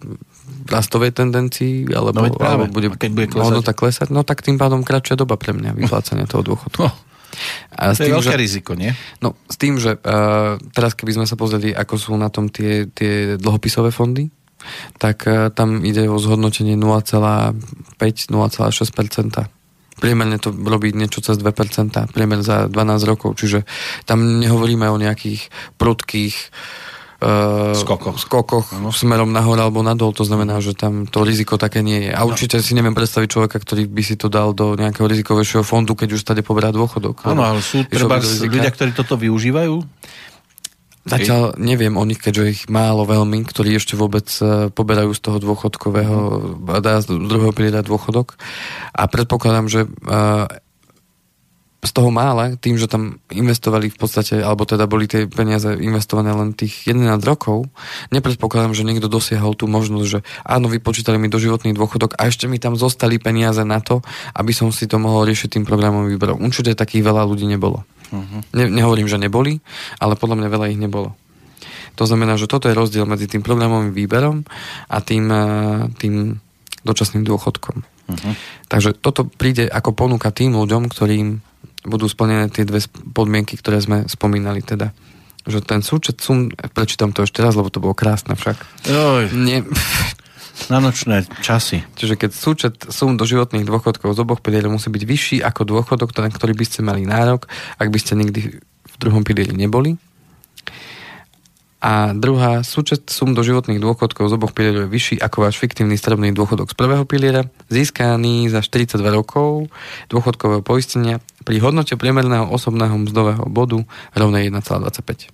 rastovej 0.70 1.18
tendencii, 1.18 1.90
alebo, 1.90 2.30
no 2.30 2.38
alebo 2.38 2.70
bude, 2.70 2.94
keď 2.94 3.10
bude 3.10 3.26
klesať? 3.26 3.46
hodnota 3.50 3.72
klesať, 3.74 4.08
no 4.14 4.22
tak 4.22 4.46
tým 4.46 4.54
pádom 4.54 4.86
kratšia 4.86 5.18
doba 5.18 5.34
pre 5.34 5.50
mňa 5.50 5.74
vyplácania 5.74 6.30
toho 6.30 6.46
dôchodku. 6.46 6.86
No. 6.86 6.94
A 7.72 7.92
to 7.92 8.04
tým, 8.04 8.12
je 8.12 8.18
veľké 8.20 8.36
že, 8.36 8.42
riziko, 8.42 8.72
nie? 8.76 8.92
No, 9.24 9.34
s 9.48 9.56
tým, 9.56 9.78
že 9.80 9.96
uh, 9.96 10.58
teraz 10.72 10.94
keby 10.94 11.12
sme 11.16 11.26
sa 11.26 11.36
pozreli, 11.36 11.72
ako 11.72 11.94
sú 11.98 12.12
na 12.16 12.28
tom 12.28 12.48
tie, 12.52 12.86
tie 12.92 13.36
dlhopisové 13.40 13.90
fondy, 13.90 14.28
tak 15.00 15.26
uh, 15.26 15.48
tam 15.50 15.82
ide 15.82 16.06
o 16.08 16.18
zhodnotenie 16.20 16.76
0,5-0,6%. 16.76 18.32
Priemerne 20.02 20.38
to 20.42 20.50
robí 20.50 20.90
niečo 20.92 21.20
cez 21.22 21.38
2%, 21.38 21.52
priemer 22.10 22.42
za 22.42 22.66
12 22.66 23.10
rokov, 23.10 23.38
čiže 23.38 23.62
tam 24.08 24.40
nehovoríme 24.42 24.90
o 24.90 24.98
nejakých 24.98 25.48
prudkých 25.78 26.34
uh, 26.34 26.91
skokoch, 27.78 28.18
skokoch 28.18 28.66
smerom 28.90 29.30
nahor 29.30 29.54
alebo 29.60 29.80
nadol, 29.86 30.10
to 30.10 30.26
znamená, 30.26 30.58
že 30.58 30.74
tam 30.74 31.06
to 31.06 31.22
riziko 31.22 31.54
také 31.54 31.80
nie 31.80 32.08
je. 32.08 32.12
A 32.12 32.26
no. 32.26 32.34
určite 32.34 32.58
si 32.58 32.74
neviem 32.74 32.94
predstaviť 32.94 33.28
človeka, 33.30 33.56
ktorý 33.62 33.86
by 33.86 34.02
si 34.02 34.18
to 34.18 34.26
dal 34.26 34.50
do 34.50 34.74
nejakého 34.74 35.06
rizikovejšieho 35.06 35.62
fondu, 35.62 35.94
keď 35.94 36.18
už 36.18 36.22
tady 36.26 36.42
poberá 36.42 36.74
dôchodok. 36.74 37.22
Áno, 37.28 37.46
ale 37.46 37.62
sú 37.62 37.86
treba 37.86 38.18
ľudia, 38.18 38.70
ktorí 38.74 38.90
toto 38.90 39.14
využívajú? 39.14 39.82
Zatiaľ 41.02 41.58
neviem 41.58 41.98
o 41.98 42.06
nich, 42.06 42.22
keďže 42.22 42.44
ich 42.46 42.62
málo 42.70 43.02
veľmi, 43.02 43.42
ktorí 43.42 43.74
ešte 43.74 43.98
vôbec 43.98 44.30
e, 44.38 44.70
poberajú 44.70 45.10
z 45.10 45.20
toho 45.26 45.42
dôchodkového, 45.42 46.18
z 46.78 47.06
druhého 47.10 47.50
piliera 47.50 47.82
dôchodok. 47.82 48.38
A 48.94 49.10
predpokladám, 49.10 49.66
že 49.66 49.80
uh, 49.82 50.46
z 51.82 51.90
toho 51.90 52.14
mála, 52.14 52.54
tým, 52.62 52.78
že 52.78 52.86
tam 52.86 53.18
investovali 53.26 53.90
v 53.90 53.98
podstate, 53.98 54.38
alebo 54.38 54.62
teda 54.62 54.86
boli 54.86 55.10
tie 55.10 55.26
peniaze 55.26 55.66
investované 55.82 56.30
len 56.30 56.54
tých 56.54 56.86
11 56.86 57.18
rokov, 57.26 57.66
nepredpokladám, 58.14 58.70
že 58.70 58.86
niekto 58.86 59.10
dosiahol 59.10 59.58
tú 59.58 59.66
možnosť, 59.66 60.06
že 60.06 60.22
áno, 60.46 60.70
vypočítali 60.70 61.18
mi 61.18 61.26
doživotný 61.26 61.74
dôchodok 61.74 62.14
a 62.22 62.30
ešte 62.30 62.46
mi 62.46 62.62
tam 62.62 62.78
zostali 62.78 63.18
peniaze 63.18 63.66
na 63.66 63.82
to, 63.82 63.98
aby 64.38 64.54
som 64.54 64.70
si 64.70 64.86
to 64.86 65.02
mohol 65.02 65.26
riešiť 65.26 65.58
tým 65.58 65.64
programom 65.66 66.06
výberom. 66.06 66.38
Určite 66.38 66.78
takých 66.78 67.02
veľa 67.02 67.26
ľudí 67.26 67.50
nebolo. 67.50 67.82
Uh-huh. 68.14 68.46
Ne, 68.54 68.70
nehovorím, 68.70 69.10
že 69.10 69.18
neboli, 69.18 69.58
ale 69.98 70.14
podľa 70.14 70.38
mňa 70.38 70.48
veľa 70.54 70.70
ich 70.70 70.78
nebolo. 70.78 71.18
To 71.98 72.06
znamená, 72.06 72.38
že 72.38 72.46
toto 72.46 72.70
je 72.70 72.78
rozdiel 72.78 73.10
medzi 73.10 73.26
tým 73.26 73.42
programovým 73.42 73.90
výberom 73.90 74.46
a 74.86 75.02
tým, 75.02 75.24
eh, 75.34 75.42
tým 75.98 76.38
dočasným 76.86 77.26
dôchodkom. 77.26 77.76
Uh-huh. 77.82 78.32
Takže 78.70 78.94
toto 78.94 79.26
príde 79.26 79.66
ako 79.66 79.98
ponuka 79.98 80.30
tým 80.30 80.54
ľuďom, 80.54 80.86
ktorým 80.86 81.42
budú 81.82 82.06
splnené 82.06 82.48
tie 82.50 82.66
dve 82.66 82.82
podmienky, 83.12 83.58
ktoré 83.58 83.82
sme 83.82 84.06
spomínali 84.06 84.62
teda. 84.62 84.94
Že 85.42 85.58
ten 85.66 85.80
súčet 85.82 86.22
sum, 86.22 86.54
prečítam 86.74 87.10
to 87.10 87.26
ešte 87.26 87.42
raz, 87.42 87.58
lebo 87.58 87.66
to 87.70 87.82
bolo 87.82 87.98
krásne 87.98 88.38
však. 88.38 88.56
Oj. 88.86 89.34
Nie. 89.34 89.66
Na 90.70 90.78
nočné 90.78 91.26
časy. 91.42 91.82
Čiže 91.98 92.14
keď 92.14 92.30
súčet 92.30 92.76
sum 92.94 93.18
do 93.18 93.26
životných 93.26 93.66
dôchodkov 93.66 94.14
z 94.14 94.22
oboch 94.22 94.38
pilierov 94.38 94.78
musí 94.78 94.92
byť 94.94 95.02
vyšší 95.02 95.36
ako 95.42 95.66
dôchodok, 95.66 96.14
na 96.22 96.30
ktorý 96.30 96.54
by 96.54 96.64
ste 96.66 96.80
mali 96.86 97.02
nárok, 97.02 97.50
ak 97.82 97.90
by 97.90 97.98
ste 97.98 98.14
nikdy 98.14 98.62
v 98.62 98.94
druhom 99.02 99.26
pilieri 99.26 99.50
neboli, 99.50 99.98
a 101.82 102.14
druhá, 102.14 102.62
súčet 102.62 103.10
sum 103.10 103.34
do 103.34 103.42
životných 103.42 103.82
dôchodkov 103.82 104.30
z 104.30 104.38
oboch 104.38 104.54
pilierov 104.54 104.86
je 104.86 104.94
vyšší 104.94 105.16
ako 105.18 105.50
váš 105.50 105.58
fiktívny 105.58 105.98
stredný 105.98 106.30
dôchodok 106.30 106.70
z 106.70 106.78
prvého 106.78 107.02
piliera, 107.02 107.50
získaný 107.74 108.46
za 108.46 108.62
42 108.62 109.02
rokov 109.10 109.66
dôchodkového 110.06 110.62
poistenia 110.62 111.18
pri 111.42 111.56
hodnote 111.60 111.98
priemerného 111.98 112.48
osobného 112.48 112.94
mzdového 113.06 113.44
bodu 113.50 113.82
rovnej 114.14 114.48
1,25. 114.48 115.30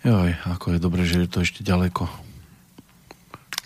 Joj, 0.00 0.30
ako 0.48 0.66
je 0.72 0.78
dobre, 0.80 1.04
že 1.04 1.24
je 1.24 1.28
to 1.28 1.44
ešte 1.44 1.60
ďaleko. 1.60 2.08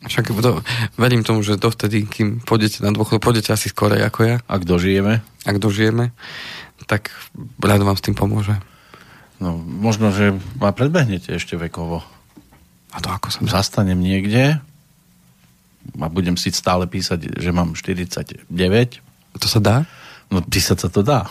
Však 0.05 0.37
to, 0.37 0.61
verím 1.01 1.25
tomu, 1.25 1.41
že 1.41 1.57
dovtedy, 1.57 2.05
kým 2.05 2.45
pôjdete 2.45 2.85
na 2.85 2.93
dôchodok, 2.93 3.25
pôjdete 3.25 3.57
asi 3.57 3.73
skorej 3.73 4.05
ako 4.05 4.21
ja. 4.27 4.37
Ak 4.45 4.69
dožijeme. 4.69 5.25
Ak 5.49 5.57
dožijeme, 5.57 6.13
tak 6.85 7.09
rád 7.63 7.87
vám 7.87 7.97
s 7.97 8.05
tým 8.05 8.13
pomôže. 8.13 8.53
No, 9.41 9.57
možno, 9.57 10.13
že 10.13 10.37
ma 10.61 10.77
predbehnete 10.77 11.33
ešte 11.33 11.57
vekovo. 11.57 12.05
A 12.93 12.97
to 13.01 13.09
ako 13.09 13.33
sa... 13.33 13.39
Zastanem 13.63 13.99
niekde 13.99 14.61
a 16.01 16.07
budem 16.09 16.37
si 16.37 16.53
stále 16.53 16.85
písať, 16.89 17.41
že 17.41 17.51
mám 17.53 17.73
49. 17.77 18.49
To 19.41 19.47
sa 19.49 19.61
dá? 19.61 19.77
No, 20.35 20.43
písať 20.43 20.79
sa 20.83 20.89
to 20.91 21.07
dá. 21.07 21.31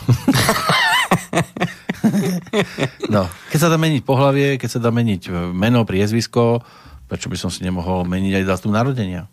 no, 3.12 3.28
keď 3.52 3.58
sa 3.60 3.68
dá 3.68 3.76
meniť 3.76 4.00
pohlavie, 4.00 4.56
keď 4.56 4.68
sa 4.72 4.80
dá 4.80 4.88
meniť 4.88 5.52
meno, 5.52 5.84
priezvisko, 5.84 6.64
prečo 7.04 7.28
by 7.28 7.36
som 7.36 7.52
si 7.52 7.60
nemohol 7.60 8.08
meniť 8.08 8.40
aj 8.40 8.44
dátum 8.48 8.72
narodenia? 8.72 9.28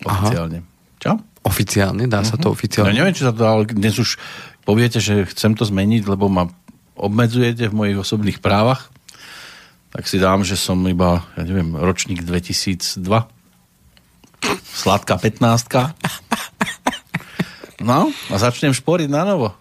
Oficiálne. 0.00 0.64
Aha. 0.64 0.96
Čo? 0.96 1.12
Oficiálne? 1.44 2.08
Dá 2.08 2.24
uh-huh. 2.24 2.30
sa 2.32 2.40
to 2.40 2.48
mhm. 2.48 2.54
oficiálne? 2.56 2.88
No 2.88 3.04
neviem, 3.04 3.12
či 3.12 3.28
sa 3.28 3.36
to, 3.36 3.44
ale 3.44 3.68
dnes 3.68 4.00
už 4.00 4.16
poviete, 4.64 4.96
že 4.96 5.28
chcem 5.28 5.52
to 5.52 5.68
zmeniť, 5.68 6.08
lebo 6.08 6.32
ma 6.32 6.48
obmedzujete 6.96 7.68
v 7.68 7.76
mojich 7.76 8.00
osobných 8.00 8.40
právach, 8.40 8.88
tak 9.92 10.08
si 10.08 10.16
dám, 10.16 10.40
že 10.40 10.56
som 10.56 10.80
iba, 10.88 11.20
ja 11.36 11.44
neviem, 11.44 11.76
ročník 11.76 12.24
2002. 12.24 13.04
Sladká 14.74 15.20
15. 15.20 15.44
No, 17.84 18.08
a 18.32 18.36
začnem 18.40 18.72
šporiť 18.72 19.12
na 19.12 19.28
novo. 19.28 19.52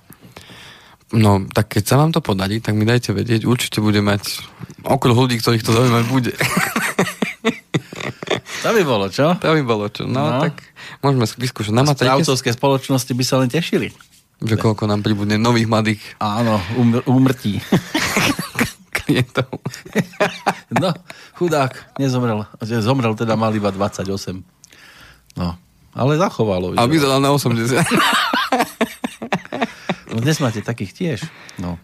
No, 1.14 1.46
tak 1.52 1.78
keď 1.78 1.84
sa 1.84 1.96
vám 2.00 2.10
to 2.10 2.24
podarí, 2.24 2.58
tak 2.64 2.74
mi 2.74 2.88
dajte 2.88 3.14
vedieť. 3.14 3.46
Určite 3.46 3.84
bude 3.84 4.02
mať 4.02 4.42
okolo 4.82 5.28
ľudí, 5.28 5.38
ktorých 5.38 5.62
to 5.62 5.76
zaujímať 5.76 6.06
bude. 6.10 6.34
To 8.64 8.72
by 8.72 8.84
bolo, 8.88 9.12
čo? 9.12 9.36
To 9.44 9.52
by 9.60 9.64
bolo, 9.68 9.92
čo? 9.92 10.08
No, 10.08 10.40
no. 10.40 10.48
tak 10.48 10.64
môžeme 11.04 11.28
vyskúšať. 11.28 11.76
Na 11.76 11.84
Správcovské 11.84 12.56
spoločnosti 12.56 13.12
by 13.12 13.24
sa 13.28 13.36
len 13.44 13.52
tešili. 13.52 13.92
Že 14.40 14.56
koľko 14.56 14.88
nám 14.88 15.04
pribudne 15.04 15.36
nových 15.36 15.68
mladých. 15.68 16.02
Áno, 16.24 16.64
umr- 16.80 17.04
umrtí. 17.04 17.60
Klientov. 19.04 19.52
no, 20.84 20.96
chudák, 21.36 22.00
nezomrel. 22.00 22.48
Zomrel 22.64 23.20
teda 23.20 23.36
mal 23.36 23.52
iba 23.52 23.68
28. 23.68 24.08
No, 25.36 25.60
ale 25.94 26.18
zachovalo. 26.18 26.74
A 26.76 26.86
vyzeral 26.90 27.22
na 27.22 27.30
80. 27.32 27.80
no, 30.12 30.16
dnes 30.22 30.38
máte 30.42 30.60
takých 30.66 30.92
tiež. 30.94 31.20
No. 31.62 31.78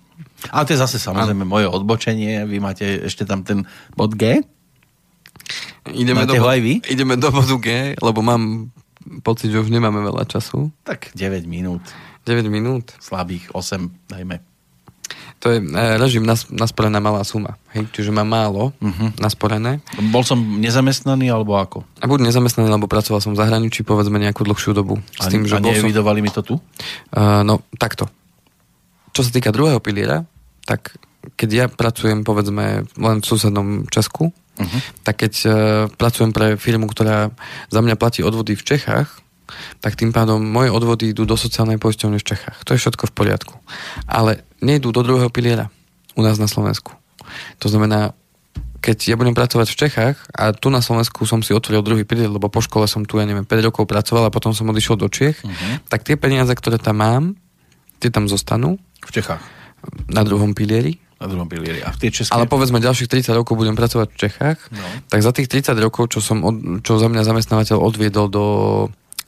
Ale 0.50 0.66
to 0.66 0.74
je 0.74 0.82
zase 0.82 0.98
samozrejme 0.98 1.46
moje 1.46 1.68
odbočenie. 1.68 2.46
Vy 2.48 2.58
máte 2.64 2.86
ešte 3.06 3.28
tam 3.28 3.44
ten 3.46 3.68
bod 3.94 4.16
G? 4.18 4.42
Ideme 5.90 6.26
Máte 6.26 6.38
do, 6.38 6.44
ho 6.44 6.48
aj 6.50 6.62
vy? 6.62 6.74
Ideme 6.86 7.18
do 7.18 7.30
bodu 7.34 7.58
G, 7.58 7.98
lebo 7.98 8.20
mám 8.22 8.70
pocit, 9.26 9.50
že 9.50 9.62
už 9.62 9.74
nemáme 9.74 10.00
veľa 10.06 10.28
času. 10.30 10.70
Tak 10.86 11.12
9 11.18 11.50
minút. 11.50 11.82
9 12.26 12.46
minút. 12.52 12.94
Slabých 13.02 13.50
8, 13.52 13.90
dajme. 14.12 14.49
To 15.40 15.56
je 15.56 15.64
e, 15.64 15.96
režim 15.96 16.28
nas, 16.28 16.52
nasporená 16.52 17.00
malá 17.00 17.24
suma. 17.24 17.56
Hej? 17.72 17.88
Čiže 17.96 18.12
mám 18.12 18.28
málo 18.28 18.76
uh-huh. 18.76 19.16
nasporené. 19.24 19.80
Bol 20.12 20.28
som 20.28 20.36
nezamestnaný 20.36 21.32
alebo 21.32 21.56
ako? 21.56 21.88
A 22.04 22.06
buď 22.12 22.28
nezamestnaný, 22.28 22.68
alebo 22.68 22.92
pracoval 22.92 23.24
som 23.24 23.32
v 23.32 23.40
zahraničí 23.40 23.88
povedzme 23.88 24.20
nejakú 24.20 24.44
dlhšiu 24.44 24.76
dobu. 24.76 25.00
S 25.16 25.28
a, 25.28 25.32
tým, 25.32 25.48
že 25.48 25.56
a 25.56 25.64
nevidovali 25.64 26.20
som... 26.20 26.26
mi 26.28 26.32
to 26.36 26.42
tu? 26.44 26.56
Uh, 27.16 27.42
no, 27.48 27.64
takto. 27.80 28.12
Čo 29.16 29.24
sa 29.24 29.32
týka 29.32 29.56
druhého 29.56 29.80
piliera, 29.80 30.28
tak 30.68 31.00
keď 31.40 31.50
ja 31.50 31.66
pracujem 31.72 32.28
povedzme 32.28 32.84
len 33.00 33.18
v 33.24 33.26
susednom 33.26 33.88
Česku, 33.88 34.36
uh-huh. 34.36 34.80
tak 35.08 35.24
keď 35.24 35.34
uh, 35.48 35.54
pracujem 35.96 36.36
pre 36.36 36.60
firmu, 36.60 36.92
ktorá 36.92 37.32
za 37.72 37.80
mňa 37.80 37.96
platí 37.96 38.28
odvody 38.28 38.60
v 38.60 38.76
Čechách, 38.76 39.08
tak 39.80 39.96
tým 39.96 40.12
pádom 40.12 40.44
moje 40.44 40.70
odvody 40.70 41.16
idú 41.16 41.26
do 41.26 41.40
sociálnej 41.40 41.80
poisťovne 41.80 42.20
v 42.20 42.28
Čechách. 42.28 42.68
To 42.68 42.76
je 42.76 42.82
všetko 42.84 43.10
v 43.10 43.14
poriadku. 43.16 43.56
Ale 44.06 44.46
nejdú 44.60 44.92
do 44.92 45.02
druhého 45.04 45.32
piliera 45.32 45.72
u 46.16 46.22
nás 46.22 46.40
na 46.40 46.48
Slovensku. 46.48 46.96
To 47.64 47.68
znamená, 47.72 48.18
keď 48.80 49.12
ja 49.12 49.16
budem 49.20 49.36
pracovať 49.36 49.68
v 49.72 49.80
Čechách 49.86 50.18
a 50.32 50.56
tu 50.56 50.72
na 50.72 50.80
Slovensku 50.80 51.28
som 51.28 51.44
si 51.44 51.52
otvoril 51.52 51.84
druhý 51.84 52.04
pilier, 52.08 52.32
lebo 52.32 52.48
po 52.48 52.64
škole 52.64 52.88
som 52.88 53.04
tu, 53.04 53.20
ja 53.20 53.28
neviem, 53.28 53.44
5 53.44 53.68
rokov 53.72 53.84
pracoval 53.86 54.28
a 54.28 54.34
potom 54.34 54.56
som 54.56 54.68
odišiel 54.72 54.96
do 54.96 55.12
Čech, 55.12 55.44
uh-huh. 55.44 55.84
tak 55.92 56.08
tie 56.08 56.16
peniaze, 56.16 56.52
ktoré 56.56 56.80
tam 56.80 57.04
mám, 57.04 57.24
tie 58.00 58.08
tam 58.08 58.32
zostanú. 58.32 58.80
V 59.04 59.12
Čechách. 59.12 59.44
Na 60.08 60.24
druhom 60.24 60.56
pilieri. 60.56 61.00
Na 61.20 61.28
druhom 61.28 61.52
pilieri. 61.52 61.84
A 61.84 61.92
v 61.92 62.00
tie 62.00 62.10
české... 62.12 62.32
Ale 62.32 62.48
povedzme, 62.48 62.80
ďalších 62.80 63.12
30 63.12 63.36
rokov 63.36 63.60
budem 63.60 63.76
pracovať 63.76 64.16
v 64.16 64.18
Čechách, 64.18 64.60
no. 64.72 64.88
tak 65.12 65.20
za 65.20 65.36
tých 65.36 65.52
30 65.52 65.76
rokov, 65.84 66.16
čo, 66.16 66.24
som 66.24 66.40
od, 66.48 66.80
čo 66.80 66.96
za 66.96 67.12
mňa 67.12 67.28
zamestnávateľ 67.28 67.78
odviedol 67.80 68.32
do 68.32 68.46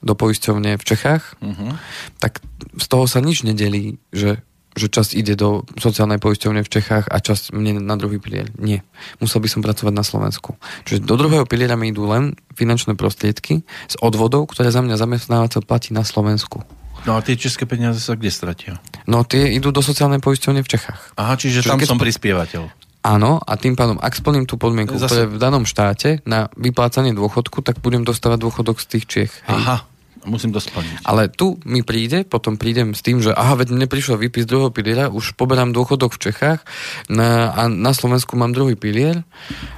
do 0.01 0.17
poisťovne 0.17 0.81
v 0.81 0.83
Čechách, 0.83 1.37
uh-huh. 1.37 1.77
tak 2.17 2.41
z 2.73 2.85
toho 2.89 3.05
sa 3.05 3.21
nič 3.21 3.45
nedelí, 3.45 4.01
že, 4.09 4.41
že 4.71 4.87
časť 4.87 5.11
ide 5.19 5.35
do 5.35 5.67
sociálnej 5.75 6.17
poisťovne 6.17 6.63
v 6.63 6.71
Čechách 6.71 7.11
a 7.11 7.17
časť 7.19 7.51
mne 7.51 7.83
na 7.83 7.95
druhý 7.99 8.23
pilier. 8.23 8.47
Nie. 8.55 8.87
Musel 9.19 9.43
by 9.43 9.49
som 9.51 9.61
pracovať 9.61 9.93
na 9.93 10.05
Slovensku. 10.05 10.55
Čiže 10.87 11.03
do 11.03 11.19
druhého 11.19 11.43
piliera 11.43 11.75
mi 11.75 11.91
idú 11.91 12.07
len 12.07 12.39
finančné 12.55 12.95
prostriedky 12.95 13.67
z 13.67 13.95
odvodov, 13.99 14.47
ktoré 14.51 14.71
za 14.71 14.79
mňa 14.79 14.95
zamestnávateľ 14.95 15.61
platí 15.67 15.91
na 15.91 16.07
Slovensku. 16.07 16.63
No 17.03 17.17
a 17.17 17.19
tie 17.25 17.33
české 17.33 17.65
peniaze 17.65 17.97
sa 17.97 18.13
kde 18.13 18.29
stratia? 18.29 18.77
No 19.09 19.25
tie 19.25 19.49
idú 19.57 19.73
do 19.73 19.81
sociálnej 19.81 20.21
poisťovne 20.21 20.61
v 20.61 20.69
Čechách. 20.69 21.17
Aha, 21.17 21.33
čiže, 21.35 21.65
čiže 21.65 21.73
tam 21.73 21.81
som 21.81 21.99
prispievateľ. 21.99 22.69
Áno, 23.01 23.41
a 23.41 23.57
tým 23.57 23.73
pádom, 23.73 23.97
ak 23.97 24.13
splním 24.13 24.45
tú 24.45 24.61
podmienku, 24.61 24.93
Zase... 24.93 25.09
ktorá 25.09 25.21
je 25.25 25.33
v 25.33 25.39
danom 25.41 25.65
štáte 25.65 26.21
na 26.29 26.53
vyplácanie 26.53 27.17
dôchodku, 27.17 27.65
tak 27.65 27.81
budem 27.81 28.05
dostávať 28.05 28.45
dôchodok 28.45 28.77
z 28.77 28.85
tých 28.85 29.05
Čiech. 29.09 29.33
Hej. 29.49 29.57
Aha, 29.57 29.77
Musím 30.21 30.53
to 30.53 30.61
splniť. 30.61 31.01
Ale 31.01 31.33
tu 31.33 31.57
mi 31.65 31.81
príde, 31.81 32.21
potom 32.21 32.53
prídem 32.53 32.93
s 32.93 33.01
tým, 33.01 33.25
že 33.25 33.33
aha, 33.33 33.57
veď 33.57 33.73
mne 33.73 33.87
prišiel 33.89 34.21
výpis 34.21 34.45
druhého 34.45 34.69
piliera, 34.69 35.09
už 35.09 35.33
poberám 35.33 35.73
dôchodok 35.73 36.13
v 36.13 36.29
Čechách 36.29 36.61
na, 37.09 37.49
a 37.49 37.65
na 37.65 37.89
Slovensku 37.89 38.37
mám 38.37 38.53
druhý 38.53 38.77
pilier 38.77 39.25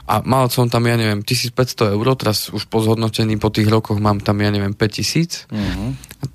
a 0.03 0.19
mal 0.27 0.51
som 0.51 0.67
tam, 0.67 0.83
ja 0.83 0.99
neviem, 0.99 1.23
1500 1.23 1.95
eur, 1.95 2.07
teraz 2.19 2.51
už 2.51 2.67
po 2.67 2.83
zhodnotení 2.83 3.39
po 3.39 3.47
tých 3.55 3.71
rokoch 3.71 4.03
mám 4.03 4.19
tam, 4.19 4.43
ja 4.43 4.51
neviem, 4.51 4.75
5000, 4.75 5.47
uh-huh. 5.47 5.55
Mhm. 5.55 5.87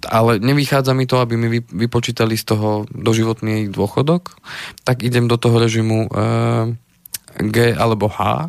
ale 0.09 0.40
nevychádza 0.40 0.96
mi 0.96 1.04
to, 1.04 1.20
aby 1.20 1.36
mi 1.36 1.61
vypočítali 1.61 2.32
z 2.40 2.44
toho 2.48 2.88
doživotný 2.88 3.68
dôchodok, 3.68 4.40
tak 4.88 5.04
idem 5.04 5.28
do 5.28 5.36
toho 5.36 5.61
režimu 5.61 6.09
uh, 6.09 6.72
G 7.36 7.76
alebo 7.76 8.09
H. 8.09 8.48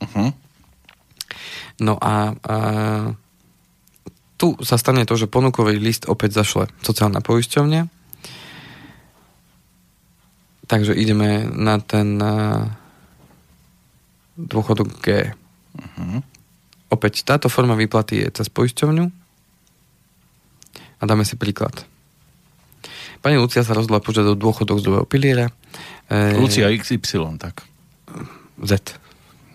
Uh-huh. 0.00 0.32
No 1.84 1.98
a 2.00 2.32
uh, 2.32 3.23
tu 4.44 4.60
sa 4.60 4.76
stane 4.76 5.08
to, 5.08 5.16
že 5.16 5.24
ponukový 5.24 5.80
list 5.80 6.04
opäť 6.04 6.44
zašle 6.44 6.68
sociálna 6.84 7.24
poisťovňa. 7.24 7.88
Takže 10.68 10.92
ideme 10.92 11.48
na 11.48 11.80
ten 11.80 12.20
uh, 12.20 12.68
dôchodok 14.36 15.00
G. 15.00 15.32
Uh-huh. 15.32 16.20
Opäť 16.92 17.24
táto 17.24 17.48
forma 17.48 17.72
výplaty 17.72 18.20
je 18.20 18.28
cez 18.36 18.52
poisťovňu. 18.52 19.08
A 21.00 21.02
dáme 21.08 21.24
si 21.24 21.40
príklad. 21.40 21.88
Pani 23.24 23.40
Lucia 23.40 23.64
sa 23.64 23.72
rozhodla 23.72 24.04
požiadať 24.04 24.36
dôchodok 24.36 24.76
z 24.76 24.84
druhého 24.84 25.08
piliera. 25.08 25.48
E... 26.12 26.36
Lucia 26.36 26.68
XY, 26.68 27.40
tak. 27.40 27.64
Z. 28.60 29.00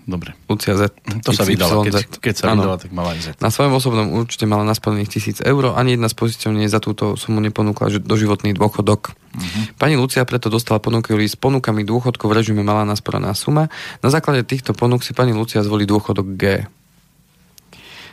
Dobre. 0.10 0.34
Lucia 0.50 0.74
Z. 0.74 0.90
To 1.22 1.30
sa 1.30 1.46
vydala, 1.46 1.86
keď, 1.86 2.18
keď 2.18 2.34
sa 2.34 2.58
ano. 2.58 2.66
vydala, 2.66 2.78
tak 2.82 2.90
mala 2.90 3.14
aj 3.14 3.20
Z. 3.22 3.28
Na 3.46 3.54
svojom 3.54 3.78
osobnom 3.78 4.10
účte 4.18 4.50
mala 4.50 4.66
nasplnených 4.66 5.10
tisíc 5.14 5.38
eur, 5.46 5.78
ani 5.78 5.94
jedna 5.94 6.10
z 6.10 6.18
pozícií 6.18 6.66
za 6.66 6.82
túto 6.82 7.14
sumu 7.14 7.38
neponúkla 7.46 8.02
doživotný 8.02 8.58
dôchodok. 8.58 9.14
Uh-huh. 9.14 9.64
Pani 9.78 9.94
Lucia 10.02 10.26
preto 10.26 10.50
dostala 10.50 10.82
ponuky 10.82 11.14
s 11.14 11.38
ponukami 11.38 11.86
dôchodkov 11.86 12.26
v 12.26 12.42
režime 12.42 12.66
malá 12.66 12.90
nasporaná 12.90 13.38
suma. 13.38 13.70
Na 14.02 14.10
základe 14.10 14.42
týchto 14.50 14.74
ponúk 14.74 15.06
si 15.06 15.14
pani 15.14 15.38
Lucia 15.38 15.62
zvolí 15.62 15.86
dôchodok 15.86 16.28
G. 16.34 16.66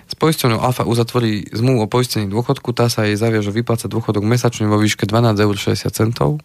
S 0.06 0.14
poisťovňou 0.20 0.60
Alfa 0.60 0.84
uzatvorí 0.84 1.48
zmluvu 1.50 1.88
o 1.88 1.90
poistení 1.90 2.28
dôchodku, 2.28 2.76
tá 2.76 2.92
sa 2.92 3.08
jej 3.08 3.16
zaviaže 3.16 3.50
vyplácať 3.50 3.88
dôchodok 3.88 4.22
mesačne 4.22 4.68
vo 4.68 4.76
výške 4.76 5.08
12,60 5.08 5.88
eur 5.96 6.38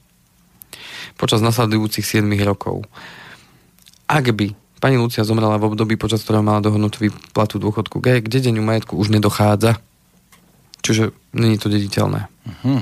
počas 1.19 1.43
nasledujúcich 1.43 2.23
7 2.23 2.25
rokov. 2.41 2.87
Ak 4.07 4.25
by 4.31 4.57
Pani 4.81 4.97
Lucia 4.97 5.21
zomrela 5.21 5.61
v 5.61 5.69
období, 5.69 5.93
počas 5.93 6.25
ktorého 6.25 6.41
mala 6.41 6.57
dohodnúť 6.57 6.97
výplatu 6.97 7.61
dôchodku 7.61 8.01
G, 8.01 8.17
kde 8.25 8.41
dedeniu 8.41 8.65
majetku 8.65 8.97
už 8.97 9.13
nedochádza. 9.13 9.77
Čiže 10.81 11.13
není 11.37 11.61
to 11.61 11.69
dediteľné. 11.69 12.25
Uh-huh. 12.25 12.81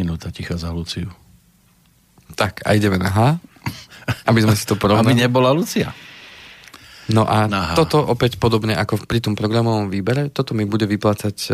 Minúta 0.00 0.32
ticha 0.32 0.56
za 0.56 0.72
Luciu. 0.72 1.12
Tak, 2.32 2.64
a 2.64 2.72
ideme 2.72 2.96
na 2.96 3.12
H, 3.12 3.18
aby 4.24 4.40
sme 4.40 4.56
si 4.56 4.64
to 4.64 4.80
porovnali. 4.80 5.12
Aby 5.12 5.28
nebola 5.28 5.52
Lucia. 5.52 5.92
No 7.10 7.26
a 7.26 7.50
Aha. 7.50 7.74
toto 7.74 7.98
opäť 7.98 8.38
podobne 8.38 8.78
ako 8.78 9.02
pri 9.04 9.18
tom 9.18 9.34
programovom 9.34 9.90
výbere, 9.90 10.30
toto 10.30 10.54
mi 10.54 10.62
bude 10.62 10.86
vyplácať 10.86 11.36
e, 11.46 11.50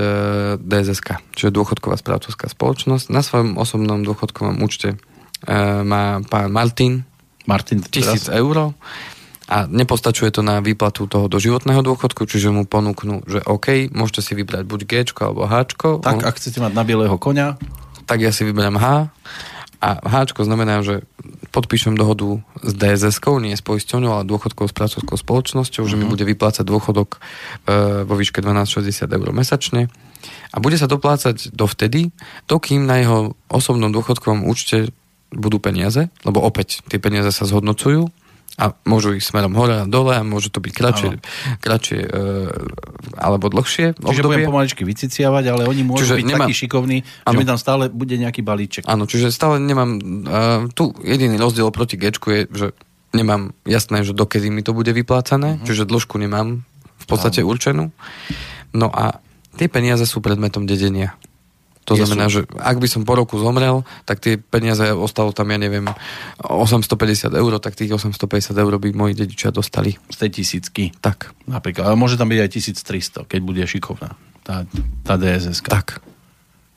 DSSK, 0.60 1.32
čiže 1.32 1.50
dôchodková 1.50 1.96
správcovská 1.96 2.52
spoločnosť. 2.52 3.08
Na 3.08 3.24
svojom 3.24 3.56
osobnom 3.56 4.04
dôchodkovom 4.04 4.60
účte 4.60 4.94
e, 4.94 4.96
má 5.82 6.20
pán 6.28 6.52
Martin, 6.52 7.08
Martin 7.48 7.80
tisíc 7.80 8.28
eur 8.28 8.76
a 9.46 9.56
nepostačuje 9.70 10.34
to 10.34 10.42
na 10.42 10.58
výplatu 10.58 11.06
toho 11.06 11.30
doživotného 11.30 11.78
dôchodku, 11.80 12.26
čiže 12.26 12.50
mu 12.50 12.66
ponúknú, 12.66 13.22
že 13.24 13.40
OK, 13.46 13.94
môžete 13.94 14.20
si 14.20 14.32
vybrať 14.34 14.66
buď 14.66 14.80
G 14.84 14.92
alebo 15.22 15.46
H. 15.46 15.78
Tak, 16.02 16.26
ak 16.26 16.34
chcete 16.36 16.58
mať 16.58 16.72
na 16.74 16.82
bieleho 16.82 17.14
konia. 17.16 17.54
Tak 18.10 18.18
ja 18.22 18.34
si 18.34 18.42
vyberiem 18.42 18.76
H 18.76 19.08
a 19.80 20.00
H 20.00 20.32
znamená, 20.36 20.80
že 20.80 21.04
podpíšem 21.52 21.96
dohodu 21.96 22.40
s 22.64 22.72
DSS-kou, 22.76 23.40
nie 23.40 23.56
s 23.56 23.64
poisťovňou, 23.64 24.12
ale 24.12 24.28
dôchodkou 24.28 24.68
s 24.68 24.74
pracovskou 24.76 25.16
spoločnosťou, 25.16 25.84
uh-huh. 25.84 25.90
že 25.90 25.98
mi 25.98 26.04
mhm. 26.08 26.12
bude 26.12 26.24
vyplácať 26.24 26.64
dôchodok 26.64 27.16
e, 27.16 27.18
vo 28.04 28.14
výške 28.16 28.40
1260 28.40 29.08
eur 29.08 29.28
mesačne 29.32 29.88
a 30.52 30.56
bude 30.58 30.80
sa 30.80 30.90
doplácať 30.90 31.52
dovtedy, 31.52 32.10
dokým 32.48 32.88
na 32.88 33.00
jeho 33.02 33.18
osobnom 33.52 33.92
dôchodkovom 33.92 34.48
účte 34.48 34.90
budú 35.34 35.58
peniaze, 35.58 36.08
lebo 36.22 36.40
opäť 36.40 36.82
tie 36.86 37.02
peniaze 37.02 37.30
sa 37.34 37.44
zhodnocujú 37.44 38.08
a 38.56 38.72
môžu 38.88 39.12
ísť 39.12 39.36
smerom 39.36 39.52
hore 39.52 39.84
a 39.84 39.84
dole 39.84 40.16
a 40.16 40.24
môže 40.24 40.48
to 40.48 40.64
byť 40.64 40.72
kratšie, 40.72 41.10
kratšie 41.60 42.00
e, 42.00 42.08
alebo 43.20 43.52
dlhšie 43.52 44.00
Čiže 44.00 44.24
obdobie. 44.24 44.48
budem 44.48 44.48
pomaličky 44.48 44.82
vyciciavať, 44.88 45.44
ale 45.52 45.62
oni 45.68 45.84
môžu 45.84 46.08
čiže 46.08 46.16
byť 46.16 46.26
nemám, 46.26 46.48
takí 46.48 46.54
šikovní, 46.56 46.98
ano. 47.04 47.32
že 47.32 47.36
mi 47.36 47.44
tam 47.44 47.58
stále 47.60 47.92
bude 47.92 48.16
nejaký 48.16 48.40
balíček. 48.40 48.88
Áno, 48.88 49.04
čiže 49.04 49.28
stále 49.28 49.60
nemám, 49.60 49.90
e, 49.96 50.00
tu 50.72 50.96
jediný 51.04 51.36
rozdiel 51.36 51.68
proti 51.68 52.00
Gčku 52.00 52.28
je, 52.32 52.40
že 52.48 52.66
nemám 53.12 53.52
jasné, 53.68 54.08
že 54.08 54.16
dokedy 54.16 54.48
mi 54.48 54.64
to 54.64 54.72
bude 54.72 54.88
vyplácané, 54.88 55.60
uh-huh. 55.60 55.66
čiže 55.68 55.84
dĺžku 55.84 56.16
nemám 56.16 56.64
v 56.96 57.06
podstate 57.06 57.44
ano. 57.44 57.52
určenú. 57.52 57.84
No 58.72 58.88
a 58.88 59.20
tie 59.60 59.68
peniaze 59.68 60.08
sú 60.08 60.24
predmetom 60.24 60.64
dedenia. 60.64 61.12
To 61.86 61.94
Je 61.94 62.02
znamená, 62.02 62.26
sú... 62.26 62.42
že 62.42 62.50
ak 62.58 62.82
by 62.82 62.88
som 62.90 63.06
po 63.06 63.14
roku 63.14 63.38
zomrel, 63.38 63.86
tak 64.02 64.18
tie 64.18 64.36
peniaze 64.36 64.82
ostalo 64.90 65.30
tam, 65.30 65.54
ja 65.54 65.58
neviem, 65.58 65.86
850 66.42 67.30
eur, 67.30 67.52
tak 67.62 67.78
tých 67.78 67.94
850 67.94 68.52
eur 68.58 68.74
by 68.76 68.88
moji 68.90 69.14
dedičia 69.14 69.54
dostali. 69.54 69.94
Z 70.10 70.26
tej 70.26 70.30
tisícky? 70.42 70.90
Tak. 70.98 71.30
Napríklad. 71.46 71.86
Ale 71.86 71.96
môže 71.96 72.18
tam 72.18 72.26
byť 72.26 72.40
aj 72.42 72.50
1300, 73.22 73.30
keď 73.30 73.40
bude 73.40 73.62
šikovná 73.62 74.18
tá, 74.46 74.62
tá 75.02 75.14
DSS. 75.18 75.58
Tak. 75.66 75.98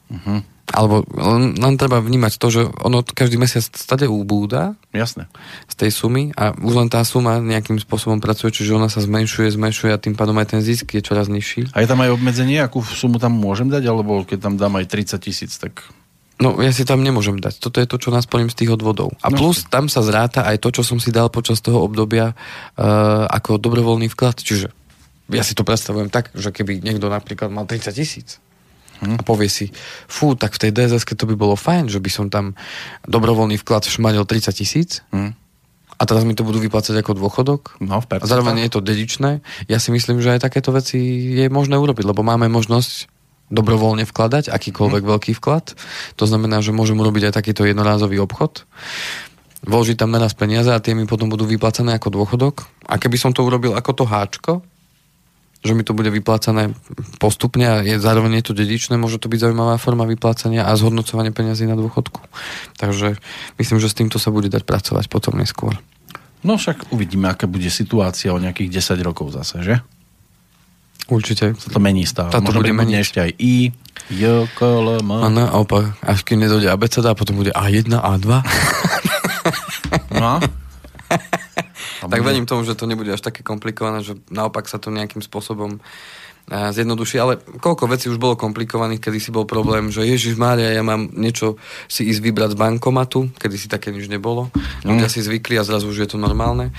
Uh-huh. 0.09 0.41
Alebo 0.69 1.01
len, 1.17 1.57
len 1.57 1.75
treba 1.81 1.97
vnímať 1.97 2.37
to, 2.37 2.47
že 2.53 2.61
ono 2.85 3.01
každý 3.01 3.41
mesiac 3.41 3.65
stade 3.73 4.05
ubúda 4.05 4.77
Jasne. 4.93 5.25
z 5.65 5.75
tej 5.75 5.91
sumy 5.93 6.29
a 6.37 6.53
už 6.53 6.73
len 6.77 6.89
tá 6.93 7.01
suma 7.01 7.41
nejakým 7.41 7.81
spôsobom 7.81 8.21
pracuje, 8.21 8.53
čiže 8.53 8.77
ona 8.77 8.85
sa 8.85 9.01
zmenšuje, 9.01 9.57
zmenšuje 9.57 9.89
a 9.89 10.01
tým 10.01 10.13
pádom 10.13 10.37
aj 10.37 10.53
ten 10.53 10.61
zisk 10.61 10.93
je 10.93 11.01
čoraz 11.01 11.25
nižší. 11.25 11.73
A 11.73 11.81
je 11.81 11.89
tam 11.89 12.01
aj 12.05 12.13
obmedzenie, 12.13 12.61
akú 12.61 12.85
sumu 12.85 13.17
tam 13.17 13.33
môžem 13.33 13.65
dať, 13.65 13.83
alebo 13.89 14.21
keď 14.21 14.37
tam 14.45 14.53
dám 14.61 14.77
aj 14.77 14.85
30 14.85 15.17
tisíc, 15.25 15.57
tak... 15.57 15.81
No 16.39 16.55
ja 16.63 16.71
si 16.71 16.87
tam 16.87 17.03
nemôžem 17.03 17.35
dať. 17.35 17.59
Toto 17.59 17.83
je 17.83 17.89
to, 17.89 17.99
čo 17.99 18.15
nás 18.15 18.23
plním 18.23 18.47
z 18.47 18.63
tých 18.63 18.71
odvodov. 18.71 19.11
A 19.19 19.27
no, 19.27 19.35
plus 19.35 19.67
tam 19.67 19.91
sa 19.91 19.99
zráta 19.99 20.47
aj 20.47 20.63
to, 20.63 20.71
čo 20.71 20.87
som 20.87 20.95
si 20.95 21.11
dal 21.11 21.27
počas 21.27 21.59
toho 21.59 21.83
obdobia 21.83 22.31
uh, 22.31 23.27
ako 23.27 23.59
dobrovoľný 23.59 24.07
vklad. 24.07 24.39
Čiže 24.39 24.71
ja 25.29 25.43
si 25.43 25.51
to 25.51 25.67
predstavujem 25.67 26.07
tak, 26.07 26.31
že 26.31 26.55
keby 26.55 26.79
niekto 26.79 27.11
napríklad 27.11 27.51
mal 27.51 27.67
30 27.67 27.91
tisíc. 27.91 28.39
A 28.99 29.21
povie 29.23 29.47
si, 29.47 29.71
fú, 30.11 30.35
tak 30.35 30.55
v 30.59 30.67
tej 30.67 30.71
dss 30.75 31.07
to 31.07 31.23
by 31.23 31.35
bolo 31.39 31.55
fajn, 31.55 31.87
že 31.87 32.03
by 32.03 32.09
som 32.11 32.27
tam 32.27 32.59
dobrovoľný 33.07 33.55
vklad 33.63 33.87
šmanil 33.87 34.27
30 34.27 34.51
tisíc 34.51 34.99
hmm. 35.15 35.31
a 35.95 36.01
teraz 36.03 36.27
mi 36.27 36.35
to 36.35 36.43
budú 36.43 36.59
vyplácať 36.59 36.99
ako 36.99 37.15
dôchodok. 37.15 37.79
No, 37.79 38.03
a 38.03 38.25
zároveň 38.27 38.67
je 38.67 38.71
to 38.75 38.83
dedičné. 38.83 39.39
Ja 39.71 39.79
si 39.79 39.95
myslím, 39.95 40.19
že 40.19 40.35
aj 40.35 40.43
takéto 40.43 40.75
veci 40.75 40.99
je 41.39 41.47
možné 41.47 41.79
urobiť, 41.79 42.03
lebo 42.03 42.27
máme 42.27 42.51
možnosť 42.51 43.07
dobrovoľne 43.49 44.05
vkladať, 44.05 44.51
akýkoľvek 44.51 45.03
hmm. 45.03 45.11
veľký 45.15 45.31
vklad. 45.39 45.73
To 46.19 46.25
znamená, 46.27 46.61
že 46.61 46.75
môžem 46.75 46.99
urobiť 46.99 47.31
aj 47.31 47.33
takýto 47.39 47.65
jednorázový 47.65 48.21
obchod 48.21 48.67
vložiť 49.59 49.99
tam 49.99 50.15
naraz 50.15 50.31
peniaze 50.31 50.71
a 50.71 50.79
tie 50.79 50.95
mi 50.95 51.03
potom 51.03 51.27
budú 51.27 51.43
vyplácané 51.43 51.99
ako 51.99 52.15
dôchodok. 52.15 52.63
A 52.87 52.95
keby 52.95 53.19
som 53.19 53.35
to 53.35 53.43
urobil 53.43 53.75
ako 53.75 53.91
to 53.91 54.05
háčko, 54.07 54.63
že 55.59 55.75
mi 55.75 55.83
to 55.83 55.91
bude 55.91 56.07
vyplácané 56.07 56.71
postupne 57.19 57.67
a 57.67 57.83
je, 57.83 57.99
zároveň 57.99 58.39
je 58.39 58.45
to 58.51 58.53
dedičné, 58.55 58.95
môže 58.95 59.19
to 59.19 59.27
byť 59.27 59.49
zaujímavá 59.49 59.75
forma 59.75 60.07
vyplácania 60.07 60.63
a 60.63 60.71
zhodnocovanie 60.79 61.35
peniazy 61.35 61.67
na 61.67 61.75
dôchodku. 61.75 62.23
Takže 62.79 63.19
myslím, 63.59 63.77
že 63.83 63.91
s 63.91 63.97
týmto 63.97 64.17
sa 64.23 64.31
bude 64.31 64.47
dať 64.47 64.63
pracovať 64.63 65.11
potom 65.11 65.35
neskôr. 65.35 65.75
No 66.47 66.55
však 66.55 66.95
uvidíme, 66.95 67.27
aká 67.27 67.51
bude 67.51 67.67
situácia 67.67 68.31
o 68.31 68.39
nejakých 68.39 68.79
10 68.79 69.03
rokov 69.03 69.35
zase, 69.35 69.59
že? 69.59 69.75
Určite. 71.11 71.57
Sa 71.59 71.73
to 71.73 71.81
mení 71.83 72.07
stále. 72.07 72.31
Táto 72.31 72.55
bude 72.55 72.71
meniť 72.71 72.95
ešte 72.95 73.19
aj 73.19 73.31
I, 73.35 73.73
J, 74.13 74.47
K, 74.55 74.59
L, 74.63 75.03
M. 75.03 75.11
A 75.11 75.27
naopak, 75.27 75.99
až 76.05 76.23
kým 76.23 76.39
nedojde 76.39 76.71
a 76.71 76.77
potom 77.17 77.35
bude 77.35 77.51
A1, 77.51 77.91
A2. 77.91 78.29
no 80.15 80.39
tak 82.07 82.21
verím 82.23 82.47
tomu, 82.47 82.63
že 82.63 82.77
to 82.79 82.87
nebude 82.87 83.11
až 83.11 83.19
také 83.19 83.43
komplikované, 83.43 83.99
že 83.99 84.15
naopak 84.31 84.69
sa 84.71 84.79
to 84.79 84.93
nejakým 84.93 85.19
spôsobom 85.19 85.83
zjednoduší, 86.49 87.21
ale 87.21 87.37
koľko 87.37 87.85
vecí 87.85 88.09
už 88.09 88.17
bolo 88.17 88.33
komplikovaných, 88.33 88.99
kedy 88.99 89.19
si 89.21 89.29
bol 89.29 89.45
problém, 89.45 89.93
že 89.93 90.01
Ježiš 90.01 90.33
Mária, 90.35 90.73
ja 90.73 90.81
mám 90.81 91.13
niečo 91.13 91.61
si 91.85 92.09
ísť 92.09 92.21
vybrať 92.25 92.49
z 92.53 92.57
bankomatu, 92.57 93.29
kedy 93.37 93.55
si 93.55 93.69
také 93.69 93.93
nič 93.93 94.09
nebolo. 94.09 94.49
Ľudia 94.81 95.07
mm. 95.07 95.13
si 95.13 95.19
zvykli 95.21 95.61
a 95.61 95.63
zrazu 95.63 95.93
už 95.93 96.05
je 96.05 96.09
to 96.09 96.17
normálne. 96.17 96.73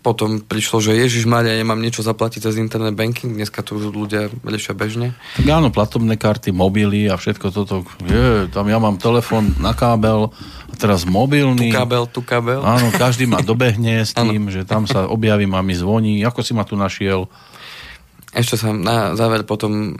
Potom 0.00 0.40
prišlo, 0.40 0.80
že 0.80 0.96
Ježiš 0.96 1.28
Mária, 1.28 1.52
ja 1.52 1.66
mám 1.68 1.80
niečo 1.80 2.00
zaplatiť 2.00 2.48
cez 2.48 2.56
internet 2.56 2.96
banking, 2.96 3.36
dneska 3.36 3.60
to 3.60 3.76
už 3.76 3.92
ľudia 3.92 4.32
riešia 4.40 4.72
bežne. 4.72 5.12
Tak 5.36 5.44
áno, 5.44 5.68
platobné 5.68 6.16
karty, 6.16 6.56
mobily 6.56 7.12
a 7.12 7.20
všetko 7.20 7.52
toto. 7.52 7.84
Je, 8.08 8.48
tam 8.48 8.64
ja 8.72 8.80
mám 8.80 8.96
telefón 8.96 9.52
na 9.60 9.76
kábel 9.76 10.32
a 10.72 10.74
teraz 10.74 11.04
mobilný. 11.04 11.68
Tu 11.68 11.76
kábel, 11.76 12.04
tu 12.08 12.20
kábel. 12.24 12.64
Áno, 12.64 12.88
každý 12.96 13.28
ma 13.28 13.44
dobehne 13.50 14.02
s 14.08 14.16
tým, 14.16 14.48
ano. 14.48 14.52
že 14.52 14.64
tam 14.64 14.88
sa 14.88 15.04
objavím 15.04 15.52
a 15.52 15.60
mi 15.60 15.76
zvoní, 15.76 16.24
ako 16.24 16.40
si 16.40 16.56
ma 16.56 16.64
tu 16.64 16.80
našiel. 16.80 17.28
Ešte 18.36 18.60
sa 18.60 18.68
na 18.76 19.16
záver 19.16 19.48
potom, 19.48 19.96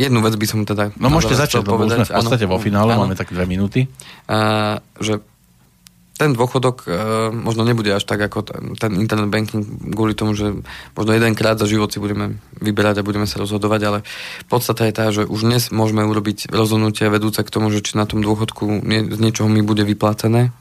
jednu 0.00 0.24
vec 0.24 0.32
by 0.32 0.46
som 0.48 0.64
teda... 0.64 0.96
No 0.96 1.12
môžete 1.12 1.36
začať, 1.36 1.60
lebo 1.60 1.84
povedať. 1.84 2.08
sme 2.08 2.08
v 2.08 2.16
podstate 2.24 2.46
vo 2.48 2.56
finále, 2.56 2.96
áno. 2.96 3.04
máme 3.04 3.12
tak 3.12 3.28
dve 3.28 3.44
minúty. 3.44 3.84
A, 4.32 4.80
že 4.96 5.20
ten 6.16 6.32
dôchodok 6.32 6.88
e, 6.88 6.90
možno 7.28 7.68
nebude 7.68 7.92
až 7.92 8.08
tak 8.08 8.24
ako 8.24 8.40
ten, 8.40 8.62
ten 8.80 8.96
internet 8.96 9.28
banking 9.28 9.92
kvôli 9.92 10.16
tomu, 10.16 10.32
že 10.32 10.64
možno 10.96 11.12
jedenkrát 11.12 11.60
za 11.60 11.68
život 11.68 11.92
si 11.92 12.00
budeme 12.00 12.40
vyberať 12.56 13.04
a 13.04 13.06
budeme 13.06 13.28
sa 13.28 13.36
rozhodovať, 13.36 13.80
ale 13.84 13.98
podstata 14.48 14.88
je 14.88 14.96
tá, 14.96 15.12
že 15.12 15.28
už 15.28 15.44
dnes 15.44 15.68
môžeme 15.68 16.08
urobiť 16.08 16.48
rozhodnutie 16.48 17.12
vedúce 17.12 17.44
k 17.44 17.52
tomu, 17.52 17.68
že 17.68 17.84
či 17.84 18.00
na 18.00 18.08
tom 18.08 18.24
dôchodku 18.24 18.80
nie, 18.80 19.04
z 19.12 19.18
niečoho 19.20 19.52
mi 19.52 19.60
bude 19.60 19.84
vyplácené, 19.84 20.56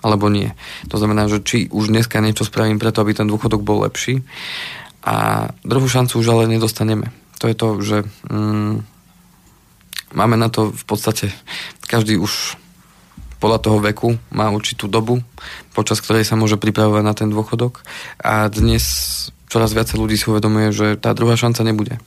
alebo 0.00 0.32
nie. 0.32 0.56
To 0.88 0.96
znamená, 0.96 1.28
že 1.28 1.44
či 1.44 1.68
už 1.68 1.92
dneska 1.92 2.24
niečo 2.24 2.48
spravím 2.48 2.80
preto, 2.80 3.04
aby 3.04 3.12
ten 3.12 3.28
dôchodok 3.28 3.60
bol 3.60 3.84
lepší 3.84 4.24
a 5.04 5.14
druhú 5.60 5.84
šancu 5.84 6.16
už 6.16 6.26
ale 6.32 6.48
nedostaneme. 6.48 7.12
To 7.38 7.52
je 7.52 7.54
to, 7.54 7.68
že 7.84 7.96
mm, 8.32 8.80
máme 10.16 10.40
na 10.40 10.48
to 10.48 10.72
v 10.72 10.84
podstate 10.88 11.28
každý 11.84 12.16
už 12.16 12.56
podľa 13.36 13.60
toho 13.60 13.78
veku 13.84 14.16
má 14.32 14.48
určitú 14.48 14.88
dobu, 14.88 15.20
počas 15.76 16.00
ktorej 16.00 16.24
sa 16.24 16.40
môže 16.40 16.56
pripravovať 16.56 17.02
na 17.04 17.12
ten 17.12 17.28
dôchodok 17.28 17.84
a 18.16 18.48
dnes 18.48 18.80
čoraz 19.52 19.76
viacej 19.76 20.00
ľudí 20.00 20.16
si 20.16 20.32
uvedomuje, 20.32 20.72
že 20.72 20.96
tá 20.96 21.12
druhá 21.12 21.36
šanca 21.36 21.60
nebude. 21.60 22.00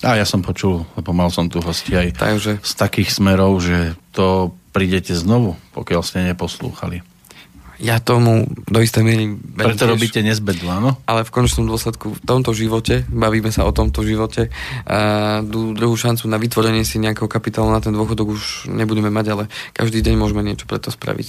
A 0.00 0.16
ja 0.16 0.24
som 0.24 0.40
počul, 0.40 0.88
lebo 0.96 1.12
mal 1.12 1.28
som 1.28 1.52
tu 1.52 1.60
hosti 1.60 1.92
aj 1.92 2.08
Takže... 2.16 2.52
z 2.64 2.72
takých 2.72 3.12
smerov, 3.12 3.60
že 3.60 3.92
to 4.16 4.56
prídete 4.72 5.12
znovu, 5.12 5.60
pokiaľ 5.76 6.00
ste 6.00 6.24
neposlúchali 6.32 7.04
ja 7.76 8.00
tomu 8.00 8.48
do 8.68 8.80
istej 8.80 9.02
miery... 9.04 9.24
Preto 9.36 9.84
tiež, 9.84 9.92
robíte 9.92 10.20
nezbedlu, 10.24 10.68
áno? 10.72 10.96
Ale 11.04 11.28
v 11.28 11.30
konečnom 11.32 11.68
dôsledku 11.68 12.16
v 12.16 12.20
tomto 12.24 12.56
živote, 12.56 13.04
bavíme 13.12 13.52
sa 13.52 13.68
o 13.68 13.72
tomto 13.72 14.00
živote, 14.00 14.48
uh, 14.48 15.44
druhú 15.44 15.92
šancu 15.92 16.24
na 16.24 16.40
vytvorenie 16.40 16.88
si 16.88 16.96
nejakého 16.96 17.28
kapitálu 17.28 17.68
na 17.68 17.84
ten 17.84 17.92
dôchodok 17.92 18.32
už 18.32 18.72
nebudeme 18.72 19.12
mať, 19.12 19.26
ale 19.28 19.44
každý 19.76 20.00
deň 20.00 20.14
môžeme 20.16 20.40
niečo 20.40 20.64
preto 20.64 20.88
spraviť. 20.88 21.28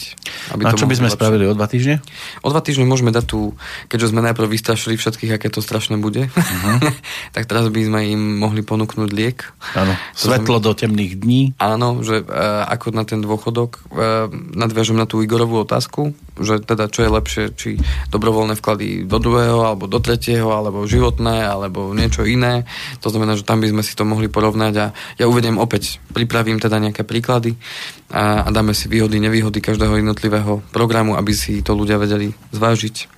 Aby 0.55 0.61
a 0.67 0.75
čo 0.75 0.87
by 0.87 0.95
sme 0.95 1.11
lepšie. 1.11 1.19
spravili 1.19 1.43
o 1.51 1.53
dva 1.53 1.67
týždne? 1.67 1.99
O 2.39 2.47
dva 2.47 2.63
týždne 2.63 2.87
môžeme 2.87 3.11
dať 3.11 3.25
tu, 3.27 3.51
keďže 3.91 4.15
sme 4.15 4.23
najprv 4.23 4.47
vystrašili 4.47 4.95
všetkých, 4.95 5.35
aké 5.35 5.51
to 5.51 5.59
strašné 5.59 5.99
bude, 5.99 6.31
uh-huh. 6.31 6.77
tak 7.35 7.43
teraz 7.43 7.67
by 7.67 7.81
sme 7.83 7.99
im 8.07 8.21
mohli 8.39 8.63
ponúknuť 8.63 9.09
liek. 9.11 9.51
Áno, 9.75 9.99
svetlo 10.15 10.63
do 10.63 10.71
temných 10.71 11.19
dní. 11.19 11.41
Áno, 11.59 11.99
že 12.07 12.23
uh, 12.23 12.63
ako 12.71 12.95
na 12.95 13.03
ten 13.03 13.19
dôchodok 13.19 13.83
uh, 13.91 14.31
nadviažem 14.31 14.95
na 14.95 15.03
tú 15.03 15.19
Igorovú 15.19 15.59
otázku, 15.59 16.15
že 16.41 16.63
teda 16.63 16.89
čo 16.89 17.05
je 17.05 17.09
lepšie, 17.09 17.43
či 17.53 17.69
dobrovoľné 18.09 18.57
vklady 18.57 19.05
do 19.05 19.17
druhého, 19.17 19.63
alebo 19.65 19.85
do 19.89 19.99
tretieho, 20.01 20.53
alebo 20.53 20.87
životné, 20.87 21.45
alebo 21.45 21.93
niečo 21.93 22.23
iné. 22.23 22.67
To 23.01 23.09
znamená, 23.09 23.37
že 23.37 23.47
tam 23.47 23.61
by 23.61 23.71
sme 23.71 23.83
si 23.85 23.93
to 23.93 24.07
mohli 24.07 24.29
porovnať 24.29 24.73
a 24.77 24.85
ja 25.17 25.25
uvediem 25.25 25.57
opäť, 25.61 26.01
pripravím 26.13 26.57
teda 26.57 26.77
nejaké 26.81 27.05
príklady 27.05 27.57
a, 28.09 28.45
a 28.45 28.49
dáme 28.49 28.71
si 28.71 28.87
výhody, 28.87 29.19
nevýhody 29.19 29.59
každého 29.59 29.99
jednotlivého 29.99 30.63
programu, 30.71 31.19
aby 31.19 31.33
si 31.35 31.59
to 31.61 31.75
ľudia 31.75 31.99
vedeli 31.99 32.31
zvážiť. 32.53 33.17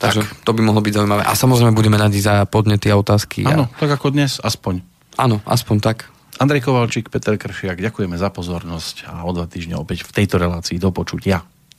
Takže 0.00 0.24
tak. 0.24 0.32
to 0.48 0.50
by 0.56 0.64
mohlo 0.64 0.80
byť 0.80 0.96
zaujímavé. 0.96 1.22
A 1.28 1.36
samozrejme 1.36 1.76
budeme 1.76 2.00
radi 2.00 2.24
za 2.24 2.48
podnety 2.48 2.88
a 2.88 2.96
otázky. 2.96 3.44
Áno, 3.44 3.68
a... 3.68 3.76
tak 3.76 4.00
ako 4.00 4.16
dnes, 4.16 4.40
aspoň. 4.40 4.80
Áno, 5.20 5.44
aspoň 5.44 5.76
tak. 5.84 6.08
Andrej 6.40 6.64
Kovalčík, 6.64 7.12
Peter 7.12 7.36
Kršiak, 7.36 7.76
ďakujeme 7.76 8.16
za 8.16 8.32
pozornosť 8.32 9.04
a 9.12 9.28
o 9.28 9.30
dva 9.36 9.44
týždne 9.44 9.76
opäť 9.76 10.08
v 10.08 10.24
tejto 10.24 10.40
relácii 10.40 10.80
do 10.80 10.88
počutia. 10.88 11.44